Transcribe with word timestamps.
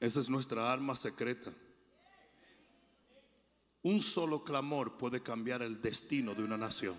Esa 0.00 0.20
es 0.20 0.30
nuestra 0.30 0.72
arma 0.72 0.96
secreta. 0.96 1.52
Un 3.82 4.00
solo 4.00 4.42
clamor 4.42 4.96
puede 4.96 5.22
cambiar 5.22 5.60
el 5.60 5.80
destino 5.82 6.34
de 6.34 6.42
una 6.42 6.56
nación. 6.56 6.96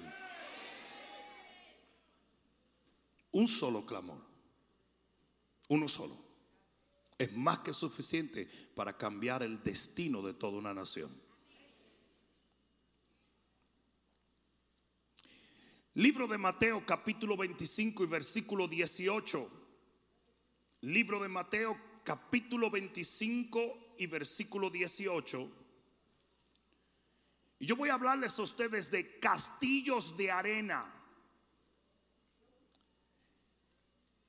Un 3.32 3.48
solo 3.48 3.86
clamor. 3.88 4.22
Uno 5.68 5.88
solo. 5.88 6.16
Es 7.18 7.34
más 7.34 7.60
que 7.60 7.74
suficiente 7.74 8.48
para 8.76 8.98
cambiar 8.98 9.42
el 9.42 9.64
destino 9.64 10.22
de 10.22 10.36
toda 10.36 10.60
una 10.60 10.74
nación. 10.74 11.10
Libro 15.96 16.28
de 16.28 16.38
Mateo 16.38 16.86
capítulo 16.86 17.36
25 17.36 18.04
y 18.04 18.08
versículo 18.08 18.68
18. 18.68 19.50
Libro 20.82 21.20
de 21.22 21.30
Mateo 21.30 21.91
capítulo 22.04 22.70
25 22.70 23.96
y 23.98 24.08
versículo 24.08 24.70
18. 24.70 25.52
Y 27.60 27.66
yo 27.66 27.76
voy 27.76 27.90
a 27.90 27.94
hablarles 27.94 28.38
a 28.40 28.42
ustedes 28.42 28.90
de 28.90 29.20
castillos 29.20 30.18
de 30.18 30.32
arena. 30.32 30.92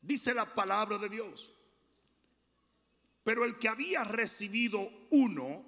Dice 0.02 0.34
la 0.34 0.54
palabra 0.54 0.98
de 0.98 1.08
Dios. 1.08 1.52
Pero 3.24 3.44
el 3.44 3.58
que 3.58 3.68
había 3.68 4.04
recibido 4.04 4.90
uno 5.10 5.64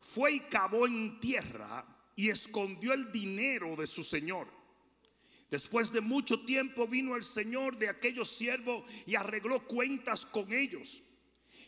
fue 0.00 0.32
y 0.32 0.40
cavó 0.40 0.86
en 0.86 1.20
tierra 1.20 1.86
y 2.16 2.28
escondió 2.28 2.92
el 2.92 3.10
dinero 3.12 3.76
de 3.76 3.86
su 3.86 4.02
señor. 4.02 4.48
Después 5.50 5.92
de 5.92 6.00
mucho 6.00 6.44
tiempo 6.44 6.88
vino 6.88 7.14
el 7.14 7.22
señor 7.22 7.78
de 7.78 7.88
aquellos 7.88 8.30
siervos 8.30 8.84
y 9.06 9.14
arregló 9.14 9.66
cuentas 9.66 10.26
con 10.26 10.52
ellos. 10.52 11.02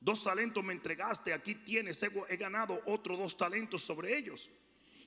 Dos 0.00 0.24
talentos 0.24 0.62
me 0.62 0.72
entregaste, 0.72 1.32
aquí 1.32 1.54
tienes, 1.54 2.02
he, 2.02 2.36
ganado 2.36 2.80
otros 2.86 3.18
dos 3.18 3.36
talentos 3.36 3.82
sobre 3.82 4.16
ellos. 4.16 4.50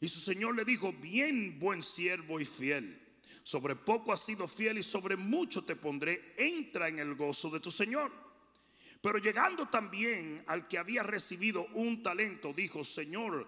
Y 0.02 0.08
su 0.08 0.20
señor 0.20 0.56
le 0.56 0.66
dijo, 0.66 0.94
bien 0.94 1.60
buen 1.60 1.84
siervo 1.84 2.40
y 2.40 2.46
fiel, 2.46 3.00
sobre 3.44 3.76
poco 3.76 4.14
has 4.14 4.24
sido 4.24 4.48
fiel 4.48 4.78
y 4.78 4.84
sobre 4.84 5.16
mucho 5.16 5.64
te 5.64 5.76
pondré, 5.76 6.34
entra 6.38 6.88
en 6.88 7.00
el 7.00 7.16
gozo 7.16 7.50
de 7.50 7.60
tu 7.60 7.72
señor. 7.72 8.12
Pero 9.02 9.18
llegando 9.18 9.68
también 9.68 10.44
al 10.48 10.68
que 10.68 10.78
había 10.78 11.04
recibido 11.04 11.66
un 11.74 12.04
talento, 12.04 12.54
dijo, 12.54 12.84
Señor, 12.84 13.48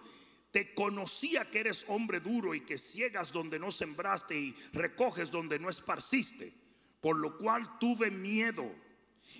te 0.50 0.74
conocía 0.74 1.50
que 1.50 1.60
eres 1.60 1.84
hombre 1.88 2.20
duro 2.20 2.54
y 2.54 2.60
que 2.60 2.78
ciegas 2.78 3.32
donde 3.32 3.58
no 3.58 3.70
sembraste 3.70 4.38
y 4.38 4.56
recoges 4.72 5.30
donde 5.30 5.58
no 5.58 5.68
esparciste, 5.68 6.52
por 7.00 7.16
lo 7.16 7.36
cual 7.36 7.78
tuve 7.78 8.10
miedo 8.10 8.70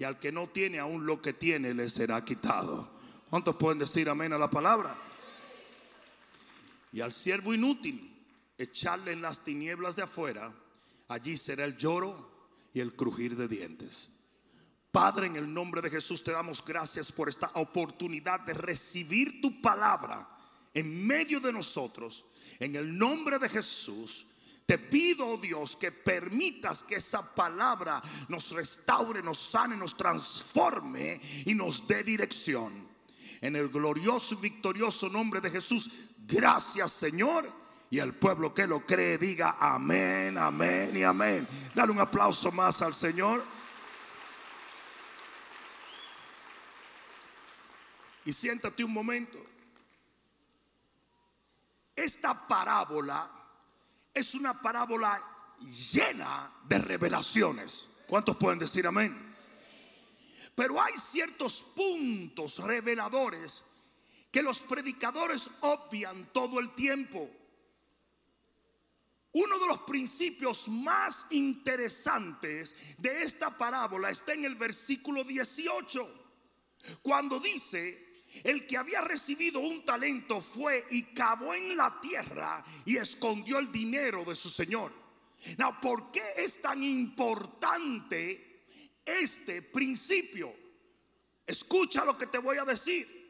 y 0.00 0.04
al 0.04 0.18
que 0.18 0.32
no 0.32 0.48
tiene 0.48 0.78
aún 0.78 1.04
lo 1.04 1.20
que 1.20 1.34
tiene 1.34 1.74
le 1.74 1.90
será 1.90 2.24
quitado. 2.24 2.88
¿Cuántos 3.28 3.56
pueden 3.56 3.78
decir 3.78 4.08
amén 4.08 4.32
a 4.32 4.38
la 4.38 4.50
palabra? 4.50 4.96
Y 6.90 7.02
al 7.02 7.12
siervo 7.12 7.52
inútil, 7.52 8.10
echarle 8.56 9.12
en 9.12 9.20
las 9.20 9.44
tinieblas 9.44 9.96
de 9.96 10.02
afuera, 10.02 10.54
allí 11.06 11.36
será 11.36 11.66
el 11.66 11.76
lloro 11.76 12.30
y 12.72 12.80
el 12.80 12.96
crujir 12.96 13.36
de 13.36 13.46
dientes. 13.46 14.10
Padre, 14.90 15.26
en 15.26 15.36
el 15.36 15.52
nombre 15.52 15.82
de 15.82 15.90
Jesús 15.90 16.24
te 16.24 16.32
damos 16.32 16.64
gracias 16.64 17.12
por 17.12 17.28
esta 17.28 17.50
oportunidad 17.54 18.40
de 18.40 18.54
recibir 18.54 19.42
tu 19.42 19.60
palabra 19.60 20.26
en 20.72 21.06
medio 21.06 21.40
de 21.40 21.52
nosotros. 21.52 22.24
En 22.58 22.74
el 22.74 22.96
nombre 22.96 23.38
de 23.38 23.50
Jesús. 23.50 24.26
Te 24.70 24.78
pido, 24.78 25.26
oh 25.26 25.36
Dios, 25.36 25.74
que 25.74 25.90
permitas 25.90 26.84
que 26.84 26.94
esa 26.94 27.34
palabra 27.34 28.00
nos 28.28 28.52
restaure, 28.52 29.20
nos 29.20 29.36
sane, 29.36 29.76
nos 29.76 29.96
transforme 29.96 31.20
y 31.44 31.56
nos 31.56 31.88
dé 31.88 32.04
dirección. 32.04 32.86
En 33.40 33.56
el 33.56 33.68
glorioso 33.68 34.36
y 34.36 34.42
victorioso 34.42 35.08
nombre 35.08 35.40
de 35.40 35.50
Jesús, 35.50 35.90
gracias 36.20 36.92
Señor. 36.92 37.52
Y 37.90 37.98
el 37.98 38.14
pueblo 38.14 38.54
que 38.54 38.68
lo 38.68 38.86
cree 38.86 39.18
diga 39.18 39.56
amén, 39.58 40.38
amén 40.38 40.96
y 40.96 41.02
amén. 41.02 41.48
Dale 41.74 41.90
un 41.90 41.98
aplauso 41.98 42.52
más 42.52 42.80
al 42.80 42.94
Señor. 42.94 43.44
Y 48.24 48.32
siéntate 48.32 48.84
un 48.84 48.92
momento. 48.92 49.40
Esta 51.96 52.46
parábola 52.46 53.39
es 54.14 54.34
una 54.34 54.60
parábola 54.60 55.22
llena 55.92 56.52
de 56.64 56.78
revelaciones. 56.78 57.88
¿Cuántos 58.06 58.36
pueden 58.36 58.58
decir 58.58 58.86
amén? 58.86 59.36
Pero 60.54 60.80
hay 60.82 60.94
ciertos 60.98 61.62
puntos 61.74 62.58
reveladores 62.58 63.64
que 64.30 64.42
los 64.42 64.60
predicadores 64.60 65.48
obvian 65.60 66.30
todo 66.32 66.60
el 66.60 66.74
tiempo. 66.74 67.30
Uno 69.32 69.58
de 69.60 69.66
los 69.66 69.78
principios 69.82 70.68
más 70.68 71.26
interesantes 71.30 72.74
de 72.98 73.22
esta 73.22 73.56
parábola 73.56 74.10
está 74.10 74.32
en 74.32 74.44
el 74.44 74.56
versículo 74.56 75.22
18, 75.22 76.26
cuando 77.02 77.38
dice, 77.38 78.09
el 78.44 78.66
que 78.66 78.76
había 78.76 79.00
recibido 79.00 79.60
un 79.60 79.84
talento 79.84 80.40
fue 80.40 80.86
y 80.90 81.02
cavó 81.14 81.54
en 81.54 81.76
la 81.76 82.00
tierra 82.00 82.64
y 82.84 82.96
escondió 82.96 83.58
el 83.58 83.70
dinero 83.70 84.24
de 84.24 84.36
su 84.36 84.48
señor. 84.48 84.92
Now, 85.56 85.80
¿por 85.80 86.10
qué 86.10 86.22
es 86.36 86.60
tan 86.60 86.82
importante 86.82 88.64
este 89.04 89.62
principio? 89.62 90.54
Escucha 91.46 92.04
lo 92.04 92.16
que 92.16 92.26
te 92.26 92.38
voy 92.38 92.58
a 92.58 92.64
decir. 92.64 93.20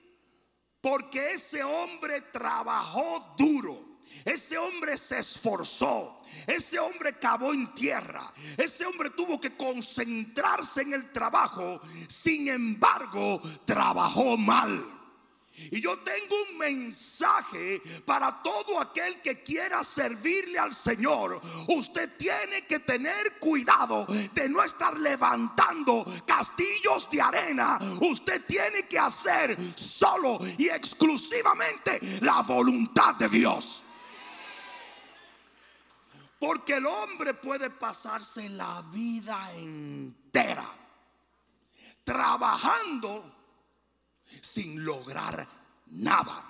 Porque 0.81 1.33
ese 1.33 1.63
hombre 1.63 2.23
trabajó 2.33 3.35
duro. 3.37 3.90
Ese 4.25 4.59
hombre 4.59 4.97
se 4.97 5.19
esforzó. 5.19 6.23
Ese 6.47 6.79
hombre 6.79 7.19
cavó 7.19 7.53
en 7.53 7.73
tierra. 7.75 8.33
Ese 8.57 8.87
hombre 8.87 9.11
tuvo 9.11 9.41
que 9.41 9.57
concentrarse 9.57 10.83
en 10.83 10.95
el 10.95 11.13
trabajo. 11.13 11.81
Sin 12.09 12.49
embargo, 12.49 13.43
trabajó 13.65 14.37
mal. 14.37 15.01
Y 15.71 15.81
yo 15.81 15.99
tengo 15.99 16.37
un 16.51 16.59
mensaje 16.59 17.83
para 18.07 18.43
todo 18.43 18.81
aquel 18.81 19.21
que 19.21 19.43
quiera 19.43 19.85
servirle 19.85 20.59
al 20.59 20.73
Señor. 20.73 21.41
Usted 21.69 22.17
tiene 22.17 22.67
que 22.67 22.79
tener 22.79 23.39
cuidado 23.39 24.07
de 24.07 24.49
no 24.49 24.63
estar 24.63 24.99
levantando 24.99 26.07
castillos 26.27 27.11
de 27.11 27.21
arena. 27.21 27.79
Usted 28.01 28.43
tiene 28.47 28.87
que 28.89 28.99
hacer 28.99 29.57
solo 29.77 30.41
y 30.57 30.69
exclusivamente 30.69 32.01
la 32.23 32.43
voluntad 32.43 33.17
de 33.17 33.29
Dios. 33.29 33.83
Porque 36.41 36.73
el 36.79 36.87
hombre 36.87 37.35
puede 37.35 37.71
pasarse 37.71 38.49
la 38.49 38.83
vida 38.91 39.53
entera 39.55 40.81
trabajando 42.03 43.37
sin 44.41 44.85
lograr 44.85 45.47
nada. 45.87 46.47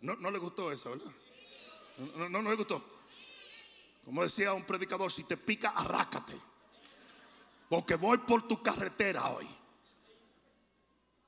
No, 0.00 0.30
le 0.30 0.38
gustó 0.38 0.72
eso, 0.72 0.90
¿verdad? 0.90 1.12
No, 2.16 2.28
no, 2.28 2.42
no 2.42 2.50
le 2.50 2.56
gustó. 2.56 2.84
Como 4.04 4.24
decía 4.24 4.52
un 4.52 4.64
predicador, 4.64 5.12
si 5.12 5.22
te 5.22 5.36
pica, 5.36 5.70
arrácate. 5.70 6.34
Porque 7.68 7.94
voy 7.94 8.18
por 8.18 8.48
tu 8.48 8.60
carretera 8.60 9.28
hoy. 9.28 9.48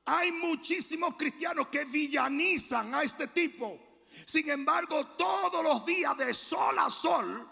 Hay 0.07 0.33
muchísimos 0.33 1.15
cristianos 1.17 1.69
que 1.69 1.85
villanizan 1.85 2.95
a 2.95 3.05
este 3.05 3.29
tipo 3.29 3.94
Sin 4.27 4.49
embargo, 4.51 5.07
todos 5.19 5.63
los 5.63 5.85
días 5.85 6.17
de 6.17 6.33
sol 6.33 6.79
a 6.79 6.89
sol 6.89 7.49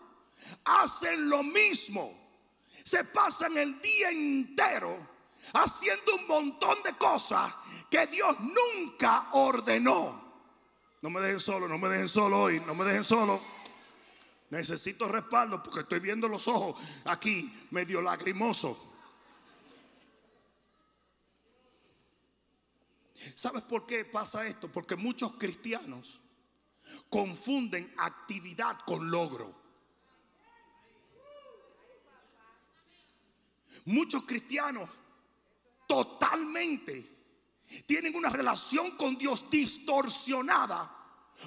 hacen 0.64 1.29
lo 1.29 1.43
mismo. 1.43 2.19
Se 2.85 3.05
pasan 3.05 3.56
el 3.56 3.81
día 3.81 4.11
entero 4.11 5.09
haciendo 5.55 6.17
un 6.17 6.26
montón 6.26 6.82
de 6.82 6.94
cosas 6.94 7.53
que 7.91 8.06
Dios 8.06 8.37
nunca 8.41 9.29
ordenó. 9.32 10.23
No 11.03 11.11
me 11.11 11.20
dejen 11.20 11.41
solo, 11.41 11.69
no 11.69 11.79
me 11.79 11.88
dejen 11.88 12.09
solo 12.09 12.43
hoy, 12.43 12.61
no 12.61 12.75
me 12.75 12.85
dejen 12.85 13.05
solo. 13.05 13.43
Necesito 14.50 15.09
respaldo 15.09 15.62
porque 15.62 15.81
estoy 15.81 16.00
viendo 16.00 16.29
los 16.29 16.47
ojos 16.47 16.76
aquí 17.05 17.53
medio 17.70 18.03
lagrimoso. 18.03 18.91
¿Sabes 23.35 23.62
por 23.62 23.87
qué 23.87 24.05
pasa 24.05 24.47
esto? 24.47 24.69
Porque 24.70 24.97
muchos 24.97 25.32
cristianos 25.32 26.21
confunden 27.12 27.93
actividad 27.99 28.79
con 28.87 29.11
logro. 29.11 29.55
Muchos 33.85 34.23
cristianos 34.23 34.88
totalmente 35.87 37.06
tienen 37.87 38.17
una 38.17 38.31
relación 38.31 38.93
con 38.93 39.19
Dios 39.19 39.50
distorsionada 39.50 40.91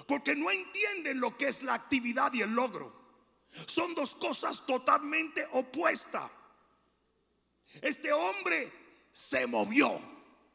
porque 0.07 0.35
no 0.35 0.51
entienden 0.51 1.19
lo 1.19 1.35
que 1.35 1.47
es 1.47 1.63
la 1.63 1.73
actividad 1.73 2.31
y 2.33 2.43
el 2.43 2.53
logro. 2.53 2.93
Son 3.65 3.95
dos 3.95 4.13
cosas 4.15 4.67
totalmente 4.67 5.47
opuestas. 5.53 6.29
Este 7.81 8.13
hombre 8.13 8.71
se 9.11 9.47
movió, 9.47 9.99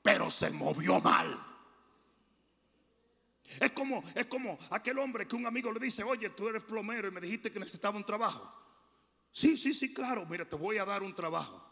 pero 0.03 0.31
se 0.31 0.51
movió 0.51 1.01
mal. 1.01 1.50
Es 3.59 3.73
como, 3.73 4.05
es 4.15 4.27
como 4.27 4.59
aquel 4.71 4.99
hombre 4.99 5.27
que 5.27 5.37
un 5.37 5.47
amigo 5.47 5.73
le 5.73 5.81
dice, 5.81 6.03
oye, 6.05 6.31
tú 6.31 6.49
eres 6.49 6.63
plomero 6.63 7.09
y 7.09 7.11
me 7.11 7.21
dijiste 7.21 7.51
que 7.51 7.59
necesitaba 7.59 7.97
un 7.97 8.05
trabajo. 8.05 8.53
Sí, 9.33 9.57
sí, 9.57 9.75
sí, 9.75 9.93
claro, 9.93 10.27
mira, 10.27 10.49
te 10.49 10.57
voy 10.57 10.79
a 10.79 10.85
dar 10.85 11.03
un 11.03 11.15
trabajo. 11.15 11.67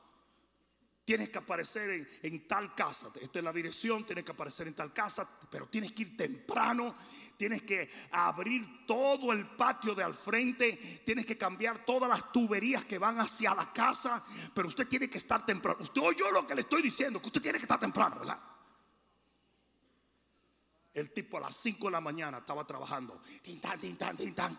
Tienes 1.05 1.31
que 1.31 1.39
aparecer 1.39 2.07
en, 2.23 2.47
tal 2.47 2.75
casa. 2.75 3.09
Esta 3.21 3.39
es 3.39 3.45
la 3.45 3.53
dirección, 3.53 4.05
tienes 4.05 4.27
que 4.27 4.33
aparecer 4.33 4.67
en 4.67 4.75
tal 4.75 4.93
casa, 4.93 5.27
pero 5.51 5.67
tienes 5.67 5.93
que 5.93 6.03
ir 6.03 6.17
temprano. 6.19 6.95
Tienes 7.35 7.63
que 7.63 7.89
abrir 8.11 8.85
todo 8.87 9.33
el 9.33 9.47
patio 9.47 9.95
de 9.95 10.03
al 10.03 10.13
frente. 10.13 11.01
Tienes 11.07 11.25
que 11.25 11.39
cambiar 11.39 11.87
todas 11.87 12.11
las 12.11 12.31
tuberías 12.31 12.85
que 12.85 12.99
van 12.99 13.21
hacia 13.21 13.55
la 13.55 13.73
casa. 13.73 14.23
Pero 14.53 14.69
usted 14.69 14.87
tiene 14.87 15.09
que 15.09 15.17
estar 15.17 15.47
temprano. 15.47 15.79
Usted 15.81 16.03
oyó 16.03 16.31
lo 16.31 16.47
que 16.47 16.55
le 16.55 16.61
estoy 16.61 16.83
diciendo, 16.83 17.23
que 17.23 17.29
usted 17.29 17.41
tiene 17.41 17.59
que 17.59 17.65
estar 17.65 17.81
temprano, 17.81 18.19
¿verdad? 18.19 18.39
El 20.95 21.13
tipo 21.13 21.39
a 21.39 21.41
las 21.41 21.57
5 21.57 21.87
de 21.87 21.93
la 21.93 22.01
mañana 22.01 22.39
estaba 22.39 22.67
trabajando. 22.67 23.21
Tintan, 23.43 23.79
tintan. 23.79 24.59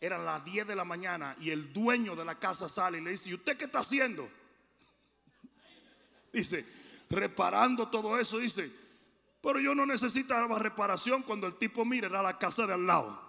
Eran 0.00 0.24
las 0.24 0.44
10 0.44 0.66
de 0.66 0.76
la 0.76 0.84
mañana 0.84 1.36
y 1.40 1.50
el 1.50 1.72
dueño 1.72 2.14
de 2.14 2.24
la 2.24 2.38
casa 2.38 2.68
sale 2.68 2.98
y 2.98 3.00
le 3.00 3.10
dice, 3.10 3.30
¿y 3.30 3.34
usted 3.34 3.56
qué 3.56 3.64
está 3.64 3.80
haciendo? 3.80 4.28
Dice, 6.32 6.66
reparando 7.10 7.88
todo 7.88 8.18
eso, 8.18 8.38
dice, 8.38 8.70
pero 9.40 9.60
yo 9.60 9.74
no 9.74 9.86
necesitaba 9.86 10.58
reparación 10.58 11.22
cuando 11.22 11.46
el 11.46 11.54
tipo 11.54 11.84
mira 11.84 12.08
era 12.08 12.22
la 12.22 12.38
casa 12.38 12.66
de 12.66 12.74
al 12.74 12.86
lado. 12.86 13.24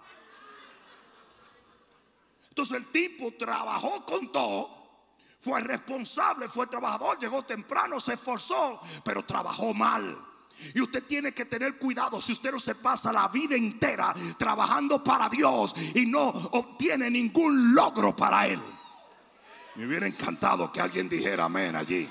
Entonces 2.48 2.78
el 2.78 2.86
tipo 2.86 3.32
trabajó 3.38 4.04
con 4.06 4.32
todo, 4.32 4.70
fue 5.40 5.60
responsable, 5.60 6.48
fue 6.48 6.66
trabajador, 6.66 7.18
llegó 7.18 7.42
temprano, 7.44 8.00
se 8.00 8.14
esforzó, 8.14 8.80
pero 9.04 9.24
trabajó 9.24 9.74
mal. 9.74 10.18
Y 10.74 10.80
usted 10.80 11.04
tiene 11.04 11.32
que 11.32 11.44
tener 11.44 11.78
cuidado 11.78 12.20
si 12.20 12.32
usted 12.32 12.52
no 12.52 12.58
se 12.58 12.74
pasa 12.74 13.12
la 13.12 13.28
vida 13.28 13.56
entera 13.56 14.14
trabajando 14.38 15.02
para 15.02 15.28
Dios 15.28 15.74
y 15.94 16.06
no 16.06 16.28
obtiene 16.28 17.10
ningún 17.10 17.74
logro 17.74 18.16
para 18.16 18.46
Él. 18.46 18.60
Me 19.76 19.86
hubiera 19.86 20.06
encantado 20.06 20.72
que 20.72 20.80
alguien 20.80 21.08
dijera 21.08 21.44
amén 21.44 21.76
allí. 21.76 22.08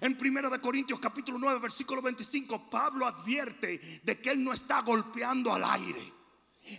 En 0.00 0.18
1 0.20 0.60
Corintios 0.60 0.98
capítulo 0.98 1.38
9 1.38 1.60
versículo 1.60 2.02
25 2.02 2.68
Pablo 2.68 3.06
advierte 3.06 4.00
de 4.02 4.20
que 4.20 4.30
él 4.30 4.42
no 4.42 4.52
está 4.52 4.82
golpeando 4.82 5.52
al 5.52 5.62
aire. 5.62 6.12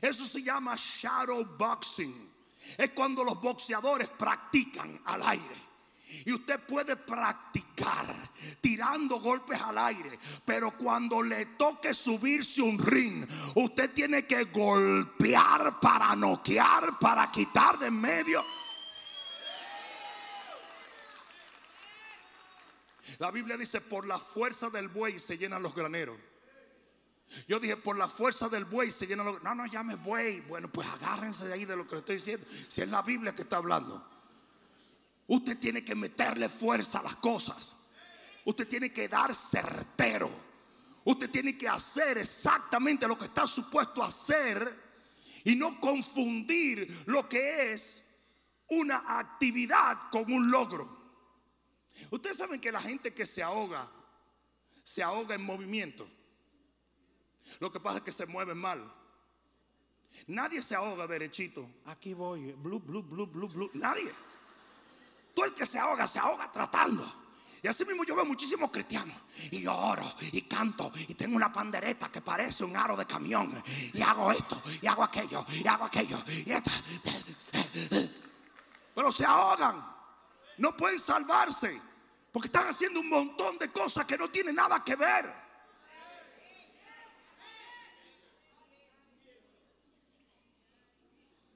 Eso 0.02 0.26
se 0.26 0.44
llama 0.44 0.76
shadow 0.78 1.46
boxing. 1.58 2.32
Es 2.78 2.90
cuando 2.90 3.24
los 3.24 3.40
boxeadores 3.42 4.10
practican 4.10 5.02
al 5.06 5.24
aire. 5.24 5.63
Y 6.26 6.34
usted 6.34 6.60
puede 6.60 6.96
practicar 6.96 8.06
tirando 8.62 9.20
golpes 9.20 9.62
al 9.62 9.78
aire. 9.78 10.20
Pero 10.46 10.72
cuando 10.72 11.22
le 11.22 11.46
toque 11.58 11.94
subirse 11.94 12.62
un 12.62 12.80
ring, 12.80 13.26
usted 13.56 13.92
tiene 13.94 14.26
que 14.26 14.46
golpear 14.46 15.80
para 15.80 16.16
noquear, 16.16 16.98
para 17.00 17.32
quitar 17.32 17.80
de 17.80 17.88
en 17.88 18.00
medio. 18.00 18.44
La 23.20 23.32
Biblia 23.32 23.58
dice, 23.58 23.82
por 23.82 24.06
la 24.06 24.20
fuerza 24.20 24.70
del 24.70 24.88
buey 24.88 25.20
se 25.20 25.38
llenan 25.38 25.62
los 25.62 25.76
graneros. 25.76 26.18
Yo 27.48 27.60
dije, 27.60 27.78
por 27.78 27.98
la 27.98 28.08
fuerza 28.08 28.50
del 28.50 28.66
buey 28.66 28.92
se 28.92 29.08
llenan 29.08 29.26
los 29.26 29.44
No, 29.44 29.56
no 29.56 29.66
llame 29.66 29.96
buey. 29.96 30.42
Bueno, 30.42 30.70
pues 30.70 30.88
agárrense 30.88 31.46
de 31.48 31.54
ahí 31.54 31.66
de 31.66 31.76
lo 31.76 31.88
que 31.88 31.96
le 31.96 32.00
estoy 32.00 32.16
diciendo. 32.16 32.46
Si 32.68 32.82
es 32.82 32.90
la 32.90 33.02
Biblia 33.02 33.34
que 33.36 33.44
está 33.44 33.58
hablando. 33.58 34.13
Usted 35.28 35.58
tiene 35.58 35.84
que 35.84 35.96
meterle 35.96 36.50
fuerza 36.50 37.00
a 37.00 37.04
las 37.04 37.16
cosas. 37.16 37.76
Usted 38.46 38.68
tiene 38.68 38.92
que 38.92 39.08
dar 39.08 39.34
certero. 39.34 40.30
Usted 41.06 41.30
tiene 41.30 41.58
que 41.58 41.68
hacer 41.68 42.18
exactamente 42.18 43.08
lo 43.08 43.18
que 43.18 43.26
está 43.26 43.46
supuesto 43.48 44.04
a 44.04 44.08
hacer 44.08 44.82
y 45.44 45.56
no 45.56 45.80
confundir 45.80 47.04
lo 47.06 47.28
que 47.28 47.74
es 47.74 48.04
una 48.70 49.20
actividad 49.20 50.10
con 50.12 50.32
un 50.32 50.50
logro. 50.50 51.04
Ustedes 52.10 52.38
saben 52.38 52.60
que 52.60 52.72
la 52.72 52.82
gente 52.82 53.14
que 53.14 53.26
se 53.26 53.44
ahoga, 53.44 53.90
se 54.84 55.04
ahoga 55.04 55.36
en 55.36 55.44
movimiento. 55.44 56.08
Lo 57.60 57.72
que 57.72 57.80
pasa 57.80 57.98
es 57.98 58.04
que 58.04 58.12
se 58.12 58.26
mueven 58.26 58.58
mal. 58.58 58.94
Nadie 60.28 60.62
se 60.62 60.76
ahoga 60.76 61.08
derechito. 61.08 61.70
Aquí 61.86 62.14
voy, 62.14 62.54
blue, 62.54 62.80
blue, 62.80 63.04
blue, 63.04 63.28
blue, 63.28 63.50
blue. 63.50 63.72
Nadie. 63.74 64.12
Todo 65.34 65.46
el 65.46 65.54
que 65.54 65.66
se 65.66 65.80
ahoga, 65.80 66.08
se 66.08 66.20
ahoga 66.20 66.52
tratando. 66.52 67.22
Y 67.62 67.68
así 67.68 67.86
mismo 67.86 68.04
yo 68.04 68.16
veo 68.16 68.26
muchísimos 68.26 68.70
cristianos. 68.72 69.16
Y 69.52 69.62
yo 69.62 69.76
oro 69.76 70.14
y 70.20 70.42
canto. 70.44 70.92
Y 71.08 71.14
tengo 71.16 71.36
una 71.36 71.52
pandereta 71.52 72.12
que 72.12 72.22
parece 72.22 72.64
un 72.64 72.76
aro 72.76 72.98
de 72.98 73.06
camión. 73.06 73.64
Y 73.94 74.02
hago 74.02 74.32
esto, 74.32 74.62
y 74.82 74.88
hago 74.88 75.04
aquello, 75.04 75.46
y 75.50 75.68
hago 75.68 75.86
aquello. 75.86 76.22
Pero 78.94 79.12
se 79.12 79.26
ahogan 79.26 79.94
no 80.58 80.76
pueden 80.76 81.00
salvarse. 81.00 81.82
Porque 82.32 82.48
están 82.48 82.68
haciendo 82.68 83.00
un 83.00 83.10
montón 83.10 83.58
de 83.60 83.72
cosas 83.72 84.06
que 84.06 84.18
no 84.18 84.30
tienen 84.30 84.56
nada 84.56 84.84
que 84.84 84.96
ver. 84.96 85.32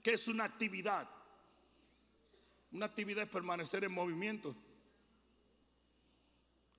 ¿Qué 0.03 0.13
es 0.13 0.27
una 0.27 0.45
actividad? 0.45 1.09
Una 2.71 2.85
actividad 2.85 3.23
es 3.23 3.29
permanecer 3.29 3.83
en 3.83 3.91
movimiento. 3.91 4.55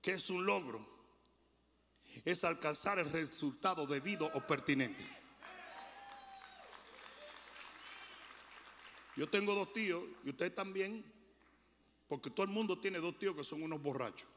¿Qué 0.01 0.13
es 0.13 0.29
un 0.29 0.45
logro? 0.45 0.87
Es 2.25 2.43
alcanzar 2.43 2.99
el 2.99 3.11
resultado 3.11 3.85
debido 3.85 4.29
o 4.33 4.41
pertinente. 4.41 5.05
Yo 9.15 9.29
tengo 9.29 9.53
dos 9.53 9.73
tíos 9.73 10.03
y 10.23 10.29
usted 10.29 10.53
también 10.53 11.03
porque 12.07 12.29
todo 12.29 12.45
el 12.45 12.51
mundo 12.51 12.79
tiene 12.79 12.99
dos 12.99 13.19
tíos 13.19 13.35
que 13.35 13.43
son 13.43 13.61
unos 13.61 13.81
borrachos. 13.81 14.27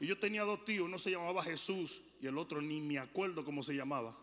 Y 0.00 0.06
yo 0.06 0.18
tenía 0.18 0.44
dos 0.44 0.64
tíos, 0.64 0.84
uno 0.84 0.98
se 0.98 1.10
llamaba 1.10 1.42
Jesús 1.42 2.00
y 2.20 2.26
el 2.26 2.38
otro 2.38 2.60
ni 2.60 2.80
me 2.80 2.98
acuerdo 2.98 3.44
cómo 3.44 3.62
se 3.62 3.74
llamaba. 3.74 4.16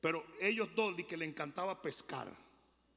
Pero 0.00 0.24
ellos 0.40 0.68
dos 0.74 0.96
que 1.08 1.16
le 1.16 1.24
encantaba 1.24 1.80
pescar. 1.80 2.28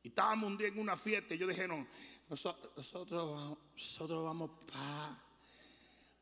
Y 0.03 0.09
estábamos 0.09 0.51
un 0.51 0.57
día 0.57 0.67
en 0.67 0.77
una 0.79 0.97
fiesta 0.97 1.33
y 1.33 1.37
yo 1.37 1.47
dije, 1.47 1.65
no, 1.65 1.87
nosotros, 2.29 2.71
nosotros 2.75 4.25
vamos 4.25 4.51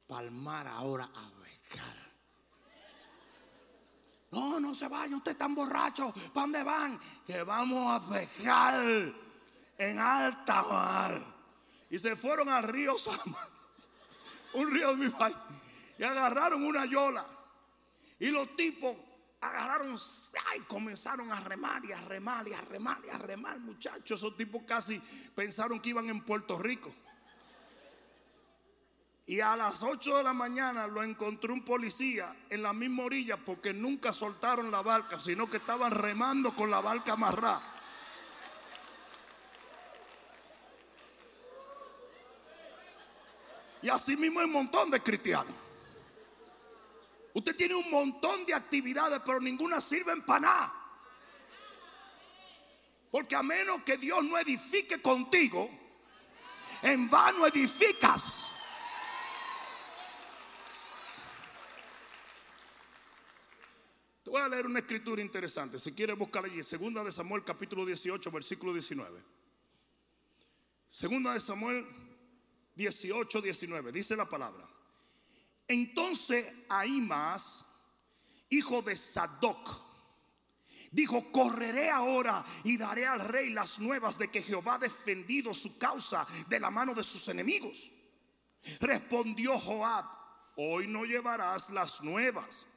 para 0.07 0.23
el 0.23 0.31
mar 0.31 0.67
ahora 0.67 1.05
a 1.05 1.31
pescar. 1.41 2.11
No, 4.29 4.59
no 4.59 4.75
se 4.75 4.87
vayan, 4.87 5.15
ustedes 5.15 5.35
están 5.35 5.55
borrachos. 5.55 6.13
¿Para 6.13 6.41
dónde 6.41 6.63
van? 6.63 6.99
Que 7.25 7.41
vamos 7.41 7.91
a 7.91 8.07
pescar 8.07 9.13
en 9.77 9.99
alta 9.99 10.63
mar. 10.63 11.21
Y 11.89 11.97
se 11.97 12.15
fueron 12.15 12.49
al 12.49 12.63
río 12.63 12.97
Sama, 12.99 13.49
un 14.53 14.71
río 14.71 14.95
de 14.95 15.05
mi 15.05 15.09
país, 15.09 15.35
y 15.97 16.03
agarraron 16.03 16.63
una 16.63 16.85
yola. 16.85 17.25
Y 18.19 18.27
los 18.27 18.55
tipos 18.55 18.95
agarraron 19.41 19.97
y 20.55 20.59
comenzaron 20.61 21.31
a 21.31 21.39
remar 21.41 21.83
y 21.83 21.91
a 21.91 22.01
remar 22.01 22.47
y 22.47 22.53
a 22.53 22.61
remar 22.61 22.99
y 23.05 23.09
a 23.09 23.17
remar, 23.17 23.59
muchachos. 23.59 24.19
Esos 24.19 24.37
tipos 24.37 24.63
casi 24.67 24.99
pensaron 25.35 25.79
que 25.79 25.89
iban 25.89 26.09
en 26.09 26.21
Puerto 26.21 26.57
Rico. 26.57 26.93
Y 29.25 29.39
a 29.39 29.55
las 29.55 29.81
8 29.81 30.17
de 30.17 30.23
la 30.23 30.33
mañana 30.33 30.87
lo 30.87 31.03
encontró 31.03 31.53
un 31.53 31.63
policía 31.63 32.35
en 32.49 32.61
la 32.61 32.73
misma 32.73 33.03
orilla 33.03 33.37
porque 33.37 33.73
nunca 33.73 34.13
soltaron 34.13 34.71
la 34.71 34.81
barca, 34.81 35.19
sino 35.19 35.49
que 35.49 35.57
estaban 35.57 35.91
remando 35.91 36.55
con 36.55 36.69
la 36.69 36.81
barca 36.81 37.13
amarrada. 37.13 37.61
Y 43.81 43.89
así 43.89 44.15
mismo 44.15 44.39
hay 44.39 44.45
un 44.45 44.53
montón 44.53 44.91
de 44.91 45.01
cristianos. 45.01 45.70
Usted 47.33 47.55
tiene 47.55 47.75
un 47.75 47.89
montón 47.89 48.45
de 48.45 48.53
actividades, 48.53 49.21
pero 49.25 49.39
ninguna 49.39 49.79
sirve 49.79 50.15
para 50.21 50.39
nada. 50.39 50.73
Porque 53.09 53.35
a 53.35 53.43
menos 53.43 53.83
que 53.83 53.97
Dios 53.97 54.23
no 54.23 54.37
edifique 54.37 55.01
contigo, 55.01 55.69
en 56.81 57.09
vano 57.09 57.45
edificas. 57.45 58.51
Te 64.23 64.29
voy 64.29 64.41
a 64.41 64.47
leer 64.47 64.65
una 64.65 64.79
escritura 64.79 65.21
interesante. 65.21 65.77
Si 65.79 65.93
quieres 65.93 66.17
buscar 66.17 66.45
allí, 66.45 66.63
segunda 66.63 67.03
de 67.03 67.11
Samuel 67.11 67.43
capítulo 67.43 67.85
18, 67.85 68.31
versículo 68.31 68.73
19. 68.73 69.21
Segunda 70.87 71.33
de 71.33 71.39
Samuel 71.39 71.85
18, 72.75 73.41
19. 73.41 73.91
Dice 73.91 74.15
la 74.15 74.25
palabra. 74.25 74.70
Entonces 75.71 76.53
Ahimas, 76.67 77.63
hijo 78.49 78.81
de 78.81 78.97
Sadoc, 78.97 79.81
dijo, 80.91 81.31
correré 81.31 81.89
ahora 81.89 82.43
y 82.65 82.75
daré 82.75 83.07
al 83.07 83.21
rey 83.21 83.51
las 83.51 83.79
nuevas 83.79 84.17
de 84.17 84.27
que 84.27 84.41
Jehová 84.41 84.75
ha 84.75 84.79
defendido 84.79 85.53
su 85.53 85.77
causa 85.77 86.27
de 86.49 86.59
la 86.59 86.69
mano 86.69 86.93
de 86.93 87.05
sus 87.05 87.25
enemigos. 87.29 87.89
Respondió 88.81 89.57
Joab, 89.57 90.03
hoy 90.57 90.87
no 90.87 91.05
llevarás 91.05 91.69
las 91.69 92.01
nuevas, 92.01 92.67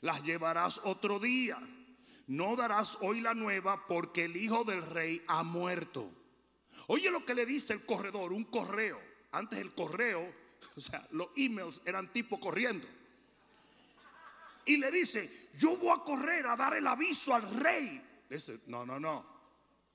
las 0.00 0.20
llevarás 0.24 0.80
otro 0.82 1.20
día. 1.20 1.60
No 2.26 2.56
darás 2.56 2.98
hoy 3.00 3.20
la 3.20 3.34
nueva 3.34 3.86
porque 3.86 4.24
el 4.24 4.36
hijo 4.36 4.64
del 4.64 4.84
rey 4.84 5.22
ha 5.28 5.44
muerto. 5.44 6.10
Oye 6.88 7.12
lo 7.12 7.24
que 7.24 7.36
le 7.36 7.46
dice 7.46 7.74
el 7.74 7.86
corredor, 7.86 8.32
un 8.32 8.42
correo. 8.42 9.00
Antes 9.30 9.60
el 9.60 9.72
correo 9.72 10.43
o 10.76 10.80
sea, 10.80 11.06
los 11.12 11.28
emails 11.36 11.80
eran 11.84 12.12
tipo 12.12 12.40
corriendo. 12.40 12.86
Y 14.66 14.76
le 14.76 14.90
dice, 14.90 15.50
yo 15.58 15.76
voy 15.76 15.90
a 15.96 16.02
correr 16.02 16.46
a 16.46 16.56
dar 16.56 16.74
el 16.74 16.86
aviso 16.86 17.34
al 17.34 17.48
rey. 17.60 18.02
Dice, 18.28 18.60
no, 18.66 18.84
no, 18.84 18.98
no. 18.98 19.24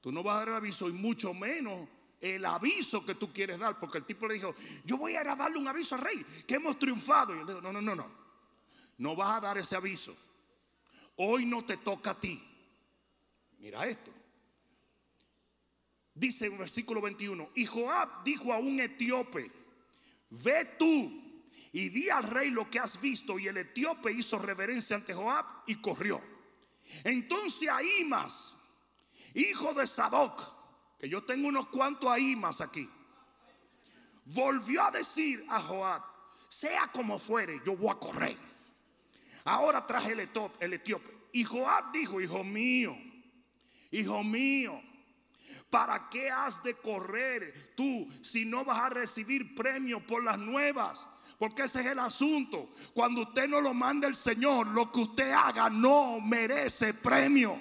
Tú 0.01 0.12
no 0.12 0.24
vas 0.24 0.36
a 0.36 0.39
dar 0.39 0.50
el 0.50 0.55
aviso 0.55 0.88
y 0.88 0.93
mucho 0.93 1.33
menos 1.33 1.88
el 2.21 2.45
aviso 2.45 3.05
que 3.05 3.15
tú 3.15 3.33
quieres 3.33 3.59
dar. 3.59 3.79
Porque 3.79 3.98
el 3.98 4.05
tipo 4.05 4.27
le 4.27 4.36
dijo, 4.36 4.55
yo 4.86 4.98
voy 4.98 5.15
a 5.15 5.21
ir 5.21 5.27
a 5.27 5.36
darle 5.36 5.57
un 5.57 5.67
aviso 5.67 5.95
al 5.95 6.01
rey, 6.01 6.25
que 6.48 6.55
hemos 6.55 6.77
triunfado. 6.79 7.36
Y 7.36 7.39
él 7.39 7.48
dijo, 7.48 7.62
no, 7.62 7.74
no, 7.74 7.81
no, 7.81 7.95
no. 7.95 8.12
No 8.98 9.15
vas 9.15 9.38
a 9.38 9.41
dar 9.41 9.57
ese 9.57 9.75
aviso. 9.75 10.15
Hoy 11.17 11.45
no 11.45 11.65
te 11.65 11.77
toca 11.77 12.12
a 12.12 12.19
ti. 12.19 12.41
Mira 13.57 13.86
esto. 13.86 14.12
Dice 16.13 16.48
en 16.48 16.57
versículo 16.57 17.01
21, 17.01 17.50
y 17.55 17.65
Joab 17.65 18.24
dijo 18.24 18.51
a 18.51 18.57
un 18.57 18.79
etíope, 18.79 19.59
ve 20.29 20.65
tú 20.77 21.12
y 21.71 21.89
di 21.89 22.09
al 22.09 22.24
rey 22.24 22.50
lo 22.50 22.69
que 22.69 22.79
has 22.79 23.00
visto. 23.00 23.38
Y 23.39 23.48
el 23.48 23.57
etíope 23.57 24.12
hizo 24.12 24.39
reverencia 24.39 24.95
ante 24.95 25.13
Joab 25.13 25.45
y 25.67 25.75
corrió. 25.75 26.21
Entonces 27.03 27.69
Ahimas, 27.69 28.57
hijo 29.33 29.74
de 29.74 29.86
Sadoc, 29.86 30.41
que 31.00 31.07
yo 31.07 31.24
tengo 31.24 31.48
unos 31.48 31.67
cuantos 31.67 32.09
Ahimas 32.09 32.62
aquí, 32.62 32.89
volvió 34.25 34.83
a 34.83 34.91
decir 34.91 35.45
a 35.50 35.62
Joab, 35.62 36.01
sea 36.50 36.88
como 36.91 37.19
fuere, 37.19 37.62
yo 37.65 37.75
voy 37.75 37.89
a 37.89 38.00
correr. 38.00 38.38
Ahora 39.45 39.86
traje 39.86 40.13
el 40.13 40.19
etíope, 40.21 40.65
el. 40.65 40.81
Y 41.31 41.43
Joab 41.43 41.91
dijo, 41.91 42.19
hijo 42.19 42.43
mío, 42.43 42.98
hijo 43.91 44.24
mío, 44.24 44.81
¿Para 45.70 46.10
qué 46.10 46.30
has 46.30 46.64
de 46.64 46.76
correr 46.76 47.74
tú 47.76 48.08
si 48.22 48.46
no 48.46 48.66
vas 48.66 48.80
a 48.80 48.90
recibir 48.90 49.54
premio 49.54 50.06
por 50.06 50.24
las 50.24 50.38
nuevas? 50.38 51.08
Porque 51.38 51.64
ese 51.64 51.82
es 51.82 51.88
el 51.88 52.00
asunto. 52.00 52.74
Cuando 52.94 53.22
usted 53.22 53.48
no 53.48 53.62
lo 53.62 53.74
manda 53.74 54.08
el 54.08 54.16
Señor, 54.16 54.68
lo 54.68 54.92
que 54.92 55.00
usted 55.02 55.32
haga 55.32 55.70
no 55.70 56.20
merece 56.20 56.96
premio. 56.96 57.54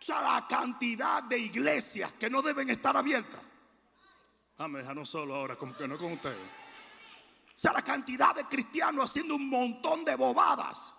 O 0.00 0.06
sea, 0.06 0.20
la 0.20 0.46
cantidad 0.48 1.22
de 1.22 1.38
iglesias 1.38 2.12
que 2.14 2.28
no 2.28 2.42
deben 2.42 2.68
estar 2.70 2.96
abiertas. 2.96 3.40
Ah, 4.58 4.68
me 4.68 4.80
dejaron 4.80 5.04
solo 5.04 5.34
ahora, 5.34 5.56
como 5.56 5.76
que 5.76 5.86
no 5.86 5.98
con 5.98 6.12
ustedes. 6.12 6.36
O 6.36 7.58
sea, 7.58 7.72
la 7.72 7.82
cantidad 7.82 8.34
de 8.34 8.44
cristianos 8.44 9.10
haciendo 9.10 9.36
un 9.36 9.48
montón 9.48 10.04
de 10.04 10.16
bobadas 10.16 10.93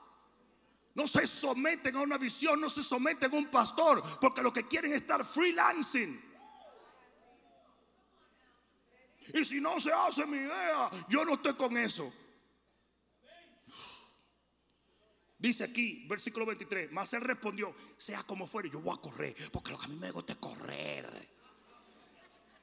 no 0.96 1.06
se 1.08 1.28
someten 1.28 1.96
a 1.98 2.02
una 2.02 2.18
visión, 2.18 2.60
no 2.60 2.70
se 2.70 2.82
someten 2.82 3.32
a 3.32 3.36
un 3.36 3.48
pastor, 3.48 4.02
porque 4.20 4.42
lo 4.42 4.52
que 4.52 4.66
quieren 4.66 4.92
es 4.92 5.02
estar 5.02 5.25
freelancing. 5.25 6.24
Y 9.34 9.44
si 9.44 9.60
no 9.60 9.80
se 9.80 9.92
hace 9.92 10.25
mi 10.25 10.38
idea, 10.38 10.90
yo 11.10 11.25
no 11.25 11.34
estoy 11.34 11.54
con 11.56 11.78
eso. 11.78 12.12
Dice 15.38 15.66
aquí, 15.66 16.08
versículo 16.08 16.46
23, 16.46 16.90
más 16.94 17.12
él 17.14 17.22
respondió, 17.22 17.75
sea 17.98 18.24
como 18.24 18.48
fuere, 18.48 18.70
yo 18.70 18.80
voy 18.80 18.96
a 18.98 19.02
correr, 19.02 19.36
porque 19.52 19.72
lo 19.72 19.78
que 19.78 19.86
a 19.86 19.90
mí 19.90 19.98
me 19.98 20.12
gusta 20.12 20.32
es 20.32 20.40
correr. 20.40 21.30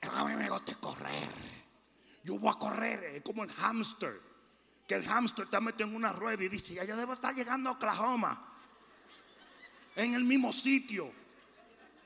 Lo 0.01 0.11
que 0.11 0.17
a 0.17 0.25
mí 0.25 0.35
me 0.37 0.49
gusta 0.49 0.75
correr. 0.77 1.29
Yo 2.25 2.39
voy 2.39 2.51
a 2.51 2.59
correr, 2.59 3.05
es 3.05 3.23
como 3.23 3.45
el 3.45 3.53
hámster 3.53 4.32
el 4.93 5.07
hámster 5.07 5.45
está 5.45 5.61
metido 5.61 5.89
en 5.89 5.95
una 5.95 6.13
rueda 6.13 6.43
y 6.45 6.49
dice, 6.49 6.75
ya, 6.75 6.85
ya 6.85 6.97
debo 6.97 7.15
estar 7.15 7.35
llegando 7.35 7.71
a 7.71 7.73
Oklahoma. 7.75 8.49
En 9.95 10.15
el 10.15 10.25
mismo 10.25 10.53
sitio. 10.53 11.13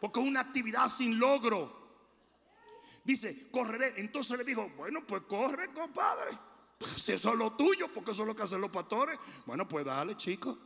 Porque 0.01 0.21
es 0.21 0.27
una 0.27 0.41
actividad 0.41 0.89
sin 0.89 1.19
logro. 1.19 1.87
Dice, 3.05 3.49
correré. 3.51 3.95
Entonces 3.97 4.37
le 4.37 4.45
dijo, 4.45 4.69
bueno, 4.77 5.05
pues 5.07 5.23
corre, 5.23 5.73
compadre. 5.73 6.37
si 6.97 7.13
eso 7.13 7.31
es 7.33 7.39
lo 7.39 7.53
tuyo, 7.53 7.89
porque 7.93 8.11
eso 8.11 8.23
es 8.23 8.29
lo 8.29 8.35
que 8.37 8.43
hacen 8.43 8.61
los 8.61 8.71
pastores. 8.71 9.19
Bueno, 9.47 9.67
pues 9.69 9.85
dale, 9.85 10.17
chicos. 10.17 10.59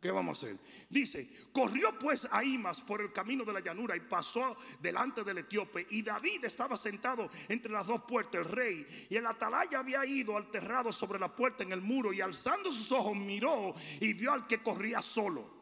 ¿Qué 0.00 0.10
vamos 0.10 0.42
a 0.42 0.46
hacer? 0.46 0.58
Dice, 0.90 1.28
corrió 1.52 1.98
pues 1.98 2.28
Ahimas 2.30 2.80
por 2.80 3.00
el 3.00 3.12
camino 3.12 3.44
de 3.44 3.52
la 3.52 3.60
llanura 3.60 3.96
y 3.96 4.00
pasó 4.00 4.56
delante 4.80 5.24
del 5.24 5.38
etíope. 5.38 5.86
Y 5.90 6.02
David 6.02 6.44
estaba 6.44 6.76
sentado 6.76 7.30
entre 7.48 7.72
las 7.72 7.86
dos 7.86 8.02
puertas, 8.02 8.40
el 8.40 8.48
rey. 8.50 8.86
Y 9.08 9.16
el 9.16 9.26
atalaya 9.26 9.78
había 9.78 10.04
ido 10.04 10.36
alterrado 10.36 10.92
sobre 10.92 11.18
la 11.18 11.34
puerta 11.34 11.62
en 11.62 11.72
el 11.72 11.80
muro. 11.80 12.12
Y 12.12 12.20
alzando 12.20 12.70
sus 12.72 12.92
ojos 12.92 13.16
miró 13.16 13.74
y 14.00 14.12
vio 14.12 14.32
al 14.32 14.46
que 14.46 14.62
corría 14.62 15.00
solo. 15.00 15.56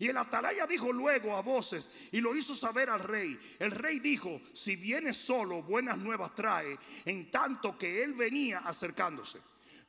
Y 0.00 0.08
el 0.08 0.16
atalaya 0.16 0.66
dijo 0.66 0.92
luego 0.92 1.36
a 1.36 1.42
voces 1.42 1.90
y 2.12 2.20
lo 2.20 2.36
hizo 2.36 2.54
saber 2.54 2.88
al 2.88 3.00
rey. 3.00 3.38
El 3.58 3.72
rey 3.72 3.98
dijo, 3.98 4.40
si 4.52 4.76
viene 4.76 5.12
solo, 5.12 5.62
buenas 5.62 5.98
nuevas 5.98 6.34
trae, 6.34 6.78
en 7.04 7.30
tanto 7.30 7.76
que 7.76 8.04
él 8.04 8.14
venía 8.14 8.58
acercándose. 8.58 9.40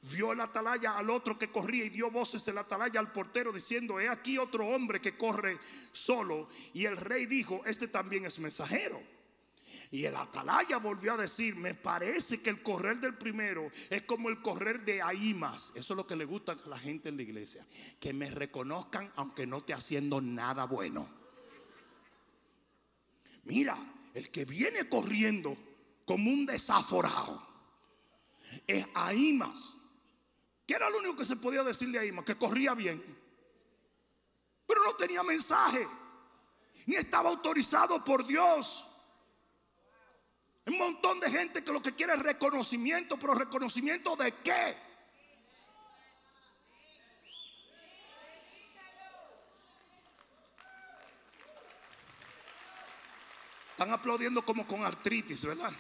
Vio 0.01 0.31
el 0.31 0.39
atalaya 0.39 0.97
al 0.97 1.09
otro 1.09 1.37
que 1.37 1.51
corría 1.51 1.83
y 1.83 1.89
dio 1.89 2.09
voces 2.09 2.47
el 2.47 2.57
atalaya 2.57 2.99
al 2.99 3.11
portero 3.11 3.51
diciendo, 3.51 3.99
he 3.99 4.07
aquí 4.07 4.37
otro 4.37 4.65
hombre 4.67 5.01
que 5.01 5.17
corre 5.17 5.59
solo. 5.91 6.47
Y 6.73 6.85
el 6.85 6.95
rey 6.95 7.25
dijo, 7.25 7.61
este 7.65 7.87
también 7.87 8.25
es 8.25 8.39
mensajero. 8.39 9.01
Y 9.91 10.05
el 10.05 10.15
atalaya 10.15 10.77
volvió 10.77 11.13
a 11.13 11.17
decir, 11.17 11.55
me 11.55 11.73
parece 11.73 12.41
que 12.41 12.51
el 12.51 12.61
correr 12.61 12.99
del 12.99 13.15
primero 13.15 13.71
es 13.89 14.03
como 14.03 14.29
el 14.29 14.41
correr 14.41 14.85
de 14.85 15.01
Ahimas. 15.01 15.73
Eso 15.75 15.93
es 15.93 15.97
lo 15.97 16.05
que 16.05 16.15
le 16.15 16.25
gusta 16.25 16.53
a 16.53 16.69
la 16.69 16.77
gente 16.77 17.09
en 17.09 17.17
la 17.17 17.23
iglesia. 17.23 17.65
Que 17.99 18.13
me 18.13 18.29
reconozcan 18.29 19.11
aunque 19.15 19.47
no 19.47 19.57
esté 19.57 19.73
haciendo 19.73 20.21
nada 20.21 20.65
bueno. 20.65 21.09
Mira, 23.45 23.77
el 24.13 24.29
que 24.29 24.45
viene 24.45 24.87
corriendo 24.87 25.57
como 26.05 26.29
un 26.29 26.45
desaforado 26.45 27.45
es 28.67 28.85
Ahimas. 28.93 29.75
¿Qué 30.69 30.75
era 30.75 30.87
lo 30.87 30.99
único 30.99 31.15
que 31.15 31.25
se 31.25 31.35
podía 31.35 31.63
decirle 31.63 31.97
a 31.97 32.05
Ima? 32.05 32.23
Que 32.23 32.37
corría 32.37 32.75
bien. 32.75 33.03
Pero 34.67 34.83
no 34.83 34.93
tenía 34.93 35.23
mensaje. 35.23 35.87
Ni 36.85 36.95
estaba 36.95 37.29
autorizado 37.29 38.05
por 38.05 38.23
Dios. 38.23 38.85
Un 40.67 40.77
montón 40.77 41.19
de 41.21 41.31
gente 41.31 41.63
que 41.63 41.73
lo 41.73 41.81
que 41.81 41.95
quiere 41.95 42.13
es 42.13 42.19
reconocimiento, 42.19 43.17
pero 43.17 43.33
reconocimiento 43.33 44.15
de 44.15 44.31
qué? 44.43 44.77
Están 53.71 53.91
aplaudiendo 53.91 54.45
como 54.45 54.67
con 54.67 54.85
artritis, 54.85 55.43
¿verdad? 55.45 55.73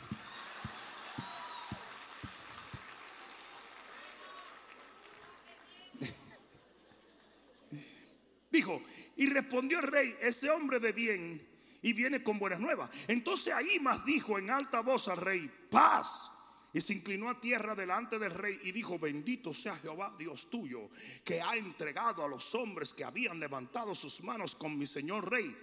Dijo, 8.49 8.81
y 9.15 9.27
respondió 9.27 9.79
el 9.79 9.87
rey, 9.87 10.15
ese 10.21 10.49
hombre 10.49 10.79
de 10.79 10.91
bien 10.91 11.49
y 11.81 11.93
viene 11.93 12.23
con 12.23 12.39
buenas 12.39 12.59
nuevas. 12.59 12.89
Entonces 13.07 13.53
ahí 13.53 13.79
más 13.79 14.05
dijo 14.05 14.37
en 14.37 14.49
alta 14.49 14.81
voz 14.81 15.07
al 15.07 15.17
rey, 15.17 15.49
paz. 15.69 16.31
Y 16.71 16.81
se 16.81 16.93
inclinó 16.93 17.29
a 17.29 17.41
tierra 17.41 17.73
delante 17.73 18.19
del 18.19 18.31
rey 18.31 18.59
y 18.63 18.71
dijo, 18.71 18.99
bendito 18.99 19.53
sea 19.55 19.75
Jehová 19.77 20.13
Dios 20.19 20.49
tuyo, 20.51 20.89
que 21.23 21.41
ha 21.41 21.55
entregado 21.55 22.23
a 22.23 22.27
los 22.27 22.53
hombres 22.53 22.93
que 22.93 23.03
habían 23.03 23.39
levantado 23.39 23.95
sus 23.95 24.21
manos 24.21 24.55
con 24.55 24.77
mi 24.77 24.85
señor 24.85 25.31
rey. 25.31 25.55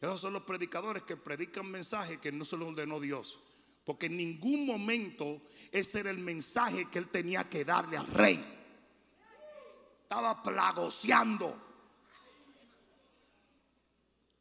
Esos 0.00 0.20
son 0.20 0.32
los 0.32 0.42
predicadores 0.42 1.02
que 1.02 1.16
predican 1.16 1.68
mensajes 1.68 2.18
que 2.18 2.30
no 2.30 2.44
se 2.44 2.56
los 2.56 2.68
ordenó 2.68 3.00
Dios. 3.00 3.40
Porque 3.84 4.06
en 4.06 4.16
ningún 4.16 4.64
momento 4.64 5.42
ese 5.72 6.00
era 6.00 6.10
el 6.10 6.18
mensaje 6.18 6.88
que 6.88 6.98
él 7.00 7.08
tenía 7.08 7.48
que 7.48 7.64
darle 7.64 7.96
al 7.96 8.06
rey. 8.06 8.44
Estaba 10.04 10.42
plagoseando. 10.42 11.71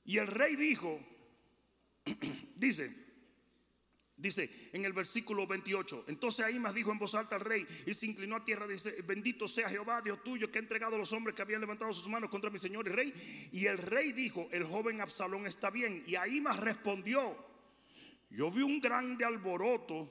Y 0.06 0.18
el 0.18 0.28
rey 0.28 0.56
dijo, 0.56 1.00
dice, 2.56 3.02
Dice 4.22 4.70
en 4.72 4.86
el 4.86 4.94
versículo 4.94 5.48
28. 5.48 6.06
Entonces 6.08 6.46
ahí 6.46 6.62
dijo 6.76 6.92
en 6.92 7.00
voz 7.00 7.16
alta 7.16 7.38
al 7.38 7.42
rey 7.42 7.66
y 7.88 7.94
se 7.96 8.06
inclinó 8.06 8.36
a 8.36 8.46
tierra. 8.46 8.68
Dice: 8.68 9.02
Bendito 9.02 9.48
sea 9.48 9.68
Jehová, 9.68 10.00
Dios 10.02 10.24
tuyo, 10.24 10.52
que 10.52 10.60
ha 10.60 10.62
entregado 10.62 10.96
a 10.96 11.00
los 11.00 11.12
hombres 11.12 11.36
que 11.36 11.42
habían 11.42 11.60
levantado 11.60 11.92
sus 11.92 12.08
manos 12.08 12.30
contra 12.30 12.52
mi 12.52 12.60
señor 12.60 12.86
y 12.88 12.92
rey. 12.92 13.50
Y 13.52 13.66
el 13.66 13.80
rey 13.80 14.12
dijo: 14.12 14.48
El 14.52 14.64
joven 14.64 15.02
Absalón 15.02 15.48
está 15.48 15.72
bien. 15.72 16.04
Y 16.06 16.18
ahí 16.18 16.40
respondió: 16.60 17.36
Yo 18.30 18.52
vi 18.52 18.62
un 18.62 18.80
grande 18.80 19.26
alboroto 19.26 20.08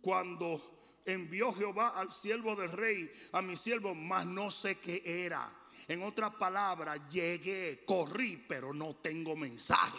cuando 0.00 1.00
envió 1.04 1.52
Jehová 1.52 1.90
al 1.90 2.10
siervo 2.10 2.56
del 2.56 2.72
rey, 2.72 3.08
a 3.30 3.42
mi 3.42 3.56
siervo, 3.56 3.94
mas 3.94 4.26
no 4.26 4.50
sé 4.50 4.78
qué 4.78 5.02
era. 5.04 5.56
En 5.90 6.04
otras 6.04 6.32
palabras, 6.36 7.00
llegué, 7.10 7.84
corrí, 7.84 8.36
pero 8.36 8.72
no 8.72 8.94
tengo 8.94 9.34
mensaje. 9.34 9.98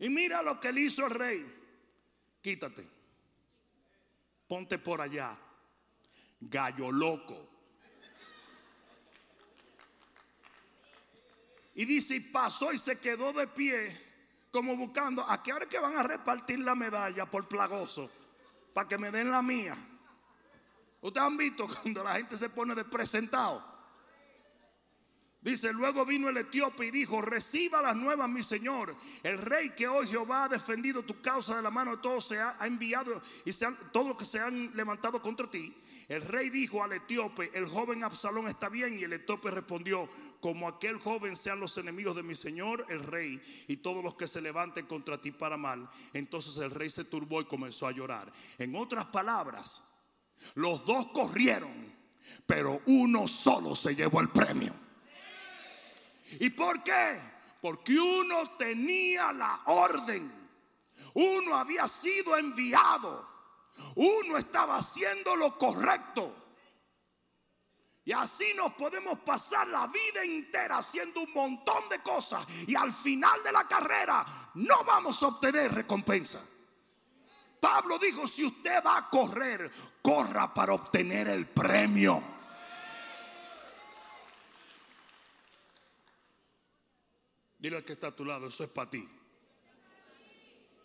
Y 0.00 0.08
mira 0.08 0.42
lo 0.42 0.58
que 0.58 0.72
le 0.72 0.80
hizo 0.80 1.06
el 1.06 1.12
rey. 1.12 1.60
Quítate. 2.42 2.84
Ponte 4.48 4.80
por 4.80 5.00
allá. 5.00 5.38
Gallo 6.40 6.90
loco. 6.90 7.48
Y 11.76 11.84
dice, 11.84 12.20
pasó 12.32 12.72
y 12.72 12.78
se 12.78 12.98
quedó 12.98 13.32
de 13.32 13.46
pie, 13.46 14.48
como 14.50 14.74
buscando, 14.74 15.22
¿a 15.30 15.40
qué 15.44 15.52
hora 15.52 15.66
que 15.66 15.78
van 15.78 15.96
a 15.96 16.02
repartir 16.02 16.58
la 16.58 16.74
medalla 16.74 17.24
por 17.26 17.46
plagoso? 17.46 18.10
Para 18.74 18.88
que 18.88 18.98
me 18.98 19.12
den 19.12 19.30
la 19.30 19.42
mía. 19.42 19.89
Ustedes 21.00 21.26
han 21.26 21.36
visto 21.36 21.66
cuando 21.82 22.04
la 22.04 22.14
gente 22.14 22.36
se 22.36 22.48
pone 22.50 22.74
de 22.74 22.84
presentado. 22.84 23.70
Dice, 25.42 25.72
luego 25.72 26.04
vino 26.04 26.28
el 26.28 26.36
etíope 26.36 26.86
y 26.86 26.90
dijo, 26.90 27.22
reciba 27.22 27.80
las 27.80 27.96
nuevas, 27.96 28.28
mi 28.28 28.42
señor. 28.42 28.94
El 29.22 29.38
rey 29.38 29.70
que 29.70 29.88
hoy 29.88 30.06
Jehová 30.06 30.44
ha 30.44 30.48
defendido 30.50 31.02
tu 31.02 31.22
causa 31.22 31.56
de 31.56 31.62
la 31.62 31.70
mano 31.70 31.92
de 31.92 32.02
todos 32.02 32.26
se 32.26 32.38
ha, 32.38 32.58
enviado 32.60 33.22
y 33.46 33.52
se 33.52 33.64
han, 33.64 33.74
todos 33.90 34.08
los 34.08 34.16
que 34.16 34.26
se 34.26 34.38
han 34.38 34.70
levantado 34.74 35.22
contra 35.22 35.50
ti. 35.50 35.74
El 36.08 36.22
rey 36.22 36.50
dijo 36.50 36.84
al 36.84 36.92
etíope, 36.92 37.50
el 37.54 37.66
joven 37.66 38.04
Absalón 38.04 38.48
está 38.48 38.68
bien. 38.68 38.98
Y 38.98 39.04
el 39.04 39.14
etíope 39.14 39.50
respondió, 39.50 40.10
como 40.40 40.68
aquel 40.68 40.98
joven 40.98 41.34
sean 41.36 41.58
los 41.58 41.78
enemigos 41.78 42.16
de 42.16 42.22
mi 42.22 42.34
señor, 42.34 42.84
el 42.90 43.02
rey, 43.02 43.40
y 43.66 43.78
todos 43.78 44.04
los 44.04 44.16
que 44.16 44.28
se 44.28 44.42
levanten 44.42 44.84
contra 44.84 45.22
ti 45.22 45.30
para 45.30 45.56
mal. 45.56 45.88
Entonces 46.12 46.58
el 46.58 46.70
rey 46.70 46.90
se 46.90 47.04
turbó 47.04 47.40
y 47.40 47.46
comenzó 47.46 47.86
a 47.86 47.92
llorar. 47.92 48.30
En 48.58 48.76
otras 48.76 49.06
palabras, 49.06 49.84
los 50.54 50.84
dos 50.84 51.06
corrieron, 51.12 51.94
pero 52.46 52.82
uno 52.86 53.26
solo 53.26 53.74
se 53.74 53.94
llevó 53.94 54.20
el 54.20 54.30
premio. 54.30 54.74
¿Y 56.38 56.50
por 56.50 56.82
qué? 56.82 57.20
Porque 57.60 57.98
uno 57.98 58.56
tenía 58.56 59.32
la 59.32 59.60
orden. 59.66 60.32
Uno 61.14 61.56
había 61.56 61.88
sido 61.88 62.36
enviado. 62.36 63.28
Uno 63.96 64.36
estaba 64.36 64.76
haciendo 64.76 65.36
lo 65.36 65.58
correcto. 65.58 66.36
Y 68.04 68.12
así 68.12 68.54
nos 68.56 68.72
podemos 68.74 69.18
pasar 69.20 69.68
la 69.68 69.86
vida 69.86 70.22
entera 70.24 70.78
haciendo 70.78 71.20
un 71.20 71.32
montón 71.32 71.88
de 71.88 72.00
cosas. 72.00 72.46
Y 72.66 72.74
al 72.74 72.92
final 72.92 73.42
de 73.42 73.52
la 73.52 73.68
carrera 73.68 74.50
no 74.54 74.84
vamos 74.84 75.22
a 75.22 75.28
obtener 75.28 75.72
recompensa. 75.72 76.40
Pablo 77.60 77.98
dijo, 77.98 78.26
si 78.26 78.44
usted 78.44 78.82
va 78.84 78.96
a 78.96 79.10
correr, 79.10 79.70
corra 80.02 80.52
para 80.52 80.72
obtener 80.72 81.28
el 81.28 81.46
premio. 81.46 82.22
Dile 87.58 87.76
al 87.76 87.84
que 87.84 87.92
está 87.92 88.08
a 88.08 88.16
tu 88.16 88.24
lado, 88.24 88.48
eso 88.48 88.64
es 88.64 88.70
para 88.70 88.90
ti. 88.90 89.06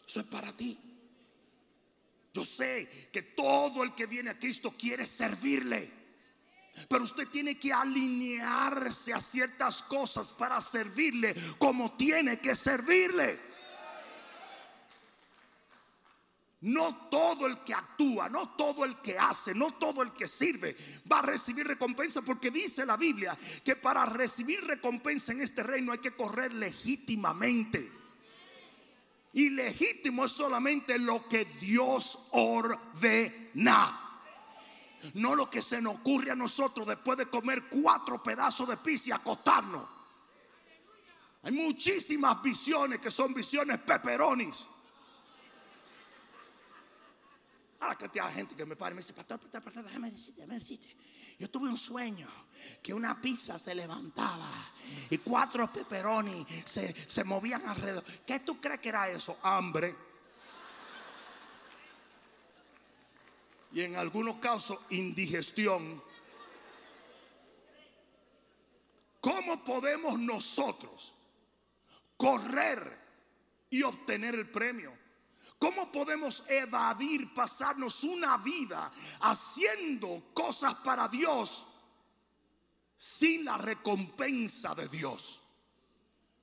Eso 0.07 0.19
es 0.19 0.25
para 0.25 0.55
ti. 0.55 0.77
Yo 2.33 2.45
sé 2.45 3.09
que 3.13 3.21
todo 3.21 3.83
el 3.83 3.95
que 3.95 4.07
viene 4.07 4.29
a 4.31 4.37
Cristo 4.37 4.75
quiere 4.77 5.05
servirle. 5.05 5.89
Pero 6.89 7.05
usted 7.05 7.29
tiene 7.29 7.57
que 7.57 7.71
alinearse 7.71 9.13
a 9.13 9.21
ciertas 9.21 9.81
cosas 9.83 10.29
para 10.31 10.59
servirle 10.59 11.33
como 11.57 11.95
tiene 11.95 12.39
que 12.39 12.53
servirle. 12.53 13.39
No 16.65 17.09
todo 17.11 17.45
el 17.45 17.59
que 17.59 17.75
actúa, 17.75 18.27
no 18.27 18.55
todo 18.55 18.85
el 18.85 18.99
que 18.99 19.19
hace, 19.19 19.53
no 19.53 19.75
todo 19.75 20.01
el 20.01 20.13
que 20.13 20.27
sirve 20.27 20.75
va 21.11 21.19
a 21.19 21.21
recibir 21.21 21.67
recompensa 21.67 22.23
porque 22.23 22.49
dice 22.49 22.87
la 22.87 22.97
Biblia 22.97 23.37
que 23.63 23.75
para 23.75 24.03
recibir 24.07 24.65
recompensa 24.65 25.31
en 25.31 25.41
este 25.41 25.61
reino 25.61 25.91
hay 25.91 25.99
que 25.99 26.15
correr 26.15 26.55
legítimamente. 26.55 27.91
Y 29.33 29.51
legítimo 29.51 30.25
es 30.25 30.31
solamente 30.31 30.97
lo 30.97 31.27
que 31.27 31.45
Dios 31.45 32.29
ordena. 32.31 34.01
No 35.13 35.35
lo 35.35 35.47
que 35.47 35.61
se 35.61 35.79
nos 35.79 35.97
ocurre 35.97 36.31
a 36.31 36.35
nosotros 36.35 36.87
después 36.87 37.15
de 37.19 37.27
comer 37.27 37.65
cuatro 37.69 38.23
pedazos 38.23 38.67
de 38.67 38.77
pizza 38.77 39.09
y 39.09 39.11
acostarnos. 39.11 39.87
Hay 41.43 41.51
muchísimas 41.51 42.41
visiones 42.41 42.99
que 42.99 43.11
son 43.11 43.35
visiones 43.35 43.77
peperonis 43.77 44.65
la 47.87 47.95
cantidad 47.95 48.27
de 48.27 48.33
gente 48.33 48.55
que 48.55 48.65
me 48.65 48.75
para 48.75 48.91
y 48.91 48.95
me 48.95 49.01
dice, 49.01 49.13
pastor, 49.13 49.39
pastor, 49.39 49.63
pastor, 49.63 49.83
déjame 49.83 50.11
decirte, 50.11 50.41
déjame 50.41 50.59
decirte. 50.59 50.95
Yo 51.37 51.49
tuve 51.49 51.69
un 51.69 51.77
sueño 51.77 52.27
que 52.81 52.93
una 52.93 53.19
pizza 53.19 53.59
se 53.59 53.75
levantaba 53.75 54.71
y 55.09 55.17
cuatro 55.17 55.71
peperoni 55.71 56.45
se, 56.63 56.93
se 57.09 57.23
movían 57.23 57.67
alrededor. 57.67 58.03
¿Qué 58.25 58.39
tú 58.39 58.59
crees 58.61 58.79
que 58.79 58.89
era 58.89 59.09
eso? 59.09 59.37
Hambre. 59.43 59.95
Y 63.73 63.81
en 63.81 63.97
algunos 63.97 64.37
casos, 64.37 64.79
indigestión. 64.91 66.01
¿Cómo 69.19 69.63
podemos 69.65 70.17
nosotros 70.17 71.13
correr 72.15 72.97
y 73.69 73.83
obtener 73.83 74.35
el 74.35 74.49
premio? 74.49 75.04
¿Cómo 75.57 75.91
podemos 75.91 76.43
evadir, 76.49 77.33
pasarnos 77.33 78.03
una 78.03 78.37
vida 78.37 78.91
haciendo 79.21 80.31
cosas 80.33 80.75
para 80.75 81.07
Dios 81.07 81.65
sin 82.97 83.45
la 83.45 83.57
recompensa 83.57 84.75
de 84.75 84.87
Dios? 84.89 85.41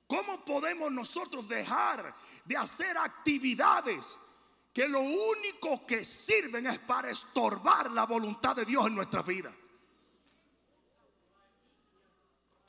¿Cómo 0.07 0.43
podemos 0.43 0.91
nosotros 0.91 1.47
dejar 1.47 2.15
de 2.45 2.57
hacer 2.57 2.97
actividades 2.97 4.17
que 4.73 4.87
lo 4.87 5.01
único 5.01 5.85
que 5.85 6.03
sirven 6.03 6.65
es 6.65 6.79
para 6.79 7.11
estorbar 7.11 7.91
la 7.91 8.05
voluntad 8.05 8.55
de 8.55 8.65
Dios 8.65 8.87
en 8.87 8.95
nuestra 8.95 9.21
vida? 9.21 9.53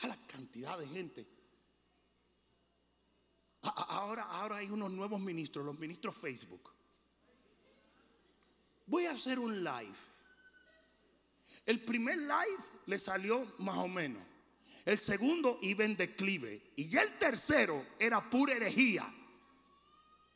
A 0.01 0.07
la 0.07 0.27
cantidad 0.27 0.79
de 0.79 0.87
gente 0.89 1.34
Ahora, 3.65 4.25
ahora 4.25 4.57
hay 4.57 4.71
unos 4.71 4.91
nuevos 4.91 5.21
ministros, 5.21 5.65
los 5.65 5.79
ministros 5.79 6.15
Facebook. 6.15 6.71
Voy 8.87 9.07
a 9.07 9.13
hacer 9.13 9.39
un 9.39 9.65
live. 9.65 9.95
El 11.65 11.83
primer 11.83 12.19
live 12.19 12.65
le 12.87 12.99
salió 12.99 13.55
más 13.59 13.79
o 13.79 13.89
menos. 13.89 14.23
El 14.85 14.99
segundo 14.99 15.59
iba 15.63 15.85
en 15.85 15.97
declive. 15.97 16.73
Y 16.77 16.91
ya 16.91 17.03
el 17.03 17.19
tercero 17.19 17.87
era 17.99 18.29
pura 18.29 18.55
herejía. 18.55 19.11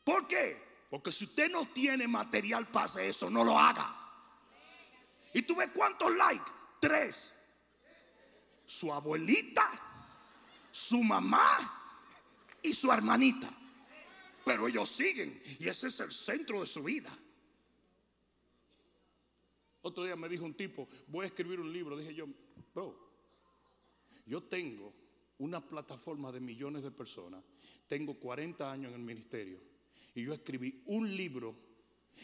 ¿Por 0.03 0.27
qué? 0.27 0.87
Porque 0.89 1.11
si 1.11 1.25
usted 1.25 1.51
no 1.51 1.67
tiene 1.67 2.07
material 2.07 2.67
para 2.67 2.87
hacer 2.87 3.03
eso, 3.03 3.29
no 3.29 3.43
lo 3.43 3.59
haga. 3.59 3.95
¿Y 5.33 5.43
tú 5.43 5.55
ves 5.55 5.69
cuántos 5.75 6.15
likes? 6.15 6.51
Tres. 6.79 7.35
Su 8.65 8.91
abuelita, 8.91 9.69
su 10.71 11.03
mamá 11.03 11.78
y 12.63 12.73
su 12.73 12.91
hermanita. 12.91 13.55
Pero 14.45 14.67
ellos 14.67 14.89
siguen 14.89 15.41
y 15.59 15.67
ese 15.67 15.87
es 15.87 15.99
el 15.99 16.11
centro 16.11 16.61
de 16.61 16.67
su 16.67 16.83
vida. 16.83 17.17
Otro 19.81 20.03
día 20.03 20.15
me 20.15 20.27
dijo 20.27 20.45
un 20.45 20.55
tipo, 20.55 20.89
voy 21.07 21.25
a 21.25 21.27
escribir 21.27 21.59
un 21.59 21.71
libro. 21.71 21.97
Dije 21.97 22.13
yo, 22.13 22.27
bro, 22.73 22.97
yo 24.25 24.43
tengo 24.43 24.93
una 25.37 25.65
plataforma 25.65 26.31
de 26.31 26.39
millones 26.39 26.83
de 26.83 26.91
personas. 26.91 27.43
Tengo 27.87 28.13
40 28.15 28.71
años 28.71 28.89
en 28.89 28.99
el 28.99 29.05
ministerio 29.05 29.59
y 30.13 30.23
yo 30.23 30.33
escribí 30.33 30.83
un 30.85 31.15
libro 31.15 31.55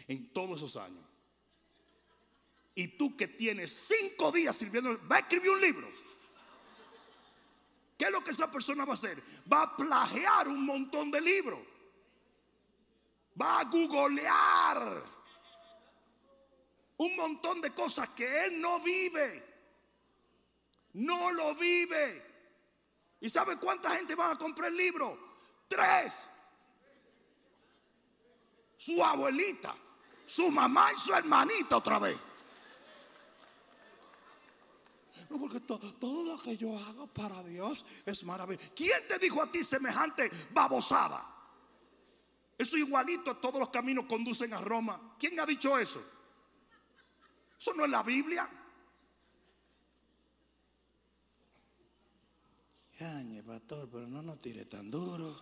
en 0.08 0.32
todos 0.34 0.58
esos 0.58 0.76
años. 0.76 1.04
Y 2.76 2.90
tú 2.90 3.16
que 3.16 3.28
tienes 3.28 3.72
cinco 3.72 4.32
días 4.32 4.56
sirviendo, 4.56 5.00
va 5.08 5.18
a 5.18 5.20
escribir 5.20 5.50
un 5.50 5.62
libro. 5.62 6.05
¿Qué 7.98 8.06
es 8.06 8.12
lo 8.12 8.24
que 8.24 8.32
esa 8.32 8.52
persona 8.52 8.86
va 8.86 8.92
a 8.92 8.96
hacer? 8.96 9.22
Va 9.52 9.64
a 9.64 9.76
plagiar 9.78 10.48
un 10.48 10.66
montón 10.66 11.12
de 11.12 11.22
libros. 11.22 11.60
Va 13.40 13.60
a 13.60 13.64
googlear 13.66 15.04
un 16.98 17.16
montón 17.16 17.62
de 17.62 17.74
cosas 17.74 18.10
que 18.10 18.46
él 18.46 18.60
no 18.60 18.80
vive. 18.80 19.44
No 20.94 21.32
lo 21.32 21.56
vive. 21.56 22.24
¿Y 23.20 23.30
sabe 23.30 23.58
cuánta 23.58 23.92
gente 23.92 24.16
va 24.16 24.32
a 24.32 24.36
comprar 24.38 24.70
el 24.70 24.78
libro? 24.78 25.18
Tres. 25.68 26.28
Su 28.78 29.04
abuelita, 29.04 29.76
su 30.26 30.52
mamá 30.52 30.92
y 30.94 31.00
su 31.00 31.14
hermanita 31.14 31.78
otra 31.78 32.00
vez. 32.00 32.18
Porque 35.40 35.60
todo 35.60 36.24
lo 36.24 36.38
que 36.42 36.58
yo 36.58 36.78
hago 36.78 37.08
para 37.08 37.44
Dios 37.44 37.86
es 38.06 38.24
maravilloso. 38.24 38.72
¿Quién 38.76 39.08
te 39.08 39.20
dijo 39.20 39.42
a 39.42 39.52
ti 39.52 39.64
semejante 39.64 40.30
babosada? 40.52 41.32
Eso 42.58 42.78
igualito 42.78 43.38
todos 43.38 43.60
los 43.60 43.70
caminos 43.70 44.06
conducen 44.06 44.54
a 44.54 44.62
Roma. 44.62 45.16
¿Quién 45.20 45.40
ha 45.40 45.46
dicho 45.46 45.78
eso? 45.78 46.02
Eso 47.60 47.74
no 47.74 47.86
es 47.86 47.92
la 47.92 48.04
Biblia. 48.04 48.50
Yañe, 53.00 53.44
pastor, 53.44 53.90
pero 53.92 54.08
no 54.08 54.22
nos 54.22 54.40
tire 54.40 54.66
tan 54.66 54.90
duro. 54.90 55.36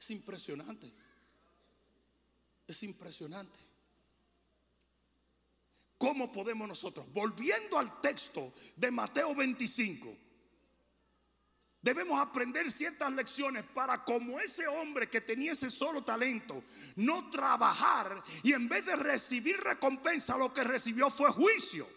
Es 0.00 0.10
impresionante. 0.10 0.92
Es 2.66 2.82
impresionante. 2.82 3.65
¿Cómo 5.98 6.30
podemos 6.30 6.68
nosotros, 6.68 7.10
volviendo 7.12 7.78
al 7.78 8.00
texto 8.02 8.52
de 8.76 8.90
Mateo 8.90 9.34
25, 9.34 10.14
debemos 11.80 12.20
aprender 12.20 12.70
ciertas 12.70 13.10
lecciones 13.12 13.64
para 13.64 14.04
como 14.04 14.38
ese 14.38 14.66
hombre 14.68 15.08
que 15.08 15.22
tenía 15.22 15.52
ese 15.52 15.70
solo 15.70 16.04
talento, 16.04 16.62
no 16.96 17.30
trabajar 17.30 18.22
y 18.42 18.52
en 18.52 18.68
vez 18.68 18.84
de 18.84 18.96
recibir 18.96 19.56
recompensa, 19.58 20.36
lo 20.36 20.52
que 20.52 20.64
recibió 20.64 21.08
fue 21.08 21.30
juicio? 21.30 21.88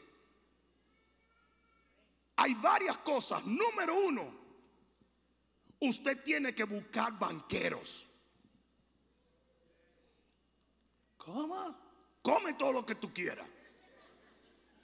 Hay 2.38 2.54
varias 2.56 3.00
cosas. 3.00 3.46
Número 3.46 3.94
uno, 4.00 4.34
usted 5.82 6.24
tiene 6.24 6.56
que 6.56 6.64
buscar 6.64 7.20
banqueros. 7.20 8.08
¿Cómo? 11.18 11.78
Come 12.22 12.54
todo 12.54 12.72
lo 12.72 12.86
que 12.86 12.96
tú 12.96 13.14
quieras. 13.14 13.46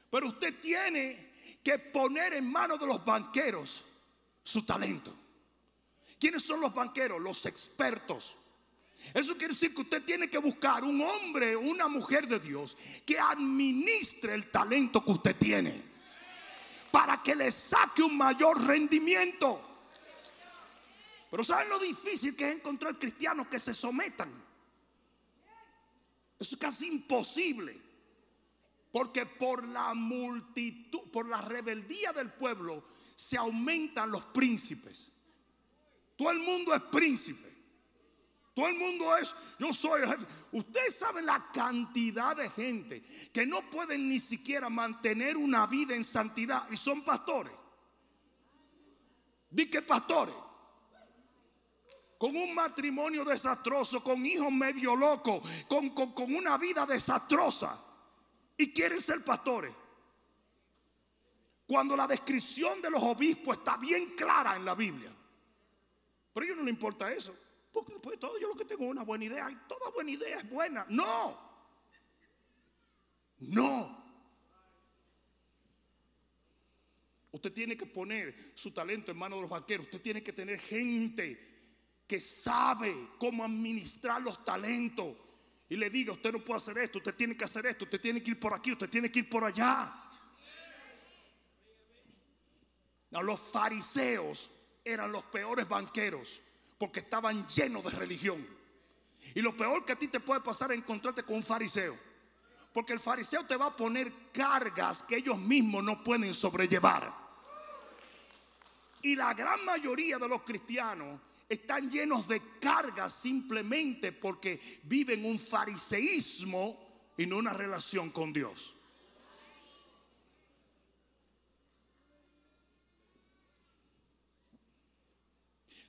Pero 0.10 0.28
usted 0.28 0.60
tiene 0.62 1.34
que 1.64 1.80
poner 1.80 2.34
en 2.34 2.52
manos 2.52 2.80
de 2.80 2.88
los 2.88 3.04
banqueros 3.04 3.84
su 4.44 4.64
talento. 4.64 5.14
¿Quiénes 6.20 6.44
son 6.44 6.62
los 6.62 6.74
banqueros? 6.74 7.22
Los 7.22 7.46
expertos. 7.46 8.36
Eso 9.14 9.38
quiere 9.38 9.54
decir 9.54 9.74
que 9.74 9.82
usted 9.82 10.04
tiene 10.04 10.30
que 10.30 10.38
buscar 10.38 10.84
un 10.84 11.02
hombre, 11.02 11.56
una 11.56 11.88
mujer 11.88 12.28
de 12.28 12.40
Dios 12.40 12.78
que 13.06 13.20
administre 13.20 14.34
el 14.34 14.50
talento 14.50 15.04
que 15.04 15.12
usted 15.12 15.36
tiene 15.36 15.96
para 16.92 17.22
que 17.22 17.36
le 17.36 17.52
saque 17.52 18.02
un 18.02 18.18
mayor 18.18 18.66
rendimiento. 18.66 19.62
Pero 21.30 21.44
¿saben 21.44 21.70
lo 21.70 21.78
difícil 21.78 22.36
que 22.36 22.50
es 22.50 22.56
encontrar 22.56 22.98
cristianos 22.98 23.48
que 23.48 23.60
se 23.60 23.74
sometan? 23.74 24.32
Eso 26.40 26.56
es 26.56 26.62
casi 26.62 26.88
imposible. 26.88 27.80
Porque 28.96 29.26
por 29.26 29.68
la 29.68 29.94
multitud, 29.94 31.12
por 31.12 31.28
la 31.28 31.42
rebeldía 31.42 32.14
del 32.14 32.32
pueblo, 32.32 32.82
se 33.14 33.36
aumentan 33.36 34.10
los 34.10 34.24
príncipes. 34.24 35.12
Todo 36.16 36.32
el 36.32 36.40
mundo 36.40 36.74
es 36.74 36.82
príncipe. 36.84 37.54
Todo 38.54 38.70
el 38.70 38.76
mundo 38.76 39.18
es, 39.18 39.36
yo 39.60 39.74
soy 39.74 40.04
el 40.04 40.08
jefe. 40.08 40.26
Ustedes 40.54 40.96
saben 40.96 41.26
la 41.26 41.52
cantidad 41.52 42.38
de 42.38 42.50
gente 42.50 43.04
que 43.34 43.46
no 43.46 43.70
pueden 43.70 44.08
ni 44.08 44.18
siquiera 44.18 44.70
mantener 44.70 45.36
una 45.36 45.68
vida 45.68 45.94
en 45.94 46.06
santidad 46.06 46.66
y 46.72 46.78
son 46.78 47.04
pastores. 47.04 47.52
Di 49.50 49.70
que 49.70 49.82
pastores. 49.82 50.36
Con 52.18 52.38
un 52.38 52.56
matrimonio 52.56 53.26
desastroso, 53.26 54.02
con 54.02 54.26
hijos 54.26 54.54
medio 54.54 54.96
locos, 54.96 55.42
con, 55.68 55.90
con 55.90 56.34
una 56.34 56.58
vida 56.58 56.86
desastrosa 56.86 57.85
y 58.58 58.72
quieren 58.72 59.02
ser 59.02 59.24
pastores. 59.24 59.74
Cuando 61.68 61.96
la 61.96 62.08
descripción 62.08 62.82
de 62.82 62.92
los 62.92 63.02
obispos 63.02 63.58
está 63.58 63.78
bien 63.78 64.16
clara 64.16 64.56
en 64.56 64.66
la 64.66 64.76
Biblia. 64.76 65.12
Pero 66.34 66.44
a 66.44 66.46
ellos 66.46 66.58
no 66.58 66.64
le 66.64 66.70
importa 66.70 67.12
eso. 67.12 67.36
Porque 67.72 67.94
después 67.94 68.16
de 68.16 68.20
todo 68.20 68.40
yo 68.40 68.48
lo 68.48 68.56
que 68.56 68.66
tengo 68.66 68.86
es 68.86 68.92
una 68.92 69.04
buena 69.04 69.26
idea. 69.26 69.50
Y 69.50 69.56
toda 69.68 69.90
buena 69.92 70.12
idea 70.12 70.40
es 70.40 70.50
buena. 70.50 70.86
No. 70.90 71.38
No. 73.40 74.06
Usted 77.32 77.52
tiene 77.52 77.76
que 77.76 77.86
poner 77.86 78.54
su 78.56 78.72
talento 78.72 79.12
en 79.12 79.18
manos 79.18 79.38
de 79.38 79.42
los 79.42 79.50
vaqueros. 79.50 79.88
Usted 79.88 80.02
tiene 80.02 80.24
que 80.24 80.34
tener 80.34 80.60
gente 80.60 81.56
que 82.08 82.22
sabe 82.22 83.10
cómo 83.18 83.44
administrar 83.44 84.22
los 84.22 84.46
talentos 84.46 85.16
y 85.68 85.76
le 85.76 85.90
diga, 85.90 86.14
usted 86.14 86.32
no 86.32 86.44
puede 86.44 86.58
hacer 86.58 86.78
esto, 86.78 87.00
usted 87.00 87.16
tiene 87.16 87.36
que 87.36 87.44
hacer 87.44 87.66
esto, 87.66 87.86
usted 87.86 88.00
tiene 88.00 88.22
que 88.22 88.32
ir 88.32 88.40
por 88.40 88.54
aquí, 88.54 88.72
usted 88.72 88.90
tiene 88.90 89.12
que 89.12 89.20
ir 89.20 89.30
por 89.30 89.44
allá. 89.44 90.02
los 93.12 93.40
fariseos 93.40 94.52
eran 94.84 95.10
los 95.10 95.24
peores 95.24 95.68
banqueros 95.68 96.42
porque 96.78 97.00
estaban 97.00 97.48
llenos 97.48 97.84
de 97.86 97.90
religión. 97.92 98.46
Y 99.34 99.42
lo 99.42 99.56
peor 99.56 99.86
que 99.86 99.94
a 99.94 99.96
ti 99.96 100.08
te 100.08 100.20
puede 100.20 100.42
pasar 100.42 100.72
es 100.72 100.78
encontrarte 100.78 101.24
con 101.24 101.38
un 101.38 101.44
fariseo. 101.44 101.98
Porque 102.74 102.94
el 102.94 103.00
fariseo 103.00 103.46
te 103.46 103.56
va 103.56 103.68
a 103.68 103.76
poner 103.76 104.12
cargas 104.34 105.02
que 105.02 105.16
ellos 105.16 105.38
mismos 105.38 105.84
no 105.84 106.04
pueden 106.04 106.34
sobrellevar. 106.34 107.16
Y 109.02 109.16
la 109.16 109.34
gran 109.34 109.64
mayoría 109.64 110.20
de 110.20 110.28
los 110.28 110.42
cristianos 110.42 111.20
están 111.48 111.90
llenos 111.90 112.28
de 112.28 112.42
cargas 112.60 113.14
simplemente 113.14 114.12
porque 114.12 114.82
viven 114.84 115.26
un 115.26 115.40
fariseísmo 115.40 117.14
y 117.18 117.26
no 117.26 117.38
una 117.38 117.54
relación 117.54 118.10
con 118.10 118.34
Dios. 118.34 118.74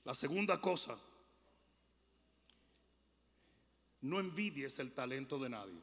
La 0.04 0.14
segunda 0.14 0.60
cosa, 0.60 0.96
no 4.02 4.20
envidies 4.20 4.78
el 4.78 4.92
talento 4.92 5.36
de 5.38 5.48
nadie. 5.48 5.82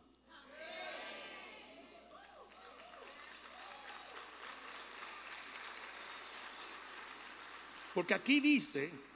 Porque 7.93 8.13
aquí 8.13 8.39
dice 8.39 9.12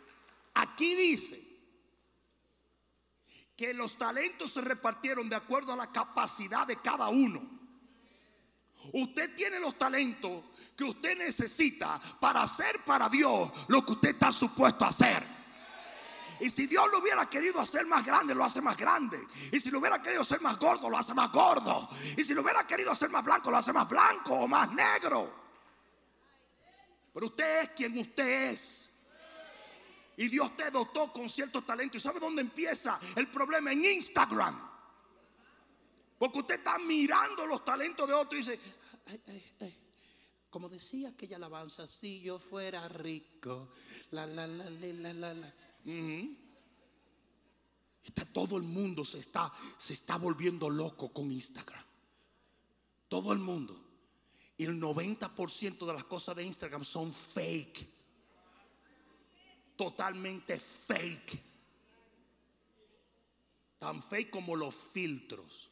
Aquí 0.58 0.96
dice 0.96 1.40
que 3.56 3.74
los 3.76 3.96
talentos 3.96 4.52
se 4.52 4.62
repartieron 4.62 5.30
de 5.30 5.36
acuerdo 5.36 5.74
a 5.74 5.78
la 5.78 5.92
capacidad 5.92 6.66
de 6.66 6.82
cada 6.82 7.10
uno. 7.10 7.42
Usted 8.94 9.36
tiene 9.36 9.60
los 9.60 9.78
talentos 9.78 10.46
que 10.76 10.84
usted 10.84 11.16
necesita 11.16 12.00
para 12.20 12.42
hacer 12.42 12.84
para 12.86 13.08
Dios 13.08 13.52
lo 13.68 13.86
que 13.86 13.94
usted 13.94 14.10
está 14.10 14.32
supuesto 14.32 14.86
a 14.86 14.90
hacer. 14.90 15.38
Y 16.40 16.50
si 16.50 16.66
Dios 16.66 16.88
lo 16.92 17.00
hubiera 17.00 17.28
querido 17.30 17.60
hacer 17.60 17.86
más 17.86 18.04
grande, 18.04 18.34
lo 18.34 18.44
hace 18.44 18.62
más 18.62 18.78
grande. 18.78 19.20
Y 19.52 19.60
si 19.60 19.70
lo 19.70 19.78
hubiera 19.78 20.02
querido 20.02 20.24
hacer 20.24 20.42
más 20.42 20.58
gordo, 20.58 20.90
lo 20.90 20.98
hace 20.98 21.14
más 21.14 21.32
gordo. 21.32 21.88
Y 22.16 22.24
si 22.24 22.34
lo 22.34 22.42
hubiera 22.42 22.66
querido 22.66 22.92
hacer 22.92 23.10
más 23.10 23.24
blanco, 23.24 23.52
lo 23.52 23.58
hace 23.58 23.74
más 23.74 23.88
blanco 23.88 24.34
o 24.34 24.48
más 24.48 24.72
negro. 24.72 25.34
Pero 27.14 27.28
usted 27.28 27.64
es 27.64 27.70
quien 27.70 27.98
usted 27.98 28.52
es. 28.52 28.87
Y 30.18 30.30
Dios 30.30 30.58
te 30.58 30.72
dotó 30.72 31.14
con 31.14 31.30
ciertos 31.30 31.66
talentos. 31.66 32.02
¿Y 32.02 32.04
sabe 32.04 32.20
dónde 32.20 32.42
empieza 32.42 33.00
el 33.16 33.28
problema? 33.28 33.72
En 33.72 33.86
Instagram. 33.86 34.68
Porque 36.18 36.40
usted 36.40 36.56
está 36.56 36.80
mirando 36.80 37.46
los 37.46 37.64
talentos 37.64 38.08
de 38.08 38.14
otro 38.16 38.38
y 38.38 38.42
dice, 38.42 38.60
como 40.50 40.70
decía 40.70 41.10
aquella 41.10 41.38
alabanza, 41.38 41.88
si 41.88 42.20
yo 42.22 42.40
fuera 42.40 42.88
rico, 42.90 43.70
la, 44.10 44.26
la, 44.26 44.48
la, 44.48 44.70
la, 44.72 45.14
la, 45.14 45.34
la. 45.36 45.54
Está 48.04 48.26
todo 48.26 48.58
el 48.58 48.64
mundo 48.64 49.06
se 49.06 49.20
está, 49.20 49.54
se 49.78 49.94
está 49.94 50.18
volviendo 50.18 50.70
loco 50.70 51.14
con 51.14 51.32
Instagram. 51.32 51.84
Todo 53.08 53.34
el 53.34 53.40
mundo. 53.40 53.80
Y 54.58 54.66
el 54.66 54.82
90% 54.82 55.86
de 55.86 55.94
las 55.94 56.06
cosas 56.06 56.36
de 56.36 56.44
Instagram 56.44 56.84
son 56.84 57.14
fake. 57.14 57.97
Totalmente 59.78 60.60
fake. 60.60 61.40
Tan 63.80 64.02
fake 64.02 64.32
como 64.32 64.56
los 64.56 64.74
filtros. 64.74 65.72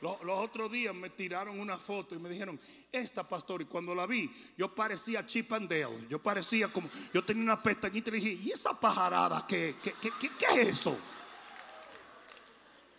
Los, 0.00 0.16
otros 0.24 0.72
días 0.72 0.94
me 0.94 1.10
tiraron 1.10 1.60
una 1.60 1.76
foto 1.76 2.14
y 2.14 2.18
me 2.18 2.30
dijeron, 2.30 2.58
esta 2.90 3.28
pastor, 3.28 3.60
y 3.62 3.66
cuando 3.66 3.94
la 3.94 4.06
vi, 4.06 4.30
yo 4.56 4.74
parecía 4.74 5.26
Chip 5.26 5.52
and 5.52 5.68
Dale, 5.68 6.06
yo 6.08 6.22
parecía 6.22 6.72
como, 6.72 6.88
yo 7.12 7.22
tenía 7.22 7.42
una 7.42 7.62
pestañita 7.62 8.08
y 8.08 8.14
dije, 8.14 8.32
¿y 8.32 8.50
esa 8.50 8.78
pajarada 8.80 9.46
qué, 9.46 9.76
qué, 9.82 9.92
qué, 10.00 10.60
es 10.60 10.68
eso? 10.68 10.96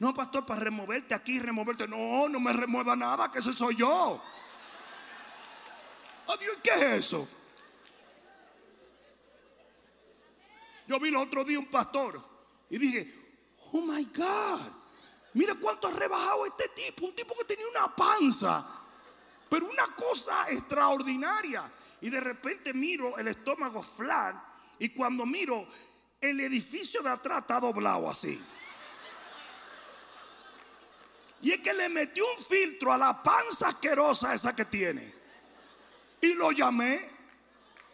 No, 0.02 0.16
pastor, 0.16 0.44
para 0.48 0.62
removerte 0.62 1.14
aquí, 1.14 1.40
removerte. 1.40 1.88
No, 1.88 2.28
no 2.28 2.40
me 2.40 2.52
remueva 2.52 2.96
nada, 2.96 3.30
que 3.30 3.38
ese 3.38 3.54
soy 3.54 3.76
yo. 3.76 4.20
Adiós, 6.28 6.58
¿qué 6.64 6.72
es 6.72 7.06
eso? 7.06 7.28
Yo 10.88 11.00
vi 11.00 11.10
el 11.10 11.18
otro 11.18 11.44
día 11.44 11.60
un 11.60 11.68
pastor 11.68 12.20
y 12.68 12.80
dije, 12.80 13.14
oh 13.74 13.82
my 13.82 14.04
God. 14.06 14.62
Mira 15.36 15.54
cuánto 15.62 15.88
ha 15.88 15.92
rebajado 15.92 16.48
este 16.48 16.70
tipo, 16.70 17.06
un 17.06 17.16
tipo 17.16 17.36
que 17.38 17.46
tenía 17.46 17.68
una 17.68 17.96
panza, 17.96 18.66
pero 19.52 19.68
una 19.68 19.86
cosa 19.96 20.50
extraordinaria. 20.50 21.72
Y 22.02 22.10
de 22.10 22.22
repente 22.22 22.74
miro 22.74 23.20
el 23.20 23.28
estómago 23.28 23.84
flat 23.84 24.36
y 24.80 24.90
cuando 24.90 25.28
miro 25.28 25.68
el 26.20 26.40
edificio 26.40 27.04
de 27.04 27.12
atrás 27.12 27.42
está 27.42 27.60
doblado 27.60 28.10
así. 28.10 28.42
Y 31.42 31.52
es 31.52 31.60
que 31.60 31.74
le 31.74 31.90
metió 31.90 32.24
un 32.38 32.44
filtro 32.44 32.94
a 32.94 32.98
la 32.98 33.24
panza 33.24 33.70
asquerosa 33.70 34.34
esa 34.34 34.56
que 34.56 34.66
tiene. 34.66 35.14
Y 36.22 36.34
lo 36.36 36.52
llamé. 36.52 37.10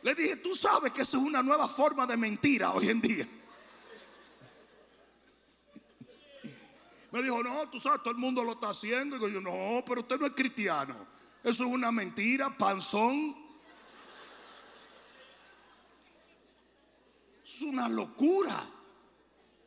Le 0.01 0.13
dije, 0.13 0.35
tú 0.37 0.55
sabes 0.55 0.91
que 0.91 1.01
eso 1.01 1.17
es 1.17 1.23
una 1.23 1.41
nueva 1.41 1.67
forma 1.67 2.05
de 2.05 2.17
mentira 2.17 2.71
hoy 2.71 2.89
en 2.89 3.01
día. 3.01 3.27
Me 7.11 7.23
dijo, 7.23 7.41
no, 7.41 7.69
tú 7.69 7.79
sabes, 7.79 7.99
todo 8.03 8.11
el 8.11 8.17
mundo 8.17 8.43
lo 8.43 8.53
está 8.53 8.69
haciendo. 8.69 9.15
Y 9.27 9.33
yo, 9.33 9.41
no, 9.41 9.83
pero 9.85 10.01
usted 10.01 10.19
no 10.19 10.25
es 10.25 10.33
cristiano. 10.33 11.07
Eso 11.43 11.63
es 11.63 11.71
una 11.71 11.91
mentira, 11.91 12.55
panzón. 12.57 13.35
Es 17.45 17.61
una 17.61 17.87
locura. 17.87 18.76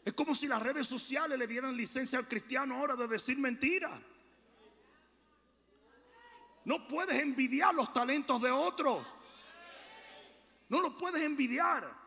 Es 0.05 0.15
como 0.15 0.35
si 0.35 0.47
las 0.47 0.63
redes 0.63 0.87
sociales 0.87 1.39
le 1.39 1.47
dieran 1.47 1.77
licencia 1.77 2.19
al 2.19 2.29
cristiano 2.29 2.77
ahora 2.77 2.97
de 2.97 3.07
decir 3.07 3.39
mentira. 3.39 4.01
No 6.65 6.87
puedes 6.89 7.21
envidiar 7.21 7.75
los 7.75 7.93
talentos 7.93 8.41
de 8.41 8.51
otros. 8.51 9.07
No 10.69 10.81
lo 10.81 10.97
puedes 10.97 11.23
envidiar. 11.23 11.99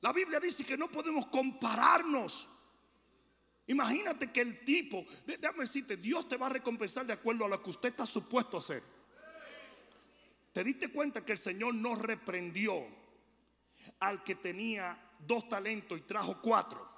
La 0.00 0.12
Biblia 0.12 0.40
dice 0.40 0.64
que 0.64 0.76
no 0.76 0.88
podemos 0.88 1.26
compararnos 1.26 2.48
Imagínate 3.68 4.32
que 4.32 4.40
el 4.40 4.64
tipo, 4.64 5.04
déjame 5.26 5.60
decirte, 5.60 5.98
Dios 5.98 6.26
te 6.26 6.38
va 6.38 6.46
a 6.46 6.50
recompensar 6.50 7.04
de 7.04 7.12
acuerdo 7.12 7.44
a 7.44 7.48
lo 7.48 7.62
que 7.62 7.68
usted 7.68 7.90
está 7.90 8.06
supuesto 8.06 8.56
a 8.56 8.60
hacer. 8.60 8.82
¿Te 10.54 10.64
diste 10.64 10.88
cuenta 10.88 11.24
que 11.24 11.32
el 11.32 11.38
Señor 11.38 11.74
no 11.74 11.94
reprendió 11.94 12.86
al 14.00 14.24
que 14.24 14.34
tenía 14.34 14.98
dos 15.18 15.48
talentos 15.48 15.98
y 15.98 16.02
trajo 16.02 16.40
cuatro? 16.40 16.88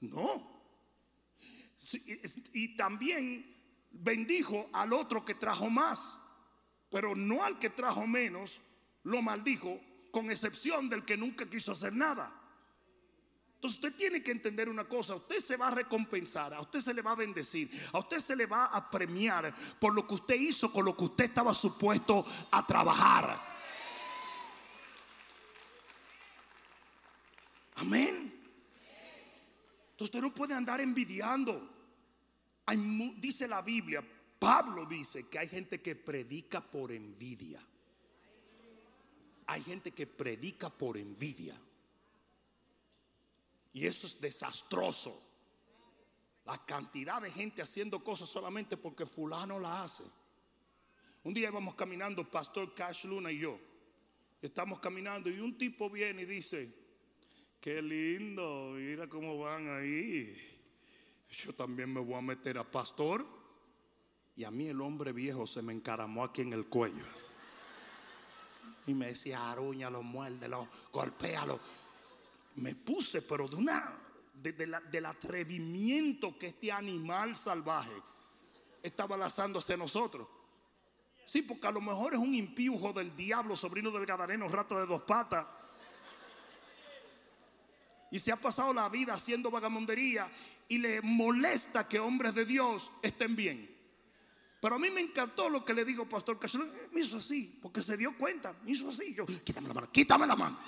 No. 0.00 0.58
Y 2.52 2.76
también 2.76 3.56
bendijo 3.90 4.68
al 4.72 4.92
otro 4.92 5.24
que 5.24 5.34
trajo 5.34 5.70
más, 5.70 6.18
pero 6.90 7.14
no 7.14 7.44
al 7.44 7.58
que 7.58 7.70
trajo 7.70 8.06
menos, 8.06 8.60
lo 9.04 9.22
maldijo, 9.22 9.80
con 10.10 10.30
excepción 10.30 10.88
del 10.88 11.04
que 11.04 11.16
nunca 11.16 11.48
quiso 11.48 11.72
hacer 11.72 11.92
nada. 11.92 12.32
Entonces 13.54 13.82
usted 13.82 13.96
tiene 13.96 14.22
que 14.22 14.30
entender 14.30 14.68
una 14.68 14.84
cosa, 14.84 15.16
usted 15.16 15.40
se 15.40 15.56
va 15.56 15.66
a 15.66 15.72
recompensar, 15.72 16.54
a 16.54 16.60
usted 16.60 16.78
se 16.78 16.94
le 16.94 17.02
va 17.02 17.10
a 17.10 17.16
bendecir, 17.16 17.68
a 17.92 17.98
usted 17.98 18.20
se 18.20 18.36
le 18.36 18.46
va 18.46 18.66
a 18.66 18.88
premiar 18.88 19.52
por 19.80 19.92
lo 19.94 20.06
que 20.06 20.14
usted 20.14 20.36
hizo 20.36 20.72
con 20.72 20.84
lo 20.84 20.96
que 20.96 21.04
usted 21.04 21.24
estaba 21.24 21.52
supuesto 21.52 22.24
a 22.52 22.64
trabajar. 22.64 23.57
Amén. 27.78 28.32
Entonces 29.90 30.14
usted 30.14 30.20
no 30.20 30.34
puede 30.34 30.54
andar 30.54 30.80
envidiando. 30.80 31.68
dice 33.16 33.48
la 33.48 33.62
Biblia, 33.62 34.02
Pablo 34.38 34.84
dice 34.86 35.28
que 35.28 35.38
hay 35.38 35.48
gente 35.48 35.80
que 35.80 35.94
predica 35.96 36.60
por 36.60 36.92
envidia. 36.92 37.60
Hay 39.46 39.62
gente 39.62 39.92
que 39.92 40.06
predica 40.06 40.70
por 40.70 40.96
envidia. 40.96 41.60
Y 43.72 43.86
eso 43.86 44.06
es 44.06 44.20
desastroso. 44.20 45.22
La 46.44 46.64
cantidad 46.64 47.20
de 47.20 47.30
gente 47.30 47.62
haciendo 47.62 48.02
cosas 48.02 48.28
solamente 48.28 48.76
porque 48.76 49.06
fulano 49.06 49.58
la 49.58 49.84
hace. 49.84 50.04
Un 51.24 51.34
día 51.34 51.48
íbamos 51.48 51.74
caminando, 51.74 52.28
Pastor 52.28 52.74
Cash 52.74 53.04
Luna 53.04 53.30
y 53.30 53.38
yo. 53.38 53.58
Estamos 54.40 54.78
caminando 54.80 55.28
y 55.28 55.40
un 55.40 55.58
tipo 55.58 55.90
viene 55.90 56.22
y 56.22 56.26
dice, 56.26 56.72
qué 57.60 57.82
lindo, 57.82 58.72
mira 58.76 59.08
cómo 59.08 59.38
van 59.38 59.68
ahí. 59.76 60.36
Yo 61.30 61.52
también 61.52 61.92
me 61.92 62.00
voy 62.00 62.14
a 62.14 62.22
meter 62.22 62.58
a 62.58 62.64
pastor. 62.64 63.26
Y 64.36 64.44
a 64.44 64.50
mí 64.50 64.68
el 64.68 64.80
hombre 64.80 65.12
viejo 65.12 65.46
se 65.46 65.62
me 65.62 65.72
encaramó 65.72 66.24
aquí 66.24 66.42
en 66.42 66.52
el 66.52 66.66
cuello. 66.66 67.04
Y 68.86 68.94
me 68.94 69.08
decía, 69.08 69.50
aruñalo, 69.50 70.02
muérdelo, 70.02 70.68
golpéalo 70.92 71.60
me 72.58 72.74
puse, 72.74 73.22
pero 73.22 73.48
de 73.48 73.56
una, 73.56 73.92
del 74.34 75.06
atrevimiento 75.06 76.38
que 76.38 76.48
este 76.48 76.72
animal 76.72 77.36
salvaje 77.36 77.92
estaba 78.82 79.16
lanzándose 79.16 79.74
a 79.74 79.76
nosotros. 79.76 80.26
Sí, 81.26 81.42
porque 81.42 81.66
a 81.66 81.70
lo 81.70 81.80
mejor 81.80 82.14
es 82.14 82.20
un 82.20 82.34
impiujo 82.34 82.92
del 82.92 83.14
diablo, 83.14 83.54
sobrino 83.54 83.90
del 83.90 84.06
gadareno, 84.06 84.48
rato 84.48 84.78
de 84.78 84.86
dos 84.86 85.02
patas. 85.02 85.46
Y 88.10 88.18
se 88.18 88.32
ha 88.32 88.36
pasado 88.36 88.72
la 88.72 88.88
vida 88.88 89.14
haciendo 89.14 89.50
vagamondería 89.50 90.30
y 90.68 90.78
le 90.78 91.00
molesta 91.02 91.88
que 91.88 91.98
hombres 91.98 92.34
de 92.34 92.44
Dios 92.44 92.90
estén 93.02 93.36
bien. 93.36 93.78
Pero 94.60 94.74
a 94.74 94.78
mí 94.78 94.90
me 94.90 95.00
encantó 95.00 95.48
lo 95.48 95.64
que 95.64 95.72
le 95.72 95.84
dijo 95.84 96.08
Pastor 96.08 96.38
Cachorro. 96.38 96.66
Me 96.92 97.00
hizo 97.00 97.18
así, 97.18 97.58
porque 97.62 97.82
se 97.82 97.96
dio 97.96 98.16
cuenta. 98.16 98.54
Me 98.64 98.72
hizo 98.72 98.88
así. 98.88 99.14
Yo, 99.14 99.24
quítame 99.26 99.68
la 99.68 99.74
mano, 99.74 99.92
quítame 99.92 100.26
la 100.26 100.36
mano. 100.36 100.58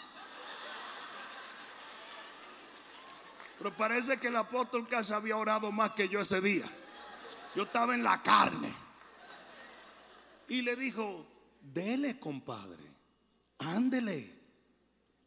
Pero 3.59 3.77
parece 3.77 4.19
que 4.19 4.29
el 4.29 4.37
apóstol 4.37 4.89
casi 4.89 5.13
había 5.13 5.37
orado 5.37 5.71
más 5.73 5.91
que 5.91 6.09
yo 6.09 6.21
ese 6.21 6.41
día. 6.41 6.65
Yo 7.55 7.65
estaba 7.65 7.95
en 7.95 8.03
la 8.03 8.23
carne. 8.23 8.73
Y 10.49 10.63
le 10.63 10.77
dijo, 10.77 11.27
dele 11.61 12.19
compadre, 12.19 12.85
ándele, 13.59 14.40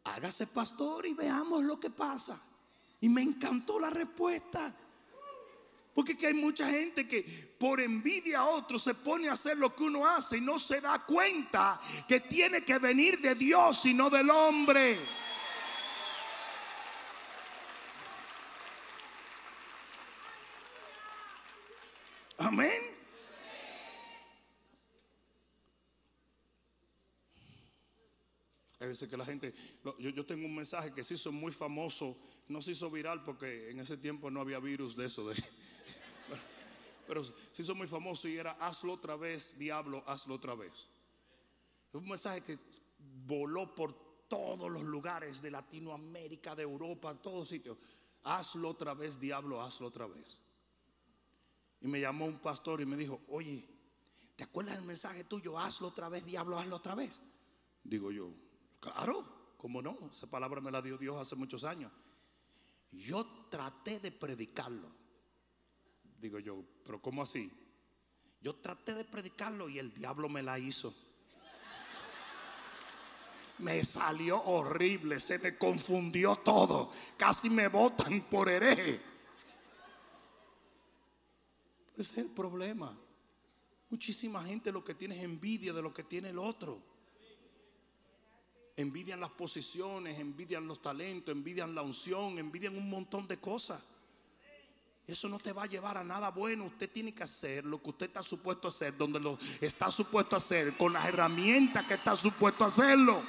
hágase 0.04 0.46
pastor 0.46 1.06
y 1.06 1.14
veamos 1.14 1.62
lo 1.62 1.80
que 1.80 1.90
pasa. 1.90 2.38
Y 3.00 3.08
me 3.08 3.22
encantó 3.22 3.78
la 3.80 3.90
respuesta. 3.90 4.74
Porque 5.94 6.16
que 6.16 6.26
hay 6.26 6.34
mucha 6.34 6.68
gente 6.68 7.06
que 7.06 7.22
por 7.58 7.80
envidia 7.80 8.40
a 8.40 8.46
otros 8.46 8.82
se 8.82 8.94
pone 8.94 9.28
a 9.28 9.34
hacer 9.34 9.56
lo 9.56 9.74
que 9.74 9.84
uno 9.84 10.06
hace 10.06 10.38
y 10.38 10.40
no 10.40 10.58
se 10.58 10.80
da 10.80 11.04
cuenta 11.04 11.80
que 12.08 12.20
tiene 12.20 12.64
que 12.64 12.78
venir 12.78 13.20
de 13.20 13.34
Dios 13.36 13.86
y 13.86 13.94
no 13.94 14.10
del 14.10 14.28
hombre. 14.28 14.98
Amén. 22.38 22.94
Hay 28.80 28.83
veces 28.94 29.08
que 29.08 29.16
la 29.16 29.24
gente, 29.24 29.52
yo, 29.98 30.24
tengo 30.24 30.46
un 30.46 30.54
mensaje 30.54 30.92
que 30.92 31.02
se 31.02 31.14
hizo 31.14 31.32
muy 31.32 31.52
famoso, 31.52 32.16
no 32.48 32.62
se 32.62 32.70
hizo 32.70 32.90
viral 32.90 33.24
porque 33.24 33.70
en 33.70 33.80
ese 33.80 33.96
tiempo 33.96 34.30
no 34.30 34.40
había 34.40 34.60
virus 34.60 34.94
de 34.96 35.06
eso, 35.06 35.28
de, 35.28 35.34
pero 37.08 37.24
se 37.24 37.62
hizo 37.62 37.74
muy 37.74 37.88
famoso 37.88 38.28
y 38.28 38.36
era 38.36 38.52
hazlo 38.52 38.92
otra 38.92 39.16
vez, 39.16 39.58
diablo, 39.58 40.04
hazlo 40.06 40.36
otra 40.36 40.54
vez. 40.54 40.72
Es 41.88 41.94
un 41.94 42.08
mensaje 42.08 42.42
que 42.42 42.58
voló 43.26 43.74
por 43.74 43.94
todos 44.28 44.70
los 44.70 44.82
lugares 44.82 45.42
de 45.42 45.50
Latinoamérica, 45.50 46.54
de 46.54 46.62
Europa, 46.62 47.14
todos 47.14 47.48
sitios. 47.48 47.76
Hazlo 48.22 48.70
otra 48.70 48.94
vez, 48.94 49.18
diablo, 49.18 49.60
hazlo 49.60 49.88
otra 49.88 50.06
vez. 50.06 50.40
Y 51.80 51.88
me 51.88 52.00
llamó 52.00 52.26
un 52.26 52.38
pastor 52.38 52.80
y 52.80 52.86
me 52.86 52.96
dijo, 52.96 53.20
oye, 53.28 53.68
¿te 54.36 54.44
acuerdas 54.44 54.76
del 54.76 54.84
mensaje 54.84 55.24
tuyo? 55.24 55.58
Hazlo 55.58 55.88
otra 55.88 56.08
vez, 56.08 56.24
diablo, 56.24 56.58
hazlo 56.58 56.76
otra 56.76 56.94
vez. 56.94 57.20
Digo 57.82 58.10
yo, 58.10 58.30
claro, 58.84 59.34
¿Cómo 59.64 59.80
no? 59.80 59.98
Esa 60.12 60.26
palabra 60.26 60.60
me 60.60 60.70
la 60.70 60.82
dio 60.82 60.98
Dios 60.98 61.16
hace 61.16 61.34
muchos 61.36 61.64
años. 61.64 61.90
Yo 62.92 63.24
traté 63.48 63.98
de 63.98 64.12
predicarlo. 64.12 64.90
Digo 66.20 66.38
yo, 66.38 66.62
pero 66.84 67.00
¿cómo 67.00 67.22
así? 67.22 67.50
Yo 68.42 68.56
traté 68.56 68.92
de 68.92 69.06
predicarlo 69.06 69.70
y 69.70 69.78
el 69.78 69.94
diablo 69.94 70.28
me 70.28 70.42
la 70.42 70.58
hizo. 70.58 70.94
Me 73.56 73.82
salió 73.86 74.42
horrible, 74.42 75.18
se 75.18 75.38
me 75.38 75.56
confundió 75.56 76.36
todo. 76.36 76.92
Casi 77.16 77.48
me 77.48 77.68
botan 77.68 78.20
por 78.28 78.50
hereje. 78.50 79.00
Ese 81.96 82.12
es 82.12 82.18
el 82.18 82.28
problema. 82.28 82.94
Muchísima 83.88 84.44
gente 84.44 84.70
lo 84.70 84.84
que 84.84 84.94
tiene 84.94 85.16
es 85.16 85.24
envidia 85.24 85.72
de 85.72 85.80
lo 85.80 85.94
que 85.94 86.04
tiene 86.04 86.28
el 86.28 86.38
otro. 86.38 86.93
Envidian 88.76 89.20
las 89.20 89.30
posiciones, 89.30 90.18
envidian 90.18 90.66
los 90.66 90.82
talentos, 90.82 91.32
envidian 91.32 91.74
la 91.74 91.82
unción, 91.82 92.38
envidian 92.38 92.76
un 92.76 92.90
montón 92.90 93.28
de 93.28 93.38
cosas. 93.38 93.80
Eso 95.06 95.28
no 95.28 95.38
te 95.38 95.52
va 95.52 95.64
a 95.64 95.66
llevar 95.66 95.96
a 95.96 96.02
nada 96.02 96.30
bueno. 96.30 96.64
Usted 96.64 96.90
tiene 96.90 97.14
que 97.14 97.22
hacer 97.22 97.64
lo 97.64 97.80
que 97.80 97.90
usted 97.90 98.06
está 98.06 98.22
supuesto 98.22 98.66
a 98.66 98.70
hacer, 98.70 98.96
donde 98.96 99.20
lo 99.20 99.38
está 99.60 99.90
supuesto 99.90 100.34
a 100.34 100.38
hacer, 100.38 100.76
con 100.76 100.92
las 100.92 101.06
herramientas 101.06 101.86
que 101.86 101.94
está 101.94 102.16
supuesto 102.16 102.64
a 102.64 102.68
hacerlo. 102.68 103.22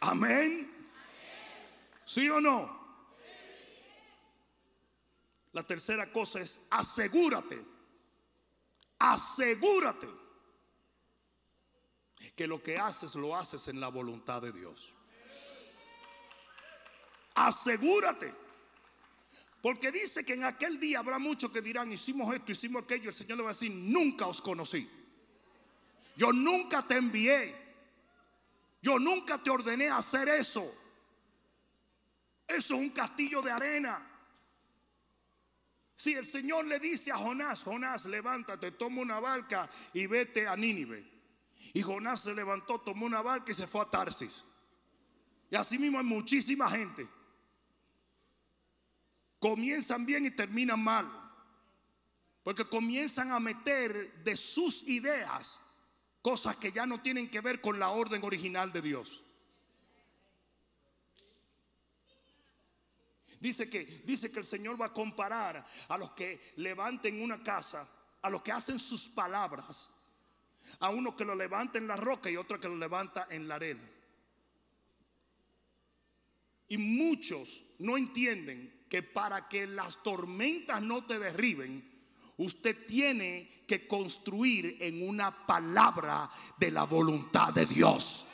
Amén. 0.00 0.72
¿Sí 2.06 2.30
o 2.30 2.40
no? 2.40 2.78
La 5.52 5.62
tercera 5.62 6.10
cosa 6.10 6.40
es 6.40 6.60
asegúrate. 6.70 7.62
Asegúrate 8.98 10.27
que 12.34 12.46
lo 12.46 12.62
que 12.62 12.78
haces 12.78 13.14
lo 13.14 13.36
haces 13.36 13.68
en 13.68 13.80
la 13.80 13.88
voluntad 13.88 14.42
de 14.42 14.52
Dios. 14.52 14.92
Asegúrate. 17.34 18.34
Porque 19.62 19.90
dice 19.90 20.24
que 20.24 20.34
en 20.34 20.44
aquel 20.44 20.78
día 20.78 21.00
habrá 21.00 21.18
muchos 21.18 21.50
que 21.50 21.60
dirán, 21.60 21.92
hicimos 21.92 22.34
esto, 22.34 22.52
hicimos 22.52 22.82
aquello. 22.82 23.10
El 23.10 23.14
Señor 23.14 23.38
le 23.38 23.44
va 23.44 23.50
a 23.50 23.52
decir, 23.52 23.72
nunca 23.72 24.26
os 24.26 24.40
conocí. 24.40 24.88
Yo 26.16 26.32
nunca 26.32 26.86
te 26.86 26.96
envié. 26.96 27.54
Yo 28.80 28.98
nunca 28.98 29.38
te 29.42 29.50
ordené 29.50 29.88
hacer 29.88 30.28
eso. 30.28 30.62
Eso 32.46 32.74
es 32.74 32.80
un 32.80 32.90
castillo 32.90 33.42
de 33.42 33.50
arena. 33.50 34.04
Si 35.96 36.14
el 36.14 36.26
Señor 36.26 36.64
le 36.64 36.78
dice 36.78 37.10
a 37.10 37.16
Jonás, 37.16 37.62
Jonás, 37.62 38.06
levántate, 38.06 38.70
toma 38.72 39.02
una 39.02 39.18
barca 39.18 39.68
y 39.92 40.06
vete 40.06 40.46
a 40.46 40.56
Nínive. 40.56 41.17
Y 41.74 41.82
Jonás 41.82 42.20
se 42.20 42.34
levantó, 42.34 42.80
tomó 42.80 43.06
una 43.06 43.22
barca 43.22 43.52
y 43.52 43.54
se 43.54 43.66
fue 43.66 43.82
a 43.82 43.90
Tarsis. 43.90 44.44
Y 45.50 45.56
así 45.56 45.78
mismo 45.78 45.98
hay 45.98 46.04
muchísima 46.04 46.70
gente. 46.70 47.08
Comienzan 49.38 50.04
bien 50.04 50.26
y 50.26 50.30
terminan 50.30 50.82
mal. 50.82 51.10
Porque 52.42 52.68
comienzan 52.68 53.32
a 53.32 53.40
meter 53.40 54.24
de 54.24 54.36
sus 54.36 54.82
ideas 54.84 55.60
cosas 56.22 56.56
que 56.56 56.72
ya 56.72 56.86
no 56.86 57.00
tienen 57.00 57.30
que 57.30 57.40
ver 57.40 57.60
con 57.60 57.78
la 57.78 57.90
orden 57.90 58.24
original 58.24 58.72
de 58.72 58.82
Dios. 58.82 59.24
Dice 63.40 63.70
que, 63.70 63.84
dice 64.04 64.32
que 64.32 64.40
el 64.40 64.44
Señor 64.44 64.80
va 64.80 64.86
a 64.86 64.92
comparar 64.92 65.64
a 65.88 65.98
los 65.98 66.10
que 66.12 66.52
levanten 66.56 67.22
una 67.22 67.42
casa, 67.42 67.88
a 68.20 68.30
los 68.30 68.42
que 68.42 68.50
hacen 68.50 68.78
sus 68.78 69.08
palabras, 69.08 69.94
a 70.80 70.90
uno 70.90 71.16
que 71.16 71.24
lo 71.24 71.34
levanta 71.34 71.78
en 71.78 71.86
la 71.86 71.96
roca 71.96 72.30
y 72.30 72.36
otro 72.36 72.60
que 72.60 72.68
lo 72.68 72.76
levanta 72.76 73.26
en 73.30 73.48
la 73.48 73.56
arena. 73.56 73.88
Y 76.68 76.78
muchos 76.78 77.64
no 77.78 77.96
entienden 77.96 78.84
que 78.88 79.02
para 79.02 79.48
que 79.48 79.66
las 79.66 80.02
tormentas 80.02 80.82
no 80.82 81.04
te 81.04 81.18
derriben, 81.18 81.88
usted 82.36 82.86
tiene 82.86 83.64
que 83.66 83.86
construir 83.86 84.76
en 84.80 85.06
una 85.06 85.46
palabra 85.46 86.30
de 86.58 86.70
la 86.70 86.84
voluntad 86.84 87.52
de 87.52 87.66
Dios. 87.66 88.26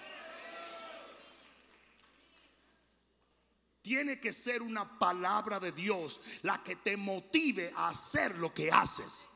Tiene 3.82 4.18
que 4.18 4.32
ser 4.32 4.62
una 4.62 4.98
palabra 4.98 5.60
de 5.60 5.72
Dios 5.72 6.20
la 6.42 6.62
que 6.62 6.76
te 6.76 6.96
motive 6.96 7.72
a 7.76 7.88
hacer 7.88 8.38
lo 8.38 8.54
que 8.54 8.70
haces. 8.70 9.28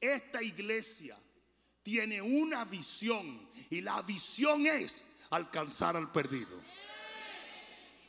Esta 0.00 0.42
iglesia 0.42 1.16
tiene 1.82 2.20
una 2.20 2.64
visión 2.64 3.48
y 3.70 3.80
la 3.80 4.02
visión 4.02 4.66
es 4.66 5.04
alcanzar 5.30 5.96
al 5.96 6.12
perdido. 6.12 6.60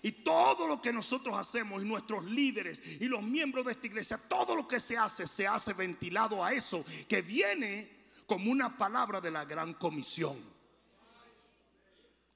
Y 0.02 0.12
todo 0.12 0.66
lo 0.68 0.82
que 0.82 0.94
nosotros 0.94 1.36
hacemos 1.36 1.82
y 1.84 1.86
nuestros 1.86 2.24
líderes 2.24 2.82
y 3.02 3.06
los 3.06 3.22
miembros 3.22 3.66
de 3.66 3.74
esta 3.74 3.88
iglesia, 3.88 4.18
todo 4.30 4.56
lo 4.56 4.68
que 4.68 4.80
se 4.80 4.98
hace, 4.98 5.28
se 5.28 5.46
hace 5.46 5.74
ventilado 5.74 6.44
a 6.44 6.54
eso 6.54 6.86
que 7.08 7.22
viene 7.22 7.90
como 8.26 8.52
una 8.52 8.78
palabra 8.78 9.20
de 9.20 9.32
la 9.32 9.44
gran 9.44 9.74
comisión. 9.74 10.38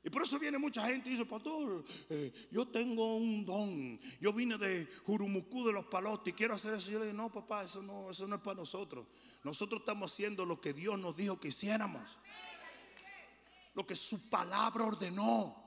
Y 0.05 0.09
por 0.09 0.23
eso 0.23 0.37
viene 0.37 0.57
mucha 0.57 0.85
gente 0.85 1.07
y 1.07 1.13
dice, 1.13 1.25
pastor, 1.25 1.85
eh, 2.09 2.33
yo 2.51 2.67
tengo 2.67 3.15
un 3.15 3.45
don. 3.45 3.97
Yo 4.19 4.33
vine 4.33 4.57
de 4.57 4.85
Jurumucú 5.05 5.65
de 5.65 5.71
los 5.71 5.85
Palotes 5.85 6.33
y 6.33 6.35
quiero 6.35 6.55
hacer 6.55 6.73
eso. 6.73 6.89
Y 6.89 6.93
yo 6.93 6.99
le 6.99 7.05
digo, 7.05 7.17
no, 7.17 7.31
papá, 7.31 7.63
eso 7.63 7.81
no, 7.81 8.09
eso 8.09 8.27
no 8.27 8.35
es 8.35 8.41
para 8.41 8.57
nosotros. 8.57 9.05
Nosotros 9.43 9.81
estamos 9.81 10.11
haciendo 10.11 10.45
lo 10.45 10.61
que 10.61 10.73
Dios 10.73 10.97
nos 10.97 11.15
dijo 11.15 11.39
que 11.39 11.49
hiciéramos. 11.49 12.17
Lo 13.73 13.85
que 13.85 13.95
su 13.95 14.29
palabra 14.29 14.85
ordenó. 14.85 15.61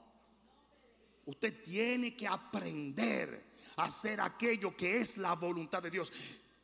Usted 1.26 1.62
tiene 1.62 2.16
que 2.16 2.26
aprender 2.26 3.44
a 3.76 3.84
hacer 3.84 4.20
aquello 4.20 4.76
que 4.76 5.00
es 5.00 5.18
la 5.18 5.34
voluntad 5.34 5.82
de 5.82 5.90
Dios. 5.90 6.12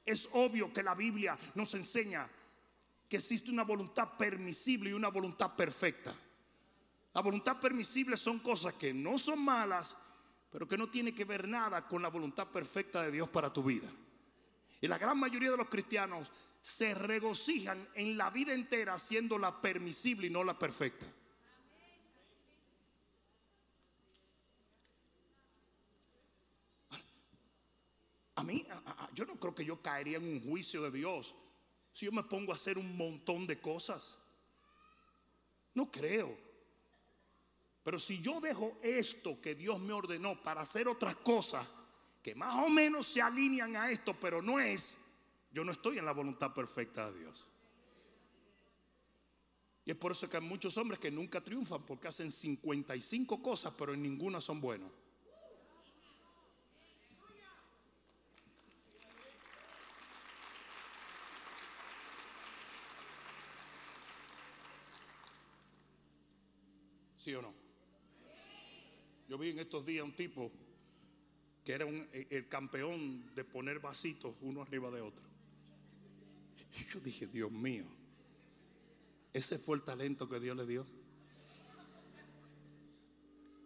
Es 0.04 0.28
obvio 0.32 0.72
que 0.72 0.82
la 0.82 0.94
Biblia 0.94 1.38
nos 1.54 1.74
enseña 1.74 2.28
que 3.08 3.16
existe 3.16 3.50
una 3.50 3.64
voluntad 3.64 4.16
permisible 4.16 4.90
y 4.90 4.94
una 4.94 5.08
voluntad 5.08 5.54
perfecta. 5.54 6.14
La 7.12 7.20
voluntad 7.20 7.60
permisible 7.60 8.16
son 8.16 8.38
cosas 8.38 8.72
que 8.74 8.94
no 8.94 9.18
son 9.18 9.44
malas, 9.44 9.96
pero 10.50 10.66
que 10.66 10.78
no 10.78 10.88
tienen 10.88 11.14
que 11.14 11.26
ver 11.26 11.46
nada 11.46 11.86
con 11.86 12.00
la 12.00 12.08
voluntad 12.08 12.48
perfecta 12.48 13.02
de 13.02 13.10
Dios 13.10 13.28
para 13.28 13.52
tu 13.52 13.62
vida. 13.62 13.88
Y 14.80 14.88
la 14.88 14.96
gran 14.96 15.18
mayoría 15.18 15.50
de 15.50 15.56
los 15.58 15.68
cristianos 15.68 16.30
se 16.62 16.94
regocijan 16.94 17.88
en 17.94 18.16
la 18.16 18.30
vida 18.30 18.54
entera 18.54 18.94
haciendo 18.94 19.36
la 19.36 19.60
permisible 19.60 20.28
y 20.28 20.30
no 20.30 20.44
la 20.44 20.56
perfecta. 20.56 21.06
A 28.36 28.44
mí, 28.44 28.66
yo 29.12 29.26
no 29.26 29.38
creo 29.38 29.54
que 29.54 29.64
yo 29.64 29.82
caería 29.82 30.16
en 30.16 30.24
un 30.24 30.40
juicio 30.40 30.82
de 30.82 30.90
Dios 30.90 31.34
si 31.92 32.06
yo 32.06 32.12
me 32.12 32.22
pongo 32.22 32.52
a 32.52 32.54
hacer 32.54 32.78
un 32.78 32.96
montón 32.96 33.46
de 33.46 33.60
cosas. 33.60 34.18
No 35.74 35.90
creo. 35.90 36.38
Pero 37.82 37.98
si 37.98 38.20
yo 38.20 38.40
dejo 38.40 38.78
esto 38.82 39.40
que 39.40 39.54
Dios 39.54 39.78
me 39.80 39.92
ordenó 39.92 40.40
para 40.42 40.62
hacer 40.62 40.88
otras 40.88 41.16
cosas 41.16 41.66
que 42.22 42.34
más 42.34 42.54
o 42.64 42.68
menos 42.68 43.08
se 43.08 43.20
alinean 43.20 43.76
a 43.76 43.90
esto, 43.90 44.14
pero 44.14 44.40
no 44.40 44.60
es, 44.60 44.96
yo 45.52 45.64
no 45.64 45.72
estoy 45.72 45.98
en 45.98 46.06
la 46.06 46.12
voluntad 46.12 46.54
perfecta 46.54 47.10
de 47.10 47.18
Dios. 47.20 47.46
Y 49.84 49.90
es 49.90 49.96
por 49.96 50.12
eso 50.12 50.28
que 50.28 50.36
hay 50.36 50.42
muchos 50.42 50.76
hombres 50.78 51.00
que 51.00 51.10
nunca 51.10 51.40
triunfan 51.42 51.84
porque 51.84 52.08
hacen 52.08 52.30
55 52.30 53.42
cosas, 53.42 53.74
pero 53.76 53.92
en 53.92 54.02
ninguna 54.02 54.40
son 54.40 54.60
buenos. 54.60 54.90
¿Sí 67.16 67.34
o 67.34 67.42
no? 67.42 67.54
Yo 69.28 69.38
vi 69.38 69.50
en 69.50 69.60
estos 69.60 69.84
días 69.86 70.04
un 70.04 70.14
tipo 70.14 70.50
que 71.64 71.72
era 71.72 71.86
el 71.86 72.48
campeón 72.48 73.34
de 73.34 73.44
poner 73.44 73.78
vasitos 73.78 74.34
uno 74.40 74.62
arriba 74.62 74.90
de 74.90 75.00
otro. 75.00 75.31
Y 76.78 76.84
yo 76.92 77.00
dije, 77.00 77.26
Dios 77.26 77.50
mío, 77.50 77.84
ese 79.32 79.58
fue 79.58 79.76
el 79.76 79.82
talento 79.82 80.28
que 80.28 80.40
Dios 80.40 80.56
le 80.56 80.66
dio. 80.66 80.86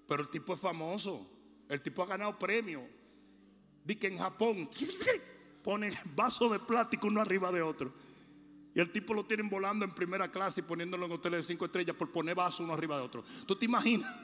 Pero 0.09 0.23
el 0.23 0.29
tipo 0.29 0.55
es 0.55 0.61
famoso, 0.61 1.29
el 1.69 1.83
tipo 1.83 2.03
ha 2.03 2.07
ganado 2.07 2.39
premio. 2.39 2.87
Vi 3.85 3.97
que 3.97 4.07
en 4.09 4.19
Japón 4.19 4.69
pone 5.63 5.93
vasos 6.15 6.51
de 6.53 6.59
plástico 6.61 7.07
uno 7.09 7.21
arriba 7.21 7.51
de 7.51 7.63
otro. 7.63 7.93
Y 8.75 8.81
el 8.81 8.91
tipo 8.93 9.15
lo 9.15 9.25
tienen 9.25 9.49
volando 9.49 9.85
en 9.85 9.95
primera 9.95 10.31
clase 10.31 10.61
y 10.61 10.65
poniéndolo 10.65 11.07
en 11.07 11.13
hoteles 11.13 11.41
de 11.41 11.55
cinco 11.55 11.65
estrellas 11.65 11.97
por 11.97 12.13
poner 12.13 12.35
vasos 12.35 12.61
uno 12.61 12.75
arriba 12.75 12.97
de 12.97 13.03
otro. 13.03 13.25
¿Tú 13.47 13.57
te 13.57 13.65
imaginas? 13.65 14.15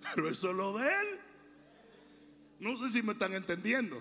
Pero 0.14 0.28
eso 0.28 0.50
es 0.50 0.56
lo 0.56 0.78
de 0.78 0.86
él. 0.86 1.20
No 2.60 2.76
sé 2.76 2.88
si 2.88 3.02
me 3.02 3.12
están 3.12 3.34
entendiendo. 3.34 4.00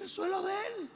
Eso 0.00 0.24
es 0.24 0.30
de 0.46 0.82
Él. 0.82 0.90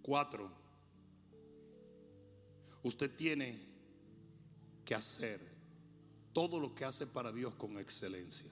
Cuatro, 0.00 0.52
usted 2.84 3.10
tiene 3.16 3.58
que 4.84 4.94
hacer 4.94 5.40
todo 6.32 6.60
lo 6.60 6.72
que 6.76 6.84
hace 6.84 7.08
para 7.08 7.32
Dios 7.32 7.54
con 7.56 7.76
excelencia. 7.78 8.48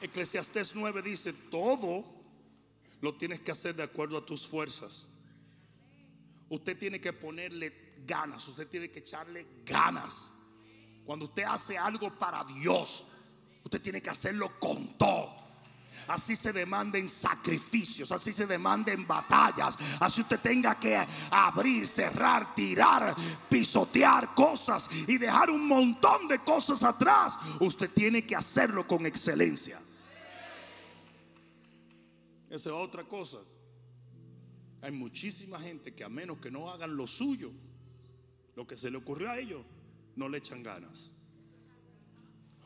Eclesiastés 0.00 0.74
9 0.74 1.02
dice, 1.02 1.32
todo 1.32 2.04
lo 3.00 3.14
tienes 3.16 3.40
que 3.40 3.52
hacer 3.52 3.76
de 3.76 3.84
acuerdo 3.84 4.18
a 4.18 4.26
tus 4.26 4.46
fuerzas. 4.46 5.06
Usted 6.48 6.76
tiene 6.76 7.00
que 7.00 7.12
ponerle 7.12 7.85
ganas, 8.04 8.46
usted 8.48 8.68
tiene 8.68 8.90
que 8.90 9.00
echarle 9.00 9.46
ganas. 9.64 10.32
Cuando 11.04 11.26
usted 11.26 11.44
hace 11.44 11.78
algo 11.78 12.12
para 12.18 12.42
Dios, 12.44 13.06
usted 13.64 13.80
tiene 13.80 14.02
que 14.02 14.10
hacerlo 14.10 14.58
con 14.58 14.98
todo. 14.98 15.46
Así 16.08 16.36
se 16.36 16.52
demanden 16.52 17.08
sacrificios, 17.08 18.12
así 18.12 18.32
se 18.32 18.46
demanden 18.46 19.06
batallas, 19.06 19.76
así 20.00 20.20
usted 20.20 20.38
tenga 20.38 20.78
que 20.78 21.04
abrir, 21.30 21.86
cerrar, 21.86 22.54
tirar, 22.54 23.14
pisotear 23.48 24.34
cosas 24.34 24.88
y 25.08 25.18
dejar 25.18 25.50
un 25.50 25.66
montón 25.66 26.28
de 26.28 26.38
cosas 26.40 26.82
atrás. 26.82 27.38
Usted 27.60 27.90
tiene 27.90 28.24
que 28.26 28.36
hacerlo 28.36 28.86
con 28.86 29.06
excelencia. 29.06 29.80
Esa 32.50 32.68
es 32.68 32.74
otra 32.74 33.04
cosa. 33.04 33.38
Hay 34.82 34.92
muchísima 34.92 35.58
gente 35.60 35.94
que 35.94 36.04
a 36.04 36.08
menos 36.08 36.38
que 36.38 36.50
no 36.50 36.70
hagan 36.70 36.96
lo 36.96 37.06
suyo, 37.06 37.50
lo 38.56 38.66
que 38.66 38.76
se 38.76 38.90
le 38.90 38.96
ocurrió 38.96 39.30
a 39.30 39.38
ellos, 39.38 39.62
no 40.16 40.28
le 40.28 40.38
echan 40.38 40.62
ganas. 40.62 41.12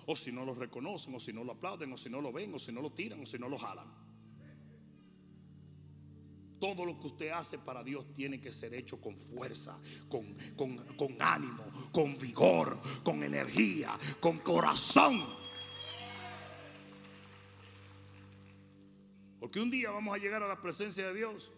O 0.06 0.16
si 0.16 0.32
no 0.32 0.44
lo 0.44 0.54
reconocen, 0.54 1.14
o 1.14 1.20
si 1.20 1.32
no 1.32 1.44
lo 1.44 1.52
aplauden, 1.52 1.92
o 1.92 1.96
si 1.96 2.08
no 2.08 2.20
lo 2.20 2.32
ven, 2.32 2.54
o 2.54 2.58
si 2.58 2.72
no 2.72 2.80
lo 2.80 2.92
tiran, 2.92 3.20
o 3.20 3.26
si 3.26 3.38
no 3.38 3.48
lo 3.48 3.58
jalan. 3.58 3.88
Todo 6.60 6.84
lo 6.84 6.98
que 7.00 7.08
usted 7.08 7.30
hace 7.30 7.58
para 7.58 7.82
Dios 7.82 8.14
tiene 8.14 8.40
que 8.40 8.52
ser 8.52 8.72
hecho 8.74 9.00
con 9.00 9.18
fuerza, 9.18 9.78
con, 10.08 10.34
con, 10.56 10.76
con 10.96 11.20
ánimo, 11.20 11.64
con 11.90 12.16
vigor, 12.18 12.80
con 13.02 13.22
energía, 13.22 13.98
con 14.20 14.38
corazón. 14.38 15.24
Porque 19.40 19.58
un 19.58 19.70
día 19.70 19.90
vamos 19.90 20.14
a 20.14 20.18
llegar 20.18 20.42
a 20.42 20.48
la 20.48 20.60
presencia 20.60 21.08
de 21.08 21.14
Dios 21.14 21.50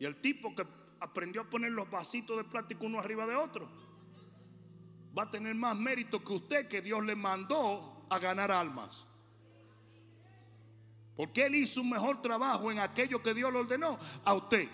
y 0.00 0.06
el 0.06 0.16
tipo 0.16 0.54
que 0.54 0.64
aprendió 1.04 1.42
a 1.42 1.50
poner 1.50 1.72
los 1.72 1.90
vasitos 1.90 2.36
de 2.36 2.44
plástico 2.44 2.86
uno 2.86 2.98
arriba 2.98 3.26
de 3.26 3.36
otro 3.36 3.84
va 5.16 5.24
a 5.24 5.30
tener 5.30 5.54
más 5.54 5.76
mérito 5.76 6.22
que 6.24 6.32
usted 6.32 6.68
que 6.68 6.82
Dios 6.82 7.04
le 7.04 7.14
mandó 7.14 8.06
a 8.10 8.18
ganar 8.18 8.50
almas. 8.50 9.06
Porque 11.16 11.46
él 11.46 11.54
hizo 11.54 11.80
un 11.80 11.90
mejor 11.90 12.20
trabajo 12.20 12.72
en 12.72 12.80
aquello 12.80 13.22
que 13.22 13.32
Dios 13.32 13.52
le 13.52 13.60
ordenó 13.60 13.98
a 14.24 14.34
usted. 14.34 14.68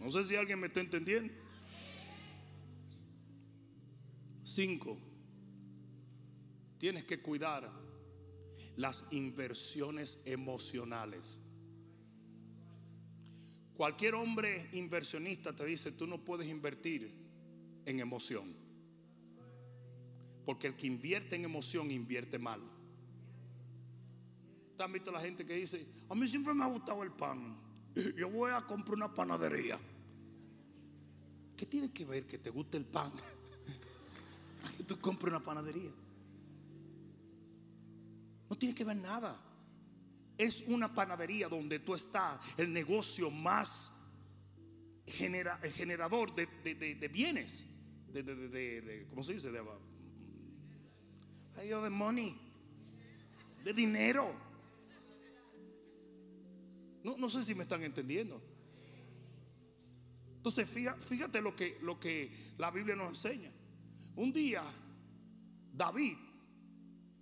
No 0.00 0.10
sé 0.10 0.24
si 0.24 0.34
alguien 0.34 0.58
me 0.58 0.66
está 0.66 0.80
entendiendo. 0.80 1.32
Cinco, 4.42 4.98
tienes 6.78 7.04
que 7.04 7.22
cuidar 7.22 7.70
las 8.74 9.06
inversiones 9.12 10.20
emocionales. 10.24 11.40
Cualquier 13.80 14.14
hombre 14.14 14.68
inversionista 14.72 15.56
te 15.56 15.64
dice, 15.64 15.92
tú 15.92 16.06
no 16.06 16.22
puedes 16.22 16.46
invertir 16.46 17.10
en 17.86 17.98
emoción. 17.98 18.54
Porque 20.44 20.66
el 20.66 20.76
que 20.76 20.86
invierte 20.86 21.36
en 21.36 21.46
emoción 21.46 21.90
invierte 21.90 22.38
mal. 22.38 22.60
¿Te 24.76 24.84
han 24.84 24.92
visto 24.92 25.10
la 25.10 25.22
gente 25.22 25.46
que 25.46 25.54
dice, 25.54 25.86
a 26.10 26.14
mí 26.14 26.28
siempre 26.28 26.52
me 26.52 26.62
ha 26.62 26.66
gustado 26.66 27.02
el 27.02 27.12
pan? 27.12 27.56
Yo 28.18 28.28
voy 28.28 28.52
a 28.52 28.60
comprar 28.66 28.96
una 28.96 29.14
panadería. 29.14 29.78
¿Qué 31.56 31.64
tiene 31.64 31.90
que 31.90 32.04
ver 32.04 32.26
que 32.26 32.36
te 32.36 32.50
guste 32.50 32.76
el 32.76 32.84
pan? 32.84 33.10
que 34.76 34.84
tú 34.84 35.00
compres 35.00 35.32
una 35.32 35.42
panadería. 35.42 35.90
No 38.50 38.58
tiene 38.58 38.74
que 38.74 38.84
ver 38.84 38.98
nada. 38.98 39.49
Es 40.40 40.62
una 40.62 40.94
panadería 40.94 41.48
donde 41.50 41.80
tú 41.80 41.94
estás, 41.94 42.40
el 42.56 42.72
negocio 42.72 43.30
más 43.30 43.94
generador 45.06 46.34
de, 46.34 47.10
bienes. 47.12 47.68
De, 48.10 49.06
¿Cómo 49.10 49.22
se 49.22 49.34
dice? 49.34 49.50
De, 49.50 49.60
de 51.54 51.90
money. 51.90 52.34
De 53.62 53.74
dinero. 53.74 54.34
No, 57.04 57.18
no 57.18 57.28
sé 57.28 57.42
si 57.42 57.54
me 57.54 57.64
están 57.64 57.82
entendiendo. 57.82 58.42
Entonces, 60.36 60.66
fíjate 60.70 61.42
lo, 61.42 61.54
que, 61.54 61.78
lo 61.82 62.00
que 62.00 62.54
la 62.56 62.70
Biblia 62.70 62.96
nos 62.96 63.10
enseña. 63.10 63.52
Un 64.16 64.32
día, 64.32 64.64
David 65.70 66.16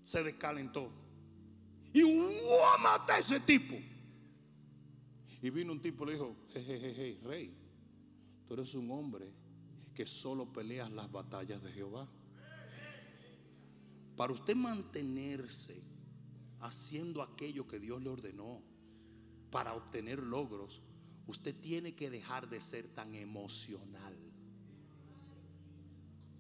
se 0.05 0.23
descalentó. 0.23 1.08
Y 1.93 2.03
voy 2.03 2.35
a 2.87 3.15
a 3.15 3.19
ese 3.19 3.41
tipo. 3.41 3.77
Y 5.41 5.51
vino 5.51 5.73
un 5.73 5.81
tipo 5.81 6.05
y 6.05 6.07
le 6.09 6.13
dijo, 6.15 6.37
jejeje, 6.53 7.19
rey, 7.23 7.55
tú 8.47 8.55
eres 8.55 8.75
un 8.75 8.91
hombre 8.91 9.33
que 9.95 10.07
solo 10.07 10.53
peleas 10.53 10.91
las 10.91 11.11
batallas 11.11 11.63
de 11.63 11.73
Jehová. 11.73 12.09
Para 14.17 14.33
usted 14.33 14.57
mantenerse 14.57 15.83
haciendo 16.61 17.23
aquello 17.23 17.69
que 17.69 17.79
Dios 17.79 18.03
le 18.03 18.09
ordenó 18.09 18.63
para 19.51 19.75
obtener 19.75 20.21
logros, 20.21 20.83
usted 21.27 21.55
tiene 21.55 21.95
que 21.95 22.11
dejar 22.11 22.49
de 22.49 22.61
ser 22.61 22.89
tan 22.89 23.15
emocional. 23.15 24.17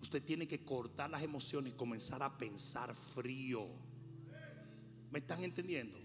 Usted 0.02 0.22
tiene 0.22 0.46
que 0.46 0.64
cortar 0.64 1.10
las 1.10 1.22
emociones 1.22 1.72
y 1.72 1.76
comenzar 1.76 2.22
a 2.22 2.36
pensar 2.36 2.94
frío. 2.94 3.68
¿Me 5.10 5.20
están 5.20 5.42
entendiendo? 5.42 5.98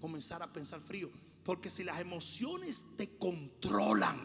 Comenzar 0.00 0.42
a 0.42 0.52
pensar 0.52 0.80
frío. 0.80 1.10
Porque 1.44 1.70
si 1.70 1.84
las 1.84 2.00
emociones 2.00 2.84
te 2.96 3.16
controlan, 3.16 4.18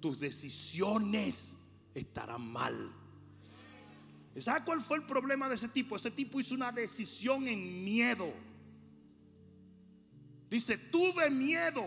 tus 0.00 0.18
decisiones 0.18 1.56
estarán 1.94 2.42
mal. 2.42 2.92
¿Sabes 4.38 4.64
cuál 4.64 4.80
fue 4.80 4.98
el 4.98 5.04
problema 5.04 5.48
de 5.48 5.54
ese 5.54 5.68
tipo? 5.68 5.96
Ese 5.96 6.10
tipo 6.10 6.40
hizo 6.40 6.54
una 6.54 6.72
decisión 6.72 7.48
en 7.48 7.84
miedo. 7.84 8.32
Dice, 10.50 10.76
tuve 10.76 11.30
miedo. 11.30 11.86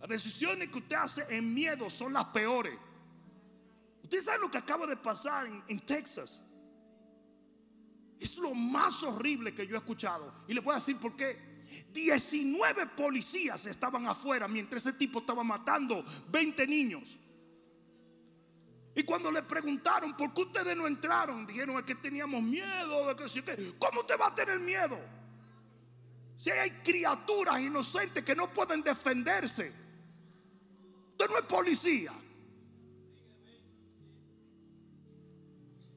Las 0.00 0.08
decisiones 0.08 0.68
que 0.68 0.78
usted 0.78 0.96
hace 0.96 1.36
en 1.36 1.52
miedo 1.52 1.90
son 1.90 2.12
las 2.12 2.26
peores. 2.26 2.78
Usted 4.02 4.22
sabe 4.22 4.38
lo 4.40 4.50
que 4.50 4.58
acaba 4.58 4.86
de 4.86 4.96
pasar 4.96 5.46
en, 5.46 5.62
en 5.68 5.80
Texas. 5.80 6.44
Es 8.20 8.36
lo 8.36 8.54
más 8.54 9.02
horrible 9.02 9.54
que 9.54 9.66
yo 9.66 9.74
he 9.74 9.78
escuchado. 9.78 10.32
Y 10.46 10.52
le 10.52 10.60
voy 10.60 10.72
a 10.72 10.76
decir 10.76 10.98
por 10.98 11.16
qué. 11.16 11.48
19 11.92 12.86
policías 12.88 13.64
estaban 13.66 14.06
afuera 14.06 14.46
mientras 14.46 14.86
ese 14.86 14.96
tipo 14.96 15.20
estaba 15.20 15.42
matando 15.42 16.04
20 16.28 16.66
niños. 16.66 17.16
Y 18.94 19.02
cuando 19.04 19.30
le 19.32 19.42
preguntaron 19.42 20.16
por 20.16 20.34
qué 20.34 20.42
ustedes 20.42 20.76
no 20.76 20.86
entraron, 20.86 21.46
dijeron 21.46 21.78
es 21.78 21.84
que 21.84 21.94
teníamos 21.94 22.42
miedo 22.42 23.06
de 23.06 23.16
que 23.16 23.74
¿Cómo 23.78 24.00
usted 24.00 24.20
va 24.20 24.26
a 24.26 24.34
tener 24.34 24.58
miedo? 24.58 24.98
Si 26.36 26.50
hay 26.50 26.70
criaturas 26.82 27.60
inocentes 27.60 28.24
que 28.24 28.34
no 28.34 28.52
pueden 28.52 28.82
defenderse. 28.82 29.72
Usted 31.12 31.28
no 31.28 31.38
es 31.38 31.44
policía. 31.44 32.12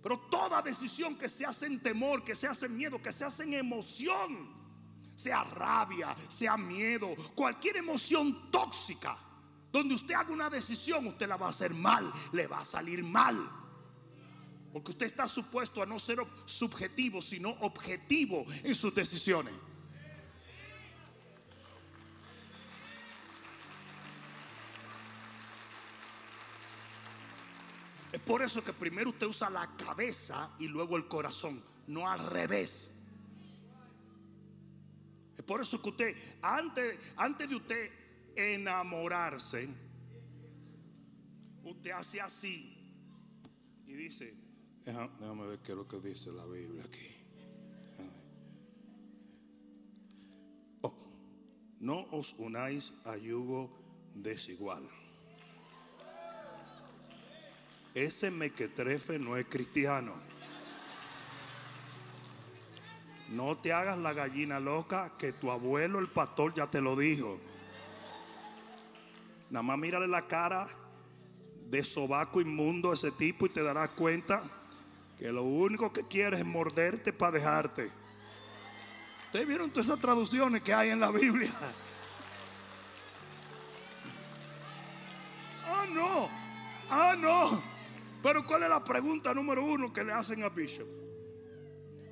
Pero 0.03 0.19
toda 0.19 0.61
decisión 0.61 1.15
que 1.15 1.29
se 1.29 1.45
hace 1.45 1.65
en 1.65 1.81
temor, 1.81 2.25
que 2.25 2.35
se 2.35 2.45
hace 2.45 2.65
en 2.65 2.75
miedo, 2.75 3.01
que 3.01 3.13
se 3.13 3.23
hace 3.23 3.43
en 3.43 3.53
emoción, 3.53 4.49
sea 5.15 5.45
rabia, 5.45 6.13
sea 6.27 6.57
miedo, 6.57 7.15
cualquier 7.33 7.77
emoción 7.77 8.51
tóxica, 8.51 9.17
donde 9.71 9.95
usted 9.95 10.13
haga 10.13 10.33
una 10.33 10.49
decisión, 10.49 11.07
usted 11.07 11.25
la 11.27 11.37
va 11.37 11.45
a 11.45 11.49
hacer 11.49 11.73
mal, 11.73 12.11
le 12.33 12.47
va 12.47 12.59
a 12.59 12.65
salir 12.65 13.01
mal. 13.01 13.49
Porque 14.73 14.91
usted 14.91 15.05
está 15.05 15.25
supuesto 15.27 15.81
a 15.81 15.85
no 15.85 15.97
ser 15.99 16.19
subjetivo, 16.47 17.21
sino 17.21 17.51
objetivo 17.61 18.45
en 18.63 18.75
sus 18.75 18.93
decisiones. 18.93 19.53
por 28.26 28.41
eso 28.41 28.63
que 28.63 28.74
primero 28.74 29.09
usted 29.09 29.28
usa 29.28 29.49
la 29.49 29.76
cabeza 29.76 30.49
y 30.59 30.67
luego 30.67 30.97
el 30.97 31.07
corazón, 31.07 31.61
no 31.88 32.09
al 32.09 32.19
revés. 32.19 33.03
Es 35.38 35.43
por 35.43 35.61
eso 35.61 35.82
que 35.82 35.89
usted, 35.89 36.15
antes, 36.41 36.97
antes 37.17 37.49
de 37.49 37.55
usted 37.55 37.91
enamorarse, 38.36 39.67
usted 41.63 41.91
hace 41.91 42.21
así 42.21 42.74
y 43.86 43.93
dice, 43.93 44.34
déjame 44.86 45.47
ver 45.47 45.59
qué 45.59 45.74
es 45.74 45.78
lo 45.78 45.88
que 45.88 45.99
dice 45.99 46.32
la 46.32 46.45
Biblia 46.45 46.84
aquí. 46.84 47.09
Oh, 50.82 50.93
no 51.80 52.07
os 52.11 52.34
unáis 52.38 52.93
a 53.05 53.17
yugo 53.17 53.69
desigual. 54.15 54.89
Ese 57.93 58.31
mequetrefe 58.31 59.19
no 59.19 59.37
es 59.37 59.45
cristiano. 59.45 60.13
No 63.29 63.57
te 63.57 63.71
hagas 63.71 63.97
la 63.97 64.13
gallina 64.13 64.59
loca 64.59 65.13
que 65.17 65.33
tu 65.33 65.51
abuelo, 65.51 65.99
el 65.99 66.07
pastor, 66.07 66.53
ya 66.53 66.67
te 66.67 66.81
lo 66.81 66.95
dijo. 66.95 67.39
Nada 69.49 69.63
más 69.63 69.77
mírale 69.77 70.07
la 70.07 70.27
cara 70.27 70.67
de 71.69 71.83
sobaco 71.83 72.41
inmundo 72.41 72.91
a 72.91 72.93
ese 72.95 73.11
tipo 73.11 73.45
y 73.45 73.49
te 73.49 73.63
darás 73.63 73.89
cuenta 73.89 74.43
que 75.19 75.31
lo 75.31 75.43
único 75.43 75.93
que 75.93 76.07
quiere 76.07 76.37
es 76.37 76.45
morderte 76.45 77.13
para 77.13 77.33
dejarte. 77.33 77.91
Ustedes 79.27 79.47
vieron 79.47 79.69
todas 79.71 79.87
esas 79.87 79.99
traducciones 79.99 80.61
que 80.61 80.73
hay 80.73 80.89
en 80.89 80.99
la 80.99 81.11
Biblia. 81.11 81.51
Ah, 85.65 85.85
no. 85.91 86.29
Ah, 86.89 87.15
no. 87.17 87.72
Pero 88.24 88.47
¿cuál 88.47 88.63
es 88.63 88.69
la 88.69 88.82
pregunta 88.82 89.34
número 89.34 89.65
uno 89.65 89.91
que 89.91 90.01
le 90.01 90.13
hacen 90.13 90.43
a 90.43 90.49
Bishop? 90.49 90.88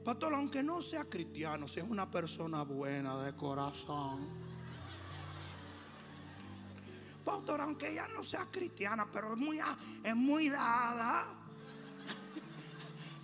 Pastor, 0.04 0.34
aunque 0.34 0.62
no 0.62 0.82
sea 0.82 1.06
cristiano, 1.06 1.70
si 1.70 1.80
es 1.80 1.86
una 1.88 2.12
persona 2.12 2.64
buena 2.64 3.24
de 3.24 3.34
corazón. 3.34 4.28
Pastor, 7.24 7.62
aunque 7.62 7.92
ella 7.92 8.10
no 8.10 8.24
sea 8.24 8.46
cristiana, 8.52 9.08
pero 9.14 9.32
es 9.32 9.38
muy, 9.38 9.60
es 10.04 10.16
muy 10.16 10.50
dada 10.50 11.24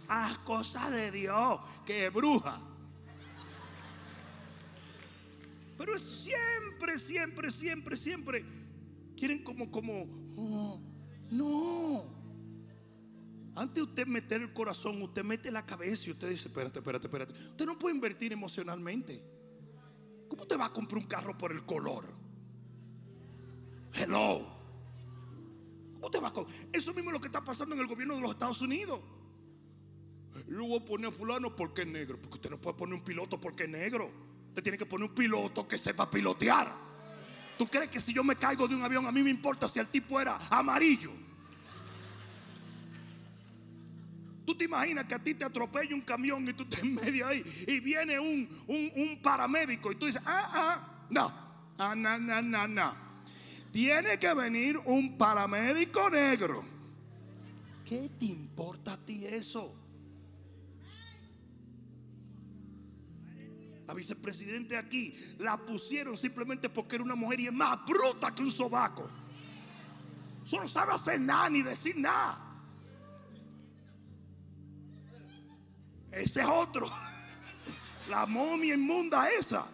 a 0.07 0.37
cosas 0.45 0.89
de 0.89 1.11
Dios, 1.11 1.59
que 1.85 2.05
es 2.05 2.13
bruja. 2.13 2.61
Pero 5.77 5.99
siempre, 5.99 6.97
siempre, 6.99 7.51
siempre, 7.51 7.97
siempre. 7.97 8.45
Quieren 9.17 9.43
como, 9.43 9.69
como, 9.69 10.07
oh, 10.37 10.79
no. 11.31 12.16
Antes 13.57 13.73
de 13.73 13.81
usted 13.89 14.05
meter 14.05 14.39
el 14.39 14.53
corazón, 14.53 15.01
usted 15.01 15.23
mete 15.23 15.49
la 15.49 15.65
cabeza 15.65 16.05
y 16.07 16.11
usted 16.11 16.29
dice, 16.29 16.47
espérate, 16.47 16.77
espérate, 16.77 17.07
espérate. 17.07 17.33
Usted 17.33 17.65
no 17.65 17.79
puede 17.79 17.95
invertir 17.95 18.31
emocionalmente. 18.31 19.19
¿Cómo 20.29 20.45
te 20.45 20.55
va 20.55 20.65
a 20.65 20.69
comprar 20.71 21.01
un 21.01 21.07
carro 21.07 21.35
por 21.35 21.51
el 21.51 21.65
color? 21.65 22.05
Hello. 23.93 24.45
¿Cómo 25.95 26.11
te 26.11 26.19
va 26.19 26.27
a 26.27 26.33
Eso 26.71 26.93
mismo 26.93 27.09
es 27.09 27.13
lo 27.15 27.19
que 27.19 27.29
está 27.29 27.43
pasando 27.43 27.73
en 27.73 27.81
el 27.81 27.87
gobierno 27.87 28.13
de 28.13 28.21
los 28.21 28.29
Estados 28.29 28.61
Unidos. 28.61 28.99
Yo 30.47 30.63
voy 30.63 30.77
a 30.77 30.85
poner 30.85 31.09
a 31.09 31.11
fulano 31.11 31.55
porque 31.55 31.81
es 31.81 31.87
negro. 31.87 32.19
Porque 32.21 32.35
usted 32.35 32.51
no 32.51 32.61
puede 32.61 32.77
poner 32.77 32.93
un 32.93 33.03
piloto 33.03 33.41
porque 33.41 33.63
es 33.63 33.69
negro. 33.69 34.11
Usted 34.49 34.61
tiene 34.61 34.77
que 34.77 34.85
poner 34.85 35.09
un 35.09 35.15
piloto 35.15 35.67
que 35.67 35.79
sepa 35.79 36.11
pilotear. 36.11 36.75
¿Tú 37.57 37.67
crees 37.67 37.89
que 37.89 37.99
si 37.99 38.13
yo 38.13 38.23
me 38.23 38.35
caigo 38.35 38.67
de 38.67 38.75
un 38.75 38.83
avión 38.83 39.07
a 39.07 39.11
mí 39.11 39.23
me 39.23 39.31
importa 39.31 39.67
si 39.67 39.79
el 39.79 39.87
tipo 39.87 40.21
era 40.21 40.37
amarillo? 40.51 41.25
Tú 44.47 44.55
te 44.55 44.63
imaginas 44.63 45.03
que 45.03 45.13
a 45.13 45.19
ti 45.19 45.33
te 45.33 45.43
atropella 45.43 45.93
un 45.93 45.99
camión 45.99 46.47
y 46.47 46.53
tú 46.53 46.63
te 46.63 46.79
en 46.79 46.95
medio 47.03 47.27
ahí 47.27 47.43
y 47.67 47.81
viene 47.81 48.17
un, 48.17 48.47
un, 48.65 49.19
paramédico 49.21 49.91
y 49.91 49.95
tú 49.95 50.05
dices, 50.05 50.21
ah, 50.25 50.49
ah, 50.53 51.05
no, 51.09 51.33
ah, 51.77 51.93
no, 51.93 52.17
no, 52.17 52.41
no, 52.41 52.65
no. 52.65 52.95
Tiene 53.73 54.17
que 54.17 54.33
venir 54.33 54.77
un 54.85 55.17
paramédico 55.17 56.09
negro. 56.09 56.63
¿Qué 57.83 58.09
te 58.17 58.27
importa 58.27 58.93
a 58.93 58.97
ti 58.97 59.25
eso? 59.25 59.75
La 63.85 63.93
vicepresidente 63.93 64.77
aquí 64.77 65.13
la 65.39 65.57
pusieron 65.57 66.15
simplemente 66.15 66.69
porque 66.69 66.95
era 66.95 67.03
una 67.03 67.15
mujer 67.15 67.41
y 67.41 67.47
es 67.47 67.53
más 67.53 67.85
bruta 67.85 68.33
que 68.33 68.43
un 68.43 68.51
sobaco. 68.51 69.09
Eso 70.45 70.61
no 70.61 70.69
sabe 70.69 70.93
hacer 70.93 71.19
nada 71.19 71.49
ni 71.49 71.63
decir 71.63 71.97
nada. 71.97 72.46
Ese 76.17 76.41
es 76.41 76.47
otro. 76.47 76.89
La 78.09 78.25
momia 78.25 78.73
inmunda 78.73 79.29
esa. 79.31 79.65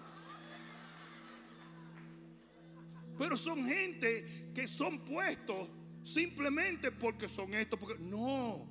Pero 3.17 3.37
son 3.37 3.65
gente 3.65 4.51
que 4.53 4.67
son 4.67 4.99
puestos 4.99 5.69
simplemente 6.03 6.91
porque 6.91 7.29
son 7.29 7.53
esto. 7.53 7.77
Porque 7.77 7.97
no, 7.99 8.67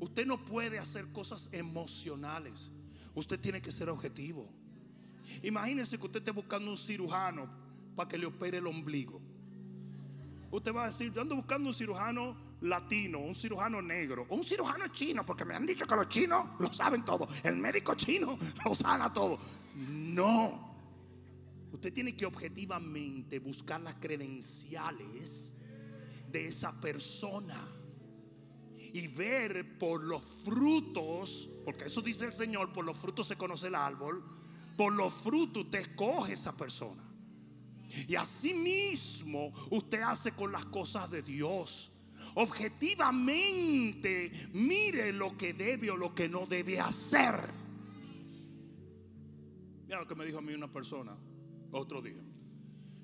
usted 0.00 0.26
no 0.26 0.44
puede 0.44 0.78
hacer 0.78 1.06
cosas 1.12 1.48
emocionales. 1.52 2.70
Usted 3.14 3.40
tiene 3.40 3.62
que 3.62 3.72
ser 3.72 3.88
objetivo. 3.88 4.48
Imagínese 5.42 5.98
que 5.98 6.06
usted 6.06 6.18
esté 6.18 6.30
buscando 6.30 6.70
un 6.70 6.78
cirujano 6.78 7.48
para 7.96 8.08
que 8.08 8.18
le 8.18 8.26
opere 8.26 8.58
el 8.58 8.66
ombligo. 8.66 9.20
Usted 10.50 10.74
va 10.74 10.84
a 10.84 10.86
decir, 10.88 11.12
yo 11.12 11.22
ando 11.22 11.36
buscando 11.36 11.68
un 11.68 11.74
cirujano 11.74 12.36
latino, 12.64 13.18
un 13.18 13.34
cirujano 13.34 13.80
negro, 13.80 14.26
un 14.30 14.42
cirujano 14.44 14.88
chino, 14.88 15.24
porque 15.24 15.44
me 15.44 15.54
han 15.54 15.66
dicho 15.66 15.86
que 15.86 15.94
los 15.94 16.08
chinos 16.08 16.46
lo 16.58 16.72
saben 16.72 17.04
todo. 17.04 17.28
El 17.42 17.56
médico 17.56 17.94
chino 17.94 18.38
lo 18.64 18.74
sana 18.74 19.12
todo. 19.12 19.38
No. 19.74 20.74
Usted 21.72 21.92
tiene 21.92 22.16
que 22.16 22.24
objetivamente 22.24 23.38
buscar 23.38 23.80
las 23.80 23.94
credenciales 23.94 25.54
de 26.30 26.46
esa 26.46 26.72
persona 26.80 27.68
y 28.76 29.08
ver 29.08 29.76
por 29.78 30.02
los 30.02 30.22
frutos, 30.44 31.50
porque 31.64 31.86
eso 31.86 32.00
dice 32.00 32.26
el 32.26 32.32
Señor, 32.32 32.72
por 32.72 32.84
los 32.84 32.96
frutos 32.96 33.26
se 33.26 33.36
conoce 33.36 33.66
el 33.66 33.74
árbol, 33.74 34.24
por 34.76 34.92
los 34.92 35.12
frutos 35.12 35.64
usted 35.64 35.80
escoge 35.80 36.34
esa 36.34 36.56
persona. 36.56 37.02
Y 38.08 38.14
así 38.14 38.54
mismo 38.54 39.52
usted 39.70 40.00
hace 40.02 40.32
con 40.32 40.50
las 40.50 40.64
cosas 40.66 41.10
de 41.10 41.22
Dios 41.22 41.90
objetivamente 42.34 44.30
mire 44.52 45.12
lo 45.12 45.36
que 45.36 45.52
debe 45.54 45.90
o 45.90 45.96
lo 45.96 46.14
que 46.14 46.28
no 46.28 46.46
debe 46.46 46.80
hacer. 46.80 47.50
Mira 49.86 50.00
lo 50.00 50.06
que 50.06 50.14
me 50.14 50.24
dijo 50.24 50.38
a 50.38 50.42
mí 50.42 50.54
una 50.54 50.72
persona 50.72 51.16
otro 51.72 52.00
día. 52.02 52.22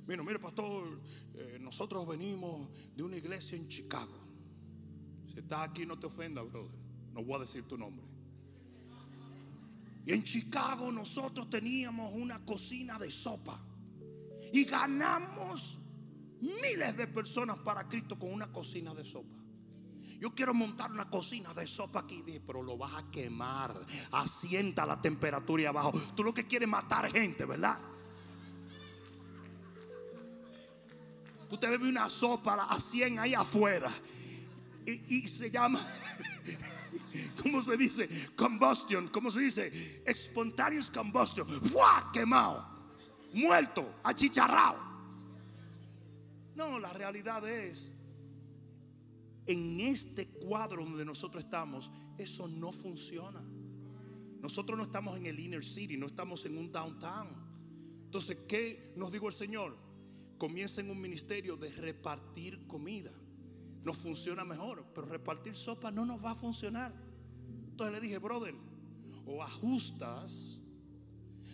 Mira, 0.07 0.23
mire, 0.23 0.39
pastor, 0.39 1.01
eh, 1.35 1.59
nosotros 1.61 2.07
venimos 2.07 2.69
de 2.97 3.03
una 3.03 3.17
iglesia 3.17 3.57
en 3.57 3.69
Chicago. 3.69 4.19
Si 5.33 5.39
estás 5.39 5.69
aquí, 5.69 5.87
no 5.87 5.99
te 5.99 6.07
ofenda, 6.07 6.43
brother. 6.43 6.73
No 7.13 7.23
voy 7.23 7.37
a 7.37 7.41
decir 7.41 7.65
tu 7.65 7.79
nombre. 7.79 8.05
Y 10.07 10.13
en 10.13 10.25
Chicago 10.25 10.91
nosotros 10.91 11.49
teníamos 11.51 12.13
una 12.15 12.45
cocina 12.45 12.99
de 12.99 13.11
sopa. 13.11 13.61
Y 14.53 14.65
ganamos 14.65 15.79
miles 16.41 16.97
de 16.97 17.07
personas 17.07 17.59
para 17.59 17.87
Cristo 17.89 18.19
con 18.19 18.33
una 18.33 18.53
cocina 18.53 18.95
de 18.95 19.05
sopa. 19.05 19.37
Yo 20.21 20.35
quiero 20.35 20.53
montar 20.53 20.93
una 20.93 21.09
cocina 21.09 21.55
de 21.55 21.67
sopa 21.67 22.01
aquí, 22.01 22.23
pero 22.47 22.63
lo 22.63 22.77
vas 22.77 22.93
a 22.95 23.11
quemar. 23.11 23.75
Asienta 24.13 24.85
la 24.85 25.01
temperatura 25.01 25.63
y 25.63 25.67
abajo. 25.67 25.93
Tú 26.15 26.23
lo 26.23 26.35
que 26.35 26.47
quieres 26.47 26.67
es 26.67 26.71
matar 26.71 27.11
gente, 27.11 27.47
¿verdad? 27.47 27.79
Tú 31.49 31.57
te 31.57 31.69
bebes 31.69 31.89
una 31.89 32.11
sopa 32.11 32.67
a 32.69 32.79
100 32.79 33.19
ahí 33.19 33.35
afuera. 33.35 33.91
Y, 34.85 35.27
se 35.27 35.51
llama, 35.51 35.81
¿cómo 37.43 37.63
se 37.63 37.77
dice? 37.79 38.31
Combustion, 38.37 39.09
¿cómo 39.09 39.31
se 39.31 39.41
dice? 39.41 40.03
Spontaneous 40.13 40.91
combustion. 40.91 41.47
¡Fua! 41.65 42.11
Quemado. 42.13 42.69
Muerto, 43.33 43.95
achicharrado. 44.03 44.90
No, 46.61 46.79
la 46.79 46.93
realidad 46.93 47.49
es, 47.49 47.91
en 49.47 49.81
este 49.81 50.29
cuadro 50.29 50.85
donde 50.85 51.07
nosotros 51.07 51.43
estamos, 51.43 51.91
eso 52.19 52.49
no 52.49 52.71
funciona. 52.71 53.43
Nosotros 54.43 54.77
no 54.77 54.85
estamos 54.85 55.17
en 55.17 55.25
el 55.25 55.41
inner 55.41 55.65
city, 55.65 55.97
no 55.97 56.05
estamos 56.05 56.45
en 56.45 56.59
un 56.59 56.71
downtown. 56.71 57.29
Entonces, 58.05 58.37
¿qué 58.47 58.93
nos 58.95 59.11
dijo 59.11 59.27
el 59.27 59.33
Señor? 59.33 59.75
Comiencen 60.37 60.91
un 60.91 61.01
ministerio 61.01 61.57
de 61.57 61.71
repartir 61.71 62.67
comida. 62.67 63.13
Nos 63.83 63.97
funciona 63.97 64.45
mejor, 64.45 64.85
pero 64.95 65.07
repartir 65.07 65.55
sopa 65.55 65.91
no 65.91 66.05
nos 66.05 66.23
va 66.23 66.33
a 66.33 66.37
funcionar. 66.37 66.93
Entonces 67.71 67.95
le 67.95 68.07
dije, 68.07 68.19
brother, 68.19 68.55
o 69.25 69.43
ajustas 69.43 70.60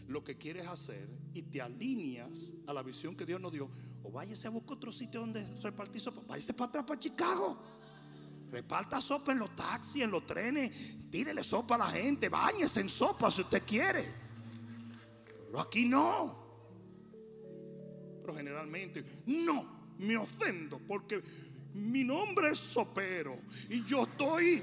lo 0.08 0.22
que 0.22 0.36
quieres 0.36 0.66
hacer 0.66 1.08
y 1.34 1.42
te 1.42 1.60
alineas 1.60 2.54
a 2.66 2.72
la 2.72 2.82
visión 2.82 3.16
que 3.16 3.26
Dios 3.26 3.40
nos 3.40 3.52
dio, 3.52 3.68
o 4.02 4.10
váyase 4.10 4.46
a 4.46 4.50
buscar 4.50 4.76
otro 4.76 4.92
sitio 4.92 5.20
donde 5.20 5.44
repartir 5.62 6.00
sopa, 6.00 6.22
váyase 6.26 6.54
para 6.54 6.68
atrás, 6.68 6.84
para 6.84 7.00
Chicago. 7.00 7.58
Reparta 8.50 9.00
sopa 9.00 9.32
en 9.32 9.40
los 9.40 9.54
taxis, 9.56 10.04
en 10.04 10.10
los 10.10 10.24
trenes, 10.24 10.70
tírele 11.10 11.42
sopa 11.42 11.74
a 11.74 11.78
la 11.78 11.88
gente, 11.88 12.28
bañese 12.28 12.80
en 12.80 12.88
sopa 12.88 13.30
si 13.30 13.42
usted 13.42 13.62
quiere. 13.66 14.08
Pero 15.46 15.60
aquí 15.60 15.84
no. 15.84 16.46
Pero 18.22 18.34
generalmente, 18.34 19.04
no, 19.26 19.92
me 19.98 20.16
ofendo 20.16 20.78
porque 20.78 21.22
mi 21.74 22.04
nombre 22.04 22.50
es 22.50 22.58
sopero 22.58 23.36
y 23.68 23.84
yo 23.84 24.04
estoy 24.04 24.62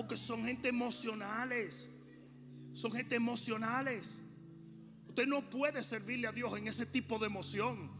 porque 0.00 0.16
son 0.16 0.46
gente 0.46 0.66
emocionales. 0.66 1.90
son 2.72 2.90
gente 2.90 3.16
emocionales. 3.16 4.22
Usted 5.06 5.26
no 5.26 5.50
puede 5.50 5.82
servirle 5.82 6.26
a 6.26 6.32
Dios 6.32 6.56
en 6.56 6.68
ese 6.68 6.86
tipo 6.86 7.18
de 7.18 7.26
emoción. 7.26 7.90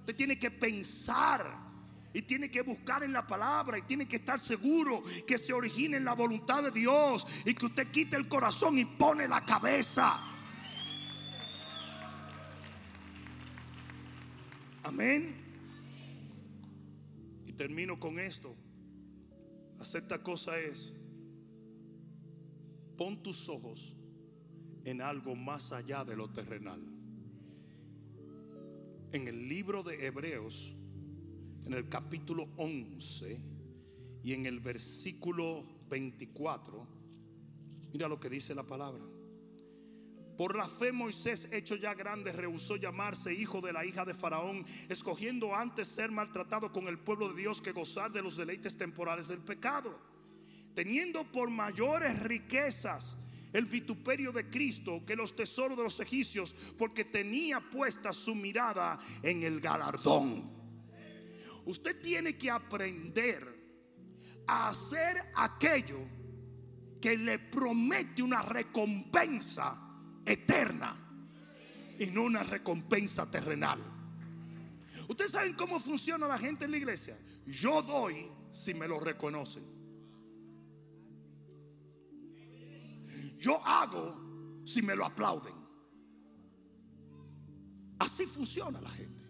Usted 0.00 0.14
tiene 0.14 0.38
que 0.38 0.50
pensar 0.50 1.58
y 2.12 2.20
tiene 2.20 2.50
que 2.50 2.60
buscar 2.60 3.02
en 3.04 3.14
la 3.14 3.26
palabra 3.26 3.78
y 3.78 3.82
tiene 3.82 4.06
que 4.06 4.16
estar 4.16 4.38
seguro 4.38 5.02
que 5.26 5.38
se 5.38 5.54
origine 5.54 5.96
en 5.96 6.04
la 6.04 6.14
voluntad 6.14 6.62
de 6.62 6.72
Dios 6.72 7.26
y 7.46 7.54
que 7.54 7.64
usted 7.64 7.90
quite 7.90 8.16
el 8.16 8.28
corazón 8.28 8.78
y 8.78 8.84
pone 8.84 9.26
la 9.26 9.42
cabeza. 9.42 10.20
Amén. 14.82 15.34
Y 17.46 17.52
termino 17.52 17.98
con 17.98 18.18
esto. 18.18 18.54
Acepta 19.80 20.22
cosa 20.22 20.58
es, 20.58 20.92
pon 22.96 23.22
tus 23.22 23.48
ojos 23.48 23.94
en 24.84 25.02
algo 25.02 25.34
más 25.34 25.72
allá 25.72 26.04
de 26.04 26.16
lo 26.16 26.28
terrenal. 26.28 26.80
En 29.12 29.28
el 29.28 29.48
libro 29.48 29.82
de 29.82 30.06
Hebreos, 30.06 30.74
en 31.64 31.74
el 31.74 31.88
capítulo 31.88 32.48
11 32.56 33.40
y 34.22 34.32
en 34.32 34.46
el 34.46 34.60
versículo 34.60 35.64
24, 35.88 36.86
mira 37.92 38.08
lo 38.08 38.20
que 38.20 38.30
dice 38.30 38.54
la 38.54 38.64
palabra. 38.64 39.04
Por 40.36 40.54
la 40.54 40.68
fe 40.68 40.92
Moisés, 40.92 41.48
hecho 41.50 41.76
ya 41.76 41.94
grande, 41.94 42.30
rehusó 42.30 42.76
llamarse 42.76 43.32
hijo 43.32 43.62
de 43.62 43.72
la 43.72 43.86
hija 43.86 44.04
de 44.04 44.14
Faraón, 44.14 44.66
escogiendo 44.88 45.54
antes 45.54 45.88
ser 45.88 46.12
maltratado 46.12 46.72
con 46.72 46.88
el 46.88 46.98
pueblo 46.98 47.30
de 47.30 47.40
Dios 47.40 47.62
que 47.62 47.72
gozar 47.72 48.12
de 48.12 48.22
los 48.22 48.36
deleites 48.36 48.76
temporales 48.76 49.28
del 49.28 49.40
pecado, 49.40 49.98
teniendo 50.76 51.24
por 51.24 51.48
mayores 51.48 52.20
riquezas 52.20 53.16
el 53.54 53.64
vituperio 53.64 54.30
de 54.30 54.50
Cristo 54.50 55.02
que 55.06 55.16
los 55.16 55.34
tesoros 55.34 55.74
de 55.74 55.84
los 55.84 55.98
egipcios, 56.00 56.54
porque 56.76 57.02
tenía 57.02 57.60
puesta 57.60 58.12
su 58.12 58.34
mirada 58.34 58.98
en 59.22 59.42
el 59.42 59.58
galardón. 59.58 60.50
Usted 61.64 61.98
tiene 62.02 62.36
que 62.36 62.50
aprender 62.50 63.56
a 64.46 64.68
hacer 64.68 65.16
aquello 65.34 66.00
que 67.00 67.16
le 67.16 67.38
promete 67.38 68.22
una 68.22 68.42
recompensa 68.42 69.80
eterna 70.26 70.94
y 71.98 72.06
no 72.08 72.24
una 72.24 72.42
recompensa 72.42 73.30
terrenal. 73.30 73.78
Ustedes 75.08 75.32
saben 75.32 75.54
cómo 75.54 75.80
funciona 75.80 76.28
la 76.28 76.38
gente 76.38 76.66
en 76.66 76.72
la 76.72 76.76
iglesia. 76.76 77.18
Yo 77.46 77.80
doy 77.80 78.28
si 78.52 78.74
me 78.74 78.86
lo 78.86 79.00
reconocen. 79.00 79.75
Yo 83.38 83.64
hago 83.64 84.62
si 84.64 84.82
me 84.82 84.96
lo 84.96 85.04
aplauden. 85.04 85.54
Así 87.98 88.26
funciona 88.26 88.80
la 88.80 88.90
gente. 88.90 89.24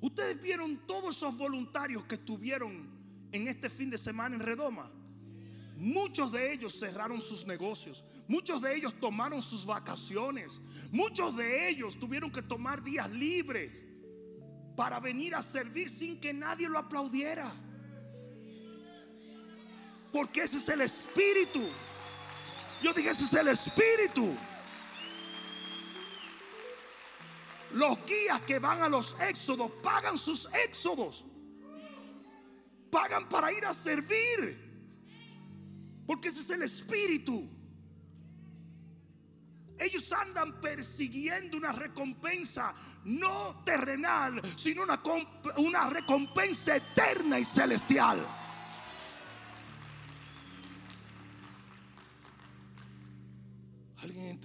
Ustedes 0.00 0.42
vieron 0.42 0.84
todos 0.86 1.16
esos 1.16 1.36
voluntarios 1.36 2.04
que 2.04 2.16
estuvieron 2.16 2.90
en 3.30 3.48
este 3.48 3.70
fin 3.70 3.88
de 3.88 3.98
semana 3.98 4.34
en 4.34 4.40
Redoma. 4.40 4.90
Muchos 5.76 6.32
de 6.32 6.52
ellos 6.52 6.78
cerraron 6.78 7.22
sus 7.22 7.46
negocios. 7.46 8.04
Muchos 8.28 8.62
de 8.62 8.76
ellos 8.76 8.94
tomaron 9.00 9.42
sus 9.42 9.64
vacaciones. 9.64 10.60
Muchos 10.90 11.36
de 11.36 11.68
ellos 11.68 11.98
tuvieron 11.98 12.30
que 12.30 12.42
tomar 12.42 12.82
días 12.82 13.10
libres 13.10 13.86
para 14.76 15.00
venir 15.00 15.34
a 15.34 15.42
servir 15.42 15.88
sin 15.88 16.20
que 16.20 16.32
nadie 16.32 16.68
lo 16.68 16.78
aplaudiera. 16.78 17.54
Porque 20.12 20.42
ese 20.42 20.58
es 20.58 20.68
el 20.68 20.82
espíritu. 20.82 21.60
Yo 22.82 22.92
dije, 22.92 23.10
ese 23.10 23.24
es 23.24 23.34
el 23.34 23.48
espíritu. 23.48 24.36
Los 27.72 28.04
guías 28.04 28.40
que 28.42 28.58
van 28.58 28.82
a 28.82 28.88
los 28.88 29.16
éxodos 29.20 29.70
pagan 29.82 30.18
sus 30.18 30.48
éxodos. 30.66 31.24
Pagan 32.90 33.28
para 33.28 33.52
ir 33.52 33.64
a 33.64 33.72
servir. 33.72 34.70
Porque 36.06 36.28
ese 36.28 36.40
es 36.40 36.50
el 36.50 36.62
espíritu. 36.62 37.48
Ellos 39.78 40.12
andan 40.12 40.60
persiguiendo 40.60 41.56
una 41.56 41.72
recompensa 41.72 42.74
no 43.04 43.62
terrenal, 43.64 44.40
sino 44.56 44.82
una, 44.82 45.02
una 45.56 45.88
recompensa 45.88 46.76
eterna 46.76 47.38
y 47.38 47.44
celestial. 47.44 48.24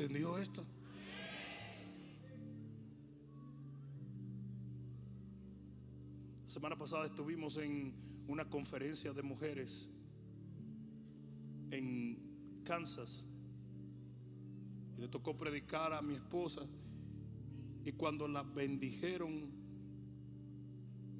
Entendió 0.03 0.37
esto? 0.37 0.63
La 6.45 6.51
semana 6.51 6.77
pasada 6.77 7.07
estuvimos 7.07 7.57
en 7.57 7.93
una 8.27 8.47
conferencia 8.47 9.11
de 9.11 9.23
mujeres 9.23 9.89
en 11.71 12.61
Kansas 12.63 13.25
le 14.99 15.07
tocó 15.07 15.35
predicar 15.35 15.93
a 15.93 16.01
mi 16.01 16.13
esposa. 16.13 16.61
Y 17.83 17.91
cuando 17.93 18.27
la 18.27 18.43
bendijeron, 18.43 19.49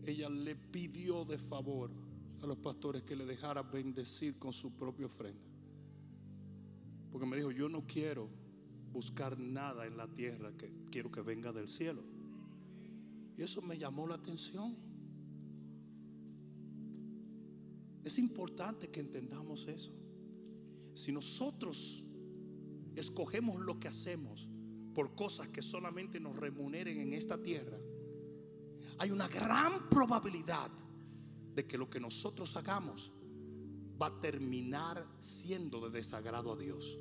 ella 0.06 0.30
le 0.30 0.56
pidió 0.56 1.26
de 1.26 1.38
favor 1.40 1.92
a 2.44 2.46
los 2.46 2.58
pastores 2.58 3.04
que 3.04 3.16
le 3.16 3.26
dejara 3.26 3.64
bendecir 3.64 4.38
con 4.38 4.54
su 4.54 4.76
propia 4.76 5.08
ofrenda. 5.08 5.48
Porque 7.12 7.26
me 7.26 7.38
dijo, 7.38 7.52
yo 7.52 7.70
no 7.70 7.86
quiero 7.88 8.47
buscar 8.98 9.38
nada 9.38 9.86
en 9.86 9.96
la 9.96 10.08
tierra, 10.08 10.52
que 10.58 10.72
quiero 10.90 11.12
que 11.12 11.22
venga 11.22 11.52
del 11.52 11.70
cielo. 11.70 12.02
Y 13.38 13.44
eso 13.44 13.62
me 13.62 13.78
llamó 13.78 14.08
la 14.08 14.16
atención. 14.16 14.76
Es 18.04 18.18
importante 18.18 18.90
que 18.90 19.00
entendamos 19.00 19.68
eso. 19.68 19.94
Si 20.96 21.12
nosotros 21.12 22.04
escogemos 22.96 23.62
lo 23.62 23.80
que 23.80 23.88
hacemos 23.88 24.50
por 24.96 25.14
cosas 25.14 25.50
que 25.50 25.62
solamente 25.62 26.20
nos 26.20 26.36
remuneren 26.36 27.00
en 27.00 27.14
esta 27.14 27.40
tierra, 27.40 27.78
hay 28.98 29.12
una 29.12 29.28
gran 29.28 29.90
probabilidad 29.90 30.72
de 31.54 31.68
que 31.68 31.78
lo 31.78 31.88
que 31.88 32.00
nosotros 32.00 32.58
hagamos 32.58 33.14
va 34.02 34.08
a 34.08 34.20
terminar 34.20 35.08
siendo 35.20 35.88
de 35.88 36.00
desagrado 36.00 36.54
a 36.54 36.58
Dios. 36.58 36.98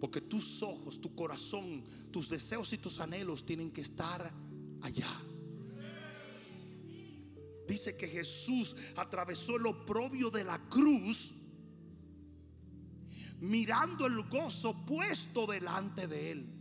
Porque 0.00 0.22
tus 0.22 0.62
ojos, 0.62 1.00
tu 1.00 1.14
corazón, 1.14 1.84
tus 2.10 2.28
deseos 2.28 2.72
y 2.72 2.78
tus 2.78 2.98
anhelos 3.00 3.44
tienen 3.44 3.70
que 3.70 3.82
estar 3.82 4.32
allá. 4.80 5.20
Dice 7.68 7.96
que 7.96 8.08
Jesús 8.08 8.74
atravesó 8.96 9.56
el 9.56 9.66
oprobio 9.66 10.30
de 10.30 10.42
la 10.42 10.58
cruz 10.68 11.32
mirando 13.40 14.06
el 14.06 14.22
gozo 14.28 14.84
puesto 14.84 15.46
delante 15.46 16.06
de 16.06 16.30
él. 16.32 16.60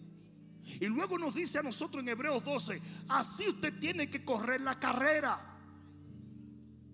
Y 0.79 0.85
luego 0.85 1.17
nos 1.17 1.33
dice 1.33 1.57
a 1.57 1.63
nosotros 1.63 2.03
en 2.03 2.09
Hebreos 2.09 2.43
12, 2.43 2.81
así 3.07 3.47
usted 3.47 3.79
tiene 3.79 4.09
que 4.09 4.23
correr 4.23 4.61
la 4.61 4.79
carrera. 4.79 5.57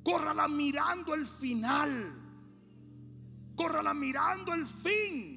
Córrala 0.03 0.47
mirando 0.47 1.13
el 1.13 1.25
final. 1.25 2.21
Córrala 3.55 3.93
mirando 3.93 4.53
el 4.53 4.65
fin. 4.65 5.34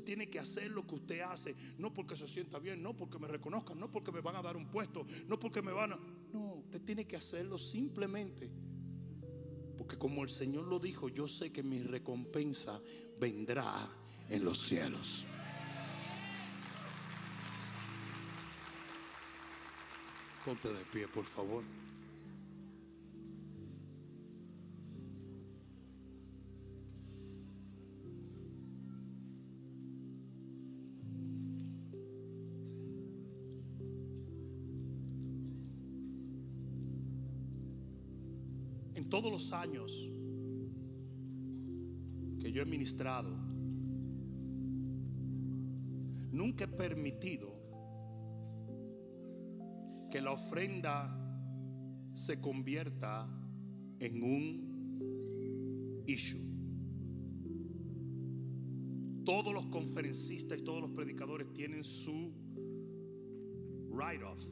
Tiene 0.00 0.28
que 0.28 0.38
hacer 0.38 0.70
lo 0.70 0.86
que 0.86 0.94
usted 0.94 1.20
hace, 1.20 1.54
no 1.78 1.92
porque 1.92 2.16
se 2.16 2.28
sienta 2.28 2.58
bien, 2.58 2.82
no 2.82 2.96
porque 2.96 3.18
me 3.18 3.28
reconozcan, 3.28 3.78
no 3.78 3.90
porque 3.90 4.12
me 4.12 4.20
van 4.20 4.36
a 4.36 4.42
dar 4.42 4.56
un 4.56 4.66
puesto, 4.70 5.06
no 5.26 5.38
porque 5.38 5.62
me 5.62 5.72
van 5.72 5.92
a... 5.92 5.98
No, 6.32 6.54
usted 6.56 6.80
tiene 6.82 7.06
que 7.06 7.16
hacerlo 7.16 7.58
simplemente 7.58 8.50
porque 9.78 9.96
como 9.96 10.24
el 10.24 10.28
Señor 10.28 10.64
lo 10.66 10.80
dijo, 10.80 11.08
yo 11.08 11.28
sé 11.28 11.52
que 11.52 11.62
mi 11.62 11.80
recompensa 11.80 12.80
vendrá 13.18 13.88
en 14.28 14.44
los 14.44 14.60
cielos. 14.60 15.24
Ponte 20.44 20.68
de 20.68 20.84
pie, 20.92 21.06
por 21.06 21.24
favor. 21.24 21.62
Nunca 46.32 46.64
he 46.64 46.68
permitido 46.68 47.58
que 50.10 50.20
la 50.20 50.32
ofrenda 50.32 51.14
se 52.14 52.40
convierta 52.40 53.28
en 54.00 54.22
un 54.22 56.02
issue. 56.06 56.46
Todos 59.24 59.52
los 59.52 59.66
conferencistas 59.66 60.58
y 60.58 60.64
todos 60.64 60.80
los 60.80 60.90
predicadores 60.92 61.52
tienen 61.52 61.84
su 61.84 62.32
write-off. 63.90 64.42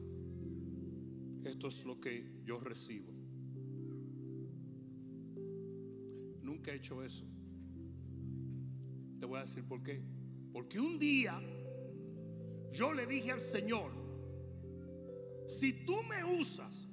Esto 1.43 1.69
es 1.69 1.83
lo 1.85 1.99
que 1.99 2.41
yo 2.43 2.59
recibo. 2.59 3.11
Nunca 6.43 6.71
he 6.71 6.75
hecho 6.75 7.03
eso. 7.03 7.25
Voy 9.27 9.39
a 9.39 9.41
decir 9.41 9.63
por 9.65 9.83
qué. 9.83 10.01
Porque 10.53 10.79
un 10.79 10.97
día 10.97 11.39
yo 12.71 12.93
le 12.93 13.05
dije 13.05 13.31
al 13.31 13.41
Señor, 13.41 13.91
si 15.47 15.85
tú 15.85 16.03
me 16.03 16.23
usas 16.23 16.87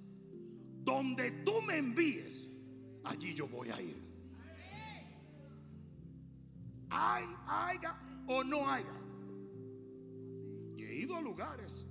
donde 0.82 1.30
tú 1.44 1.62
me 1.62 1.78
envíes, 1.78 2.50
allí 3.04 3.34
yo 3.34 3.48
voy 3.48 3.70
a 3.70 3.80
ir. 3.80 4.02
Hay, 6.90 7.24
haya 7.46 7.98
o 8.26 8.44
no 8.44 8.68
haya. 8.68 9.00
Y 10.76 10.84
he 10.84 10.94
ido 10.96 11.16
a 11.16 11.20
lugares, 11.20 11.86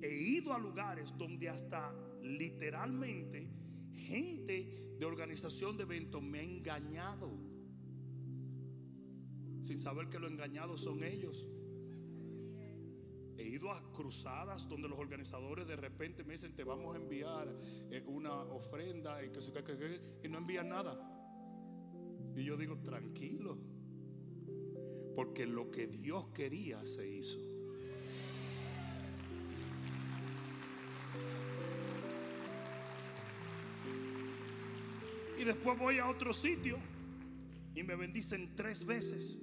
he 0.00 0.14
ido 0.14 0.54
a 0.54 0.58
lugares 0.58 1.14
donde 1.18 1.48
hasta 1.48 1.92
literalmente 2.22 3.50
gente 3.94 4.94
de 4.98 5.04
organización 5.04 5.76
de 5.76 5.82
eventos 5.82 6.22
me 6.22 6.40
ha 6.40 6.42
engañado. 6.42 7.45
Sin 9.66 9.80
saber 9.80 10.08
que 10.08 10.20
los 10.20 10.30
engañados 10.30 10.82
son 10.82 11.02
ellos. 11.02 11.44
He 13.36 13.48
ido 13.48 13.72
a 13.72 13.82
cruzadas 13.92 14.68
donde 14.68 14.88
los 14.88 14.96
organizadores 14.96 15.66
de 15.66 15.74
repente 15.74 16.22
me 16.22 16.34
dicen, 16.34 16.54
te 16.54 16.62
vamos 16.62 16.94
a 16.94 16.98
enviar 17.00 17.48
eh, 17.90 18.04
una 18.06 18.42
ofrenda 18.42 19.24
y, 19.24 19.30
que, 19.30 19.40
que, 19.40 19.76
que, 19.76 20.00
y 20.22 20.28
no 20.28 20.38
envían 20.38 20.68
nada. 20.68 20.96
Y 22.36 22.44
yo 22.44 22.56
digo, 22.56 22.78
tranquilo, 22.78 23.58
porque 25.16 25.46
lo 25.46 25.68
que 25.72 25.88
Dios 25.88 26.28
quería 26.32 26.86
se 26.86 27.08
hizo. 27.08 27.40
Y 35.36 35.42
después 35.42 35.76
voy 35.76 35.98
a 35.98 36.08
otro 36.08 36.32
sitio 36.32 36.78
y 37.74 37.82
me 37.82 37.96
bendicen 37.96 38.54
tres 38.54 38.86
veces. 38.86 39.42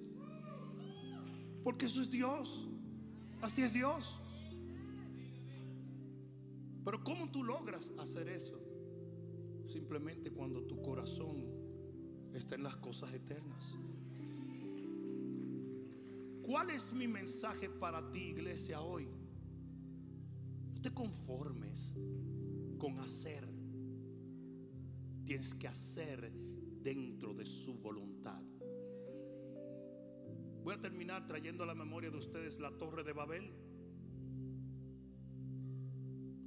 Porque 1.63 1.85
eso 1.85 2.01
es 2.01 2.11
Dios. 2.11 2.67
Así 3.41 3.61
es 3.61 3.73
Dios. 3.73 4.19
Pero 6.83 7.03
¿cómo 7.03 7.29
tú 7.31 7.43
logras 7.43 7.91
hacer 7.97 8.27
eso? 8.27 8.59
Simplemente 9.65 10.31
cuando 10.31 10.63
tu 10.63 10.81
corazón 10.81 11.45
está 12.33 12.55
en 12.55 12.63
las 12.63 12.75
cosas 12.77 13.13
eternas. 13.13 13.77
¿Cuál 16.41 16.71
es 16.71 16.91
mi 16.93 17.07
mensaje 17.07 17.69
para 17.69 18.11
ti, 18.11 18.19
iglesia, 18.19 18.81
hoy? 18.81 19.07
No 20.73 20.81
te 20.81 20.93
conformes 20.93 21.95
con 22.77 22.99
hacer. 22.99 23.47
Tienes 25.25 25.55
que 25.55 25.69
hacer 25.69 26.33
dentro 26.81 27.33
de 27.33 27.45
su 27.45 27.75
voluntad. 27.75 28.41
Voy 30.63 30.75
a 30.75 30.81
terminar 30.81 31.27
trayendo 31.27 31.63
a 31.63 31.65
la 31.65 31.75
memoria 31.75 32.09
de 32.09 32.17
ustedes 32.17 32.57
la 32.59 32.71
torre 32.71 33.03
de 33.03 33.11
Babel. 33.11 33.51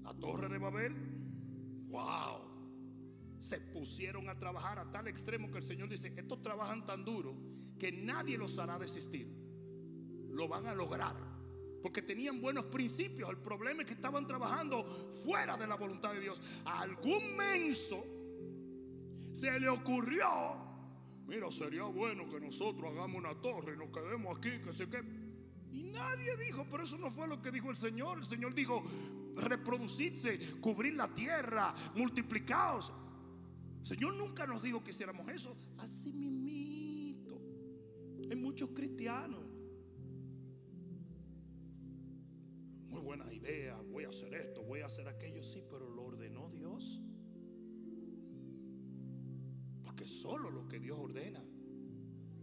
La 0.03 0.15
torre 0.15 0.49
de 0.49 0.59
Babel. 0.59 0.95
Wow. 1.89 3.37
Se 3.39 3.61
pusieron 3.61 4.31
a 4.31 4.39
trabajar 4.39 4.79
a 4.79 4.91
tal 4.91 5.07
extremo 5.09 5.51
que 5.51 5.59
el 5.59 5.63
Señor 5.63 5.91
dice, 5.91 6.15
estos 6.17 6.41
trabajan 6.41 6.87
tan 6.87 7.05
duro 7.05 7.37
que 7.79 7.93
nadie 7.93 8.39
los 8.39 8.59
hará 8.59 8.79
desistir. 8.79 9.29
Lo 10.31 10.49
van 10.49 10.67
a 10.67 10.75
lograr. 10.75 11.17
Porque 11.83 12.01
tenían 12.01 12.41
buenos 12.41 12.65
principios. 12.65 13.29
El 13.29 13.39
problema 13.39 13.83
es 13.83 13.87
que 13.87 13.95
estaban 13.95 14.27
trabajando 14.27 15.13
fuera 15.25 15.59
de 15.59 15.67
la 15.67 15.77
voluntad 15.77 16.15
de 16.15 16.21
Dios. 16.21 16.41
A 16.65 16.81
algún 16.81 17.37
menso 17.37 18.03
se 19.33 19.61
le 19.61 19.69
ocurrió 19.69 20.66
mira, 21.27 21.51
sería 21.51 21.85
bueno 21.85 22.29
que 22.29 22.41
nosotros 22.41 22.91
hagamos 22.91 23.17
una 23.17 23.35
torre 23.41 23.75
y 23.75 23.77
nos 23.77 23.91
quedemos 23.91 24.37
aquí, 24.37 24.51
que 24.65 24.73
sé 24.73 24.89
qué. 24.89 25.03
Y 25.73 25.83
nadie 25.83 26.37
dijo, 26.37 26.67
pero 26.71 26.85
eso 26.85 26.97
no 26.97 27.11
fue 27.11 27.29
lo 27.29 27.43
que 27.43 27.51
dijo 27.51 27.71
el 27.71 27.77
Señor. 27.77 28.19
El 28.19 28.25
Señor 28.25 28.55
dijo, 28.55 28.83
reproducirse, 29.35 30.39
cubrir 30.61 30.95
la 30.95 31.09
tierra, 31.15 31.75
multiplicaos. 31.95 32.93
El 33.81 33.87
Señor 33.87 34.15
nunca 34.15 34.47
nos 34.47 34.63
dijo 34.63 34.83
que 34.83 34.91
hiciéramos 34.91 35.29
eso. 35.29 35.57
Así 35.79 36.13
mismito. 36.13 37.39
Hay 38.31 38.37
muchos 38.37 38.71
cristianos. 38.71 39.45
Muy 42.89 43.01
buena 43.01 43.31
idea, 43.33 43.79
voy 43.91 44.05
a 44.05 44.09
hacer 44.09 44.35
esto, 44.35 44.63
voy 44.63 44.81
a 44.81 44.87
hacer 44.87 45.07
aquello, 45.09 45.43
sí, 45.43 45.63
pero 45.71 45.91
que 49.97 50.07
solo 50.07 50.51
lo 50.51 50.69
que 50.69 50.79
Dios 50.79 50.99
ordena 50.99 51.43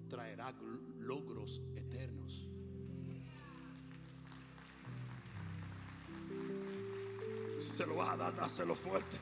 traerá 0.10 0.54
logros 1.00 1.62
eternos. 1.76 2.50
Si 7.60 7.72
se 7.72 7.86
lo 7.86 7.96
vas 7.96 8.10
a 8.10 8.18
dar, 8.18 8.36
dáselo 8.36 8.76
fuerte. 8.76 9.18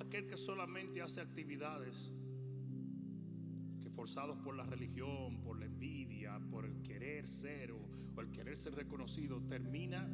Aquel 0.00 0.26
que 0.26 0.36
solamente 0.36 1.00
hace 1.00 1.20
actividades 1.20 2.12
forzados 4.02 4.36
por 4.38 4.56
la 4.56 4.64
religión, 4.64 5.40
por 5.42 5.60
la 5.60 5.66
envidia, 5.66 6.40
por 6.50 6.64
el 6.64 6.82
querer 6.82 7.24
ser 7.24 7.70
o, 7.70 7.78
el 8.20 8.32
querer 8.32 8.56
ser 8.56 8.74
reconocido, 8.74 9.40
termina 9.42 10.12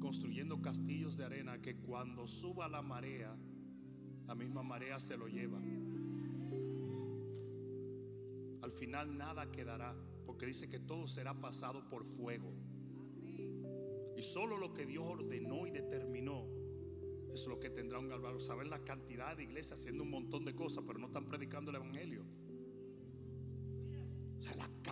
construyendo 0.00 0.60
castillos 0.60 1.16
de 1.16 1.26
arena 1.26 1.62
que 1.62 1.76
cuando 1.76 2.26
suba 2.26 2.68
la 2.68 2.82
marea, 2.82 3.32
la 4.26 4.34
misma 4.34 4.64
marea 4.64 4.98
se 4.98 5.16
lo 5.16 5.28
lleva. 5.28 5.60
Al 8.60 8.72
final 8.72 9.16
nada 9.16 9.52
quedará, 9.52 9.94
porque 10.26 10.46
dice 10.46 10.68
que 10.68 10.80
todo 10.80 11.06
será 11.06 11.32
pasado 11.32 11.88
por 11.88 12.04
fuego. 12.04 12.52
Y 14.16 14.22
solo 14.22 14.56
lo 14.56 14.74
que 14.74 14.84
Dios 14.84 15.06
ordenó 15.06 15.64
y 15.68 15.70
determinó 15.70 16.44
es 17.32 17.46
lo 17.46 17.60
que 17.60 17.70
tendrá 17.70 18.00
un 18.00 18.08
galvano. 18.08 18.40
Saben 18.40 18.68
la 18.68 18.82
cantidad 18.82 19.36
de 19.36 19.44
iglesias 19.44 19.78
haciendo 19.78 20.02
un 20.02 20.10
montón 20.10 20.44
de 20.44 20.56
cosas, 20.56 20.82
pero 20.84 20.98
no 20.98 21.06
están 21.06 21.26
predicando 21.26 21.70
el 21.70 21.76
evangelio. 21.76 22.24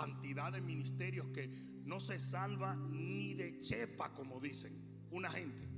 Cantidad 0.00 0.50
de 0.50 0.62
ministerios 0.62 1.26
que 1.28 1.46
no 1.84 2.00
se 2.00 2.18
salva 2.18 2.74
ni 2.74 3.34
de 3.34 3.60
chepa, 3.60 4.14
como 4.14 4.40
dicen 4.40 4.72
una 5.10 5.30
gente. 5.30 5.68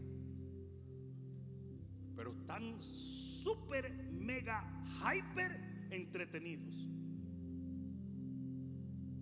Pero 2.15 2.33
están 2.33 2.81
súper, 2.81 3.93
mega, 4.13 4.63
hyper 5.01 5.89
entretenidos. 5.91 6.89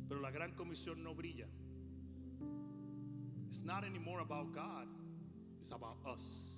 Pero 0.06 0.20
la 0.20 0.30
gran 0.30 0.54
comisión 0.54 1.02
no 1.02 1.14
brilla. 1.14 1.46
It's 3.48 3.62
not 3.62 3.84
anymore 3.84 4.20
about 4.20 4.52
God, 4.52 4.86
it's 5.60 5.72
about 5.72 5.96
us. 6.06 6.56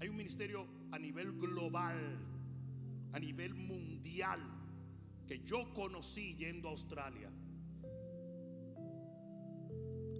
Hay 0.00 0.08
un 0.08 0.16
ministerio 0.16 0.68
a 0.92 0.98
nivel 0.98 1.32
global 1.32 1.96
a 3.14 3.20
nivel 3.20 3.54
mundial 3.54 4.40
que 5.24 5.38
yo 5.44 5.72
conocí 5.72 6.34
yendo 6.34 6.68
a 6.68 6.72
Australia. 6.72 7.30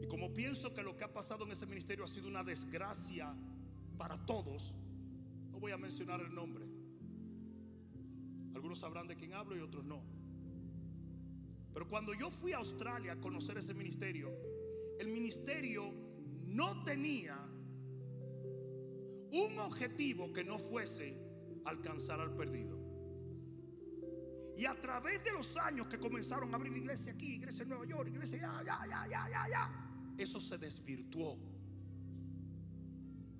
Y 0.01 0.07
como 0.07 0.33
pienso 0.33 0.73
que 0.73 0.83
lo 0.85 0.97
que 0.97 1.03
ha 1.03 1.13
pasado 1.13 1.45
en 1.45 1.51
ese 1.51 1.67
ministerio 1.67 2.05
ha 2.05 2.09
sido 2.09 2.29
una 2.29 2.45
desgracia 2.45 3.35
para 3.99 4.17
todos, 4.25 4.77
no 5.51 5.59
voy 5.59 5.73
a 5.73 5.77
mencionar 5.77 6.21
el 6.21 6.33
nombre. 6.33 6.67
Algunos 8.55 8.79
sabrán 8.79 9.09
de 9.09 9.17
quién 9.17 9.35
hablo 9.35 9.57
y 9.57 9.61
otros 9.61 9.85
no. 9.85 10.01
Pero 11.73 11.89
cuando 11.89 12.15
yo 12.15 12.31
fui 12.31 12.53
a 12.53 12.59
Australia 12.59 13.15
a 13.15 13.21
conocer 13.21 13.59
ese 13.59 13.75
ministerio, 13.75 14.31
el 15.01 15.09
ministerio 15.09 15.93
no 16.47 16.85
tenía 16.85 17.37
un 19.33 19.59
objetivo 19.59 20.33
que 20.33 20.45
no 20.45 20.61
fuese 20.61 21.19
alcanzar 21.65 22.21
al 22.21 22.37
perdido. 22.37 22.84
Y 24.57 24.67
a 24.67 24.81
través 24.81 25.23
de 25.25 25.33
los 25.33 25.57
años 25.57 25.87
que 25.89 25.99
comenzaron 25.99 26.53
a 26.53 26.57
abrir 26.57 26.77
iglesia 26.77 27.13
aquí, 27.13 27.35
iglesia 27.35 27.65
en 27.65 27.71
Nueva 27.71 27.87
York, 27.87 28.09
iglesia 28.09 28.39
ya, 28.39 28.63
ya, 28.65 28.87
ya, 28.87 29.07
ya, 29.09 29.29
ya, 29.29 29.49
ya, 29.49 29.71
eso 30.17 30.41
se 30.41 30.59
desvirtuó. 30.59 31.39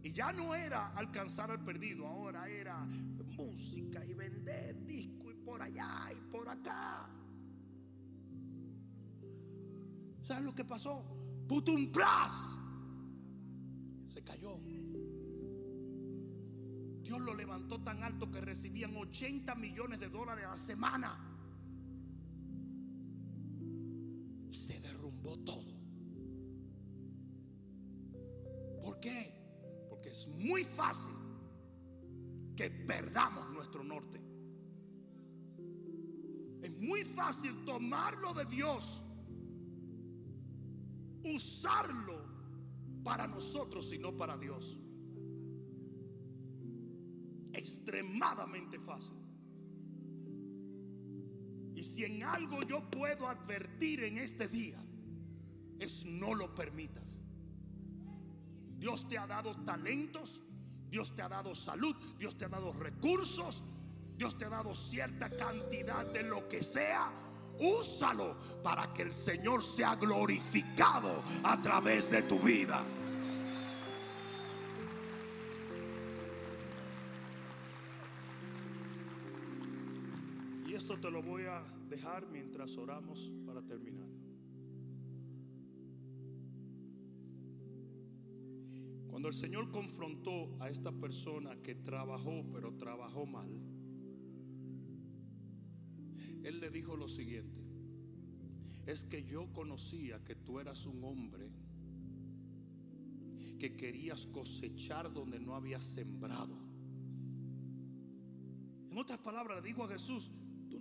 Y 0.03 0.13
ya 0.13 0.33
no 0.33 0.55
era 0.55 0.89
alcanzar 0.89 1.51
al 1.51 1.65
perdido, 1.65 2.07
ahora 2.07 2.49
era 2.49 2.85
música 2.85 4.05
y 4.05 4.13
vender 4.13 4.85
disco 4.85 5.31
y 5.31 5.35
por 5.35 5.63
allá 5.63 6.11
y 6.17 6.21
por 6.31 6.49
acá. 6.49 7.09
¿Sabes 10.21 10.45
lo 10.45 10.55
que 10.55 10.65
pasó? 10.65 11.05
Putum 11.49 11.93
plas. 11.93 12.57
Se 14.09 14.23
cayó. 14.23 14.59
Dios 17.05 17.21
lo 17.21 17.35
levantó 17.35 17.79
tan 17.83 18.03
alto 18.03 18.31
que 18.31 18.41
recibían 18.41 18.97
80 18.97 19.55
millones 19.57 20.01
de 20.01 20.09
dólares 20.09 20.47
a 20.47 20.51
la 20.53 20.57
semana. 20.57 21.19
Y 24.51 24.55
se 24.55 24.81
derrumbó 24.81 25.39
todo. 25.41 25.75
¿Por 28.83 28.99
qué? 29.01 29.87
Porque 29.91 30.09
es 30.11 30.27
muy 30.29 30.65
fácil 30.65 31.15
que 32.57 32.71
perdamos 32.71 33.51
nuestro 33.51 33.85
norte. 33.85 34.23
Es 36.63 36.73
muy 36.81 37.05
fácil 37.05 37.67
tomarlo 37.67 38.33
de 38.33 38.47
Dios, 38.47 39.03
usarlo 41.23 42.25
para 43.03 43.27
nosotros 43.27 43.93
y 43.93 43.99
no 43.99 44.17
para 44.17 44.39
Dios. 44.39 44.79
Extremadamente 47.85 48.79
fácil. 48.79 49.19
Y 51.75 51.83
si 51.83 52.05
en 52.05 52.23
algo 52.23 52.63
yo 52.63 52.89
puedo 52.91 53.29
advertir 53.29 54.05
en 54.05 54.17
este 54.17 54.49
día, 54.49 54.83
es 55.79 56.07
no 56.07 56.35
lo 56.35 56.55
permitas. 56.55 57.05
Dios 58.79 59.07
te 59.07 59.19
ha 59.19 59.27
dado 59.27 59.55
talentos, 59.65 60.41
Dios 60.89 61.15
te 61.15 61.21
ha 61.21 61.29
dado 61.29 61.55
salud, 61.55 61.95
Dios 62.19 62.39
te 62.39 62.47
ha 62.47 62.49
dado 62.49 62.73
recursos, 62.73 63.63
Dios 64.17 64.39
te 64.39 64.47
ha 64.47 64.51
dado 64.51 64.75
cierta 64.75 65.29
cantidad 65.29 66.07
de 66.07 66.23
lo 66.23 66.49
que 66.49 66.63
sea. 66.63 67.13
Úsalo 67.59 68.63
para 68.63 68.95
que 68.95 69.03
el 69.03 69.13
Señor 69.13 69.63
sea 69.63 69.95
glorificado 69.97 71.23
a 71.43 71.61
través 71.61 72.11
de 72.11 72.23
tu 72.23 72.39
vida. 72.39 72.83
Te 81.05 81.11
lo 81.11 81.23
voy 81.23 81.43
a 81.43 81.63
dejar 81.91 82.27
mientras 82.29 82.79
oramos 82.79 83.31
para 83.45 83.61
terminar. 83.61 84.09
Cuando 89.09 89.29
el 89.29 89.35
Señor 89.35 89.71
confrontó 89.71 90.57
a 90.61 90.71
esta 90.71 90.93
persona 90.93 91.57
que 91.57 91.75
trabajó, 91.75 92.47
pero 92.51 92.73
trabajó 92.79 93.27
mal, 93.27 93.51
Él 96.43 96.61
le 96.61 96.71
dijo 96.71 96.97
lo 96.97 97.07
siguiente, 97.07 97.61
es 98.87 99.05
que 99.05 99.25
yo 99.25 99.53
conocía 99.53 100.25
que 100.25 100.35
tú 100.35 100.59
eras 100.59 100.87
un 100.87 101.05
hombre 101.05 101.51
que 103.59 103.77
querías 103.77 104.27
cosechar 104.29 105.13
donde 105.13 105.39
no 105.39 105.55
habías 105.55 105.85
sembrado. 105.85 106.57
En 108.91 108.97
otras 108.97 109.19
palabras, 109.19 109.63
le 109.63 109.69
dijo 109.69 109.85
a 109.85 109.89
Jesús, 109.89 110.31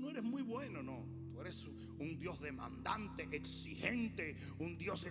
no 0.04 0.10
eres 0.10 0.24
muy 0.24 0.42
bueno, 0.42 0.84
no, 0.84 1.06
tú 1.32 1.40
eres 1.40 1.66
un 1.98 2.20
Dios 2.20 2.42
demandante, 2.42 3.28
exigente, 3.32 4.36
un 4.60 4.78
Dios 4.78 5.08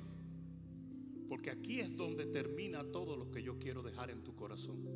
porque 1.28 1.50
aquí 1.50 1.80
es 1.80 1.96
donde 1.96 2.26
termina 2.26 2.84
todo 2.84 3.16
lo 3.16 3.30
que 3.30 3.42
yo 3.42 3.58
quiero 3.58 3.82
dejar 3.82 4.10
en 4.10 4.22
tu 4.22 4.36
corazón. 4.36 4.86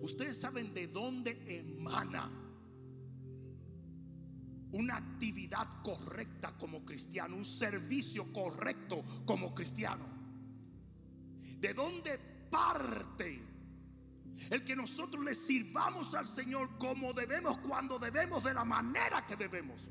Ustedes 0.00 0.40
saben 0.40 0.72
de 0.72 0.88
dónde 0.88 1.38
emana 1.46 2.32
una 4.72 4.96
actividad 4.96 5.82
correcta 5.82 6.56
como 6.56 6.82
cristiano, 6.82 7.36
un 7.36 7.44
servicio 7.44 8.32
correcto 8.32 9.04
como 9.26 9.54
cristiano. 9.54 10.06
¿De 11.60 11.74
dónde 11.74 12.18
parte 12.50 13.57
el 14.50 14.64
que 14.64 14.76
nosotros 14.76 15.24
le 15.24 15.34
sirvamos 15.34 16.14
al 16.14 16.26
Señor 16.26 16.78
como 16.78 17.12
debemos, 17.12 17.58
cuando 17.58 17.98
debemos, 17.98 18.44
de 18.44 18.54
la 18.54 18.64
manera 18.64 19.26
que 19.26 19.36
debemos? 19.36 19.88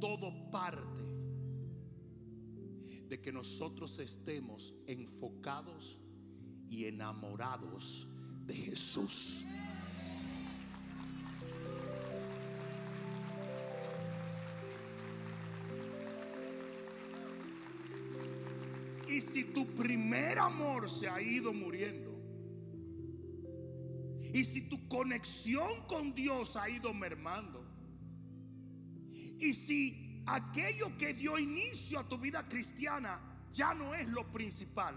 todo 0.00 0.50
parte 0.50 1.04
de 3.08 3.20
que 3.20 3.32
nosotros 3.32 3.98
estemos 3.98 4.74
enfocados 4.86 6.00
y 6.68 6.86
enamorados 6.86 8.08
de 8.46 8.54
Jesús. 8.54 9.44
Si 19.30 19.44
tu 19.44 19.66
primer 19.74 20.38
amor 20.38 20.90
se 20.90 21.08
ha 21.08 21.20
ido 21.20 21.52
muriendo, 21.52 22.10
y 24.32 24.44
si 24.44 24.68
tu 24.68 24.88
conexión 24.88 25.86
con 25.86 26.14
Dios 26.14 26.56
ha 26.56 26.68
ido 26.68 26.92
mermando, 26.94 27.64
y 29.38 29.52
si 29.52 30.22
aquello 30.26 30.96
que 30.98 31.14
dio 31.14 31.38
inicio 31.38 31.98
a 31.98 32.08
tu 32.08 32.18
vida 32.18 32.46
cristiana 32.48 33.20
ya 33.52 33.74
no 33.74 33.94
es 33.94 34.06
lo 34.08 34.30
principal, 34.30 34.94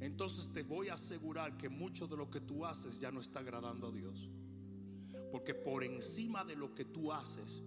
entonces 0.00 0.52
te 0.52 0.62
voy 0.62 0.88
a 0.88 0.94
asegurar 0.94 1.56
que 1.56 1.68
mucho 1.68 2.06
de 2.06 2.16
lo 2.16 2.30
que 2.30 2.40
tú 2.40 2.66
haces 2.66 3.00
ya 3.00 3.10
no 3.10 3.20
está 3.20 3.40
agradando 3.40 3.88
a 3.88 3.92
Dios. 3.92 4.30
Porque 5.32 5.54
por 5.54 5.82
encima 5.82 6.44
de 6.44 6.54
lo 6.54 6.74
que 6.74 6.84
tú 6.84 7.12
haces, 7.12 7.62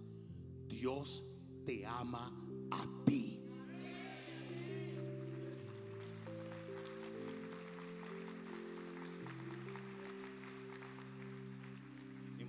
Dios 0.66 1.24
te 1.66 1.84
ama 1.84 2.32
a 2.70 3.04
ti. 3.04 3.19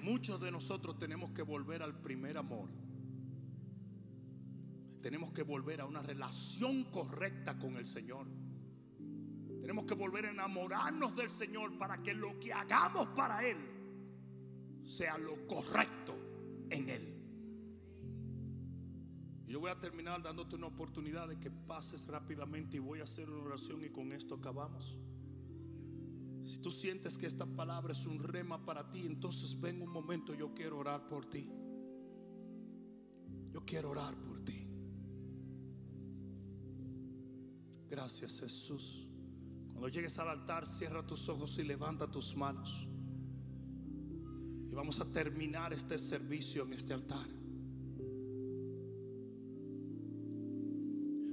Muchos 0.02 0.42
de 0.42 0.52
nosotros 0.52 0.98
tenemos 0.98 1.32
que 1.32 1.44
volver 1.44 1.84
al 1.84 2.00
primer 2.02 2.38
amor. 2.38 2.70
Tenemos 5.02 5.32
que 5.32 5.44
volver 5.44 5.82
a 5.82 5.86
una 5.86 6.02
relación 6.02 6.86
correcta 6.86 7.58
con 7.58 7.78
el 7.78 7.86
Señor. 7.86 8.28
Tenemos 9.62 9.86
que 9.86 9.94
volver 9.94 10.26
a 10.26 10.32
enamorarnos 10.32 11.16
del 11.16 11.30
Señor 11.30 11.78
para 11.78 12.02
que 12.02 12.14
lo 12.14 12.40
que 12.40 12.52
hagamos 12.52 13.08
para 13.10 13.48
Él 13.48 13.58
sea 14.84 15.18
lo 15.18 15.48
correcto 15.48 16.16
en 16.70 16.90
Él. 16.90 17.18
Yo 19.48 19.60
voy 19.60 19.70
a 19.70 19.80
terminar 19.80 20.22
dándote 20.24 20.56
una 20.56 20.68
oportunidad 20.68 21.28
de 21.28 21.38
que 21.38 21.52
pases 21.52 22.08
rápidamente 22.08 22.78
y 22.78 22.80
voy 22.80 23.02
a 23.02 23.04
hacer 23.04 23.30
una 23.30 23.44
oración 23.44 23.84
y 23.84 23.90
con 23.90 24.14
esto 24.14 24.36
acabamos. 24.36 24.98
Si 26.44 26.60
tú 26.60 26.72
sientes 26.72 27.18
que 27.18 27.28
esta 27.28 27.46
palabra 27.46 27.94
es 27.94 28.06
un 28.06 28.20
rema 28.20 28.66
para 28.66 28.90
ti, 28.92 29.06
entonces 29.06 29.60
ven 29.60 29.82
un 29.82 29.90
momento, 29.90 30.34
yo 30.34 30.54
quiero 30.54 30.80
orar 30.80 31.08
por 31.08 31.30
ti. 31.30 31.50
Yo 33.52 33.66
quiero 33.66 33.92
orar 33.92 34.16
por 34.16 34.44
ti. 34.44 34.68
Gracias 37.90 38.40
Jesús. 38.40 39.08
Cuando 39.68 39.90
llegues 39.90 40.18
al 40.20 40.30
altar, 40.30 40.66
cierra 40.66 41.06
tus 41.06 41.28
ojos 41.28 41.58
y 41.58 41.64
levanta 41.64 42.10
tus 42.10 42.36
manos. 42.36 42.88
Y 44.70 44.74
vamos 44.74 45.00
a 45.02 45.12
terminar 45.12 45.74
este 45.74 46.00
servicio 46.00 46.64
en 46.64 46.74
este 46.74 46.94
altar. 46.94 47.28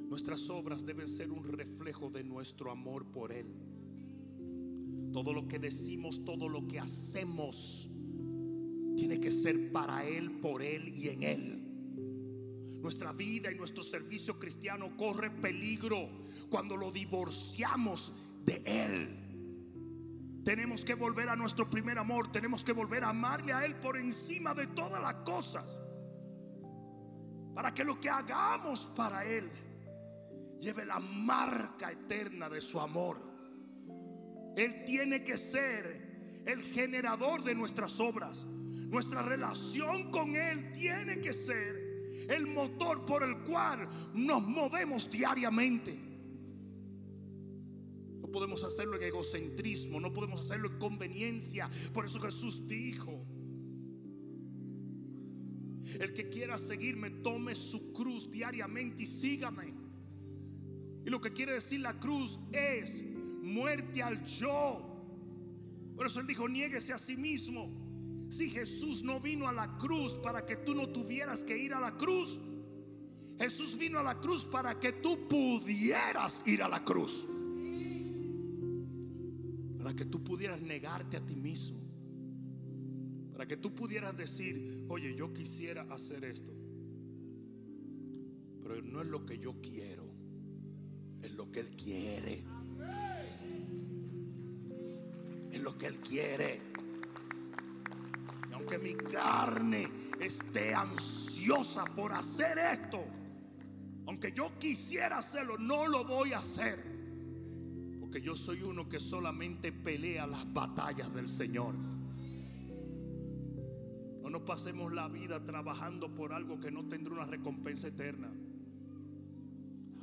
Nuestras 0.08 0.50
obras 0.50 0.84
deben 0.84 1.08
ser 1.08 1.30
un 1.30 1.44
reflejo 1.44 2.10
de 2.10 2.24
nuestro 2.24 2.72
amor 2.72 3.12
por 3.12 3.30
Él. 3.30 3.46
Todo 5.12 5.32
lo 5.32 5.48
que 5.48 5.58
decimos, 5.58 6.24
todo 6.24 6.48
lo 6.48 6.66
que 6.66 6.78
hacemos, 6.78 7.88
tiene 8.96 9.20
que 9.20 9.30
ser 9.30 9.70
para 9.72 10.04
Él, 10.04 10.40
por 10.40 10.62
Él 10.62 10.88
y 10.88 11.08
en 11.08 11.22
Él. 11.22 11.68
Nuestra 12.80 13.12
vida 13.12 13.50
y 13.50 13.54
nuestro 13.54 13.82
servicio 13.82 14.38
cristiano 14.38 14.96
corre 14.96 15.30
peligro 15.30 16.08
cuando 16.48 16.76
lo 16.76 16.90
divorciamos 16.90 18.12
de 18.44 18.62
Él. 18.64 19.28
Tenemos 20.44 20.84
que 20.84 20.94
volver 20.94 21.28
a 21.28 21.36
nuestro 21.36 21.68
primer 21.68 21.98
amor, 21.98 22.32
tenemos 22.32 22.64
que 22.64 22.72
volver 22.72 23.04
a 23.04 23.10
amarle 23.10 23.52
a 23.52 23.64
Él 23.64 23.76
por 23.76 23.96
encima 23.98 24.54
de 24.54 24.66
todas 24.68 25.02
las 25.02 25.14
cosas. 25.16 25.82
Para 27.54 27.74
que 27.74 27.84
lo 27.84 28.00
que 28.00 28.08
hagamos 28.08 28.90
para 28.96 29.24
Él 29.24 29.50
lleve 30.60 30.86
la 30.86 31.00
marca 31.00 31.90
eterna 31.92 32.48
de 32.48 32.60
su 32.60 32.80
amor. 32.80 33.27
Él 34.58 34.84
tiene 34.84 35.22
que 35.22 35.38
ser 35.38 36.42
el 36.44 36.62
generador 36.62 37.44
de 37.44 37.54
nuestras 37.54 38.00
obras. 38.00 38.44
Nuestra 38.44 39.22
relación 39.22 40.10
con 40.10 40.34
Él 40.34 40.72
tiene 40.72 41.20
que 41.20 41.32
ser 41.32 42.26
el 42.28 42.48
motor 42.48 43.06
por 43.06 43.22
el 43.22 43.38
cual 43.44 43.88
nos 44.14 44.42
movemos 44.42 45.08
diariamente. 45.08 45.96
No 48.20 48.26
podemos 48.32 48.64
hacerlo 48.64 48.96
en 48.96 49.04
egocentrismo, 49.04 50.00
no 50.00 50.12
podemos 50.12 50.40
hacerlo 50.40 50.72
en 50.72 50.78
conveniencia. 50.78 51.70
Por 51.94 52.06
eso 52.06 52.18
Jesús 52.18 52.66
dijo, 52.66 53.24
El 56.00 56.12
que 56.14 56.28
quiera 56.28 56.58
seguirme, 56.58 57.10
tome 57.10 57.54
su 57.54 57.92
cruz 57.92 58.28
diariamente 58.28 59.04
y 59.04 59.06
sígame. 59.06 59.72
Y 61.06 61.10
lo 61.10 61.20
que 61.20 61.32
quiere 61.32 61.52
decir 61.52 61.78
la 61.78 62.00
cruz 62.00 62.40
es 62.50 63.04
muerte 63.48 64.02
al 64.02 64.24
yo. 64.24 64.84
Por 65.96 66.06
eso 66.06 66.20
él 66.20 66.26
dijo, 66.26 66.48
niéguese 66.48 66.92
a 66.92 66.98
sí 66.98 67.16
mismo. 67.16 67.70
Si 68.30 68.50
Jesús 68.50 69.02
no 69.02 69.20
vino 69.20 69.48
a 69.48 69.52
la 69.52 69.78
cruz 69.78 70.16
para 70.16 70.44
que 70.44 70.56
tú 70.56 70.74
no 70.74 70.90
tuvieras 70.90 71.44
que 71.44 71.56
ir 71.56 71.72
a 71.72 71.80
la 71.80 71.96
cruz, 71.96 72.38
Jesús 73.38 73.78
vino 73.78 73.98
a 73.98 74.02
la 74.02 74.20
cruz 74.20 74.44
para 74.44 74.78
que 74.78 74.92
tú 74.92 75.28
pudieras 75.28 76.44
ir 76.46 76.62
a 76.62 76.68
la 76.68 76.84
cruz. 76.84 77.26
Para 79.78 79.94
que 79.94 80.04
tú 80.04 80.22
pudieras 80.22 80.60
negarte 80.60 81.16
a 81.16 81.24
ti 81.24 81.36
mismo. 81.36 81.80
Para 83.32 83.46
que 83.46 83.56
tú 83.56 83.74
pudieras 83.74 84.16
decir, 84.16 84.84
oye, 84.88 85.14
yo 85.14 85.32
quisiera 85.32 85.82
hacer 85.90 86.24
esto. 86.24 86.52
Pero 88.60 88.82
no 88.82 89.00
es 89.00 89.06
lo 89.06 89.24
que 89.24 89.38
yo 89.38 89.60
quiero. 89.60 90.12
Es 91.22 91.32
lo 91.32 91.50
que 91.50 91.60
Él 91.60 91.76
quiere. 91.76 92.44
Es 95.50 95.60
lo 95.60 95.76
que 95.76 95.86
Él 95.86 96.00
quiere. 96.00 96.60
Y 98.50 98.52
aunque 98.52 98.78
mi 98.78 98.94
carne 98.94 99.88
esté 100.20 100.74
ansiosa 100.74 101.84
por 101.84 102.12
hacer 102.12 102.58
esto, 102.58 103.04
aunque 104.06 104.32
yo 104.32 104.58
quisiera 104.58 105.18
hacerlo, 105.18 105.58
no 105.58 105.86
lo 105.86 106.04
voy 106.04 106.32
a 106.32 106.38
hacer. 106.38 106.82
Porque 108.00 108.20
yo 108.20 108.36
soy 108.36 108.62
uno 108.62 108.88
que 108.88 108.98
solamente 108.98 109.70
pelea 109.70 110.26
las 110.26 110.50
batallas 110.52 111.12
del 111.14 111.28
Señor. 111.28 111.74
No 114.22 114.30
nos 114.30 114.42
pasemos 114.42 114.92
la 114.92 115.08
vida 115.08 115.44
trabajando 115.44 116.14
por 116.14 116.32
algo 116.32 116.58
que 116.58 116.70
no 116.70 116.86
tendrá 116.86 117.14
una 117.14 117.26
recompensa 117.26 117.88
eterna. 117.88 118.30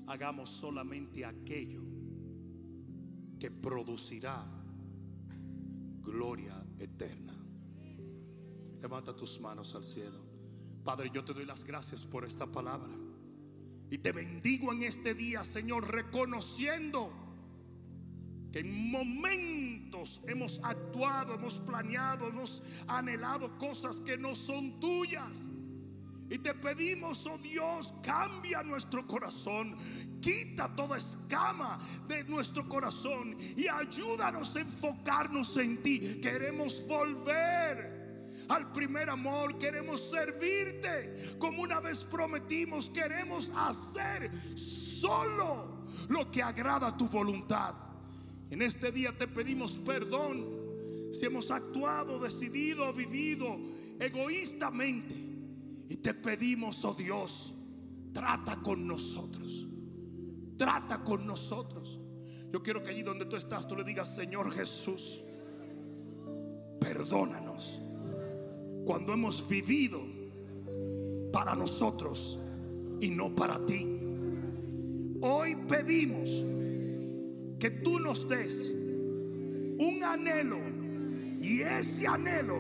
Hagamos 0.08 0.52
solamente 0.52 1.26
aquello 1.26 1.82
que 3.40 3.50
producirá 3.50 4.46
gloria 6.06 6.64
eterna. 6.80 7.34
Levanta 8.82 9.16
tus 9.16 9.40
manos 9.40 9.74
al 9.76 9.84
cielo. 9.84 10.20
Padre, 10.84 11.10
yo 11.12 11.26
te 11.26 11.34
doy 11.34 11.46
las 11.46 11.66
gracias 11.66 12.06
por 12.06 12.24
esta 12.24 12.46
palabra. 12.46 12.94
Y 13.90 13.98
te 13.98 14.12
bendigo 14.12 14.72
en 14.72 14.84
este 14.84 15.14
día, 15.14 15.44
Señor, 15.44 15.90
reconociendo 15.92 17.12
que 18.52 18.60
en 18.60 18.92
momentos 18.92 20.22
hemos 20.28 20.60
actuado, 20.64 21.34
hemos 21.34 21.60
planeado, 21.60 22.28
hemos 22.28 22.62
anhelado 22.88 23.58
cosas 23.58 24.00
que 24.00 24.18
no 24.18 24.36
son 24.36 24.80
tuyas. 24.80 25.42
Y 26.30 26.40
te 26.40 26.54
pedimos, 26.56 27.26
oh 27.28 27.38
Dios, 27.38 27.94
cambia 28.02 28.64
nuestro 28.64 29.06
corazón, 29.06 29.76
quita 30.26 30.68
toda 30.76 30.98
escama 30.98 31.80
de 32.08 32.24
nuestro 32.24 32.68
corazón 32.68 33.38
y 33.56 33.68
ayúdanos 33.68 34.56
a 34.56 34.62
enfocarnos 34.62 35.56
en 35.58 35.84
ti. 35.84 36.20
Queremos 36.20 36.84
volver 36.88 38.46
al 38.50 38.72
primer 38.72 39.12
amor, 39.12 39.60
queremos 39.60 40.02
servirte 40.02 41.36
como 41.38 41.62
una 41.62 41.80
vez 41.80 42.04
prometimos, 42.04 42.90
queremos 42.90 43.52
hacer 43.56 44.32
solo 44.58 45.86
lo 46.10 46.32
que 46.32 46.42
agrada 46.42 46.98
tu 46.98 47.08
voluntad. 47.08 47.76
En 48.50 48.64
este 48.64 48.92
día 48.92 49.16
te 49.16 49.28
pedimos 49.28 49.78
perdón 49.78 50.48
si 51.12 51.28
hemos 51.28 51.52
actuado, 51.52 52.18
decidido, 52.18 52.92
vivido 52.94 53.60
egoístamente. 54.00 55.14
Y 55.88 55.98
te 55.98 56.16
pedimos, 56.16 56.84
oh 56.84 56.96
Dios, 56.96 57.54
trata 58.12 58.56
con 58.56 58.88
nosotros. 58.88 59.68
Trata 60.58 61.04
con 61.04 61.26
nosotros. 61.26 62.00
Yo 62.52 62.64
quiero 62.64 62.82
que 62.82 62.92
allí 62.92 63.04
donde 63.04 63.26
tú 63.26 63.36
estás, 63.36 63.68
tú 63.68 63.76
le 63.76 63.84
digas, 63.84 64.16
Señor 64.16 64.52
Jesús, 64.52 65.22
perdónanos 66.80 67.82
cuando 68.86 69.14
hemos 69.14 69.48
vivido 69.48 70.02
para 71.34 71.56
nosotros 71.56 72.40
y 73.02 73.10
no 73.10 73.36
para 73.36 73.66
ti. 73.66 73.86
Hoy 75.22 75.56
pedimos 75.68 76.30
que 77.60 77.72
tú 77.84 78.00
nos 78.00 78.28
des 78.30 78.72
un 79.78 80.04
anhelo 80.04 80.60
y 81.42 81.62
ese 81.62 82.08
anhelo 82.08 82.60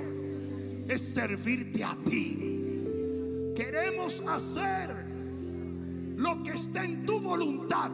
es 0.88 1.02
servirte 1.02 1.84
a 1.84 1.98
ti. 2.04 3.54
Queremos 3.56 4.22
hacer 4.28 5.05
lo 6.16 6.42
que 6.44 6.52
está 6.52 6.84
en 6.84 7.06
tu 7.06 7.20
voluntad 7.20 7.92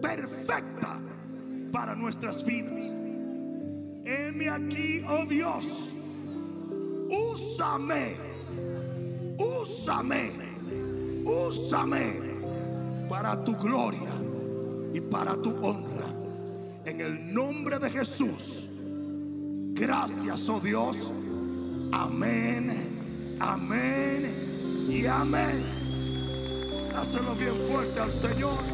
perfecta 0.00 1.00
para 1.72 1.94
nuestras 1.94 2.44
vidas. 2.44 2.92
Heme 4.04 4.50
aquí, 4.50 5.02
oh 5.08 5.24
Dios 5.26 5.94
úsame, 7.14 8.16
úsame, 9.38 10.32
úsame 11.24 12.20
para 13.08 13.42
tu 13.44 13.56
gloria 13.56 14.12
y 14.92 15.00
para 15.00 15.36
tu 15.36 15.50
honra. 15.64 16.12
En 16.84 17.00
el 17.00 17.32
nombre 17.32 17.78
de 17.78 17.90
Jesús. 17.90 18.68
Gracias, 19.72 20.48
oh 20.48 20.60
Dios. 20.60 21.10
Amén, 21.92 23.38
amén 23.40 24.86
y 24.88 25.06
amén. 25.06 25.83
Hacelo 26.94 27.34
bien 27.34 27.54
fuerte 27.68 28.00
al 28.00 28.12
Señor. 28.12 28.73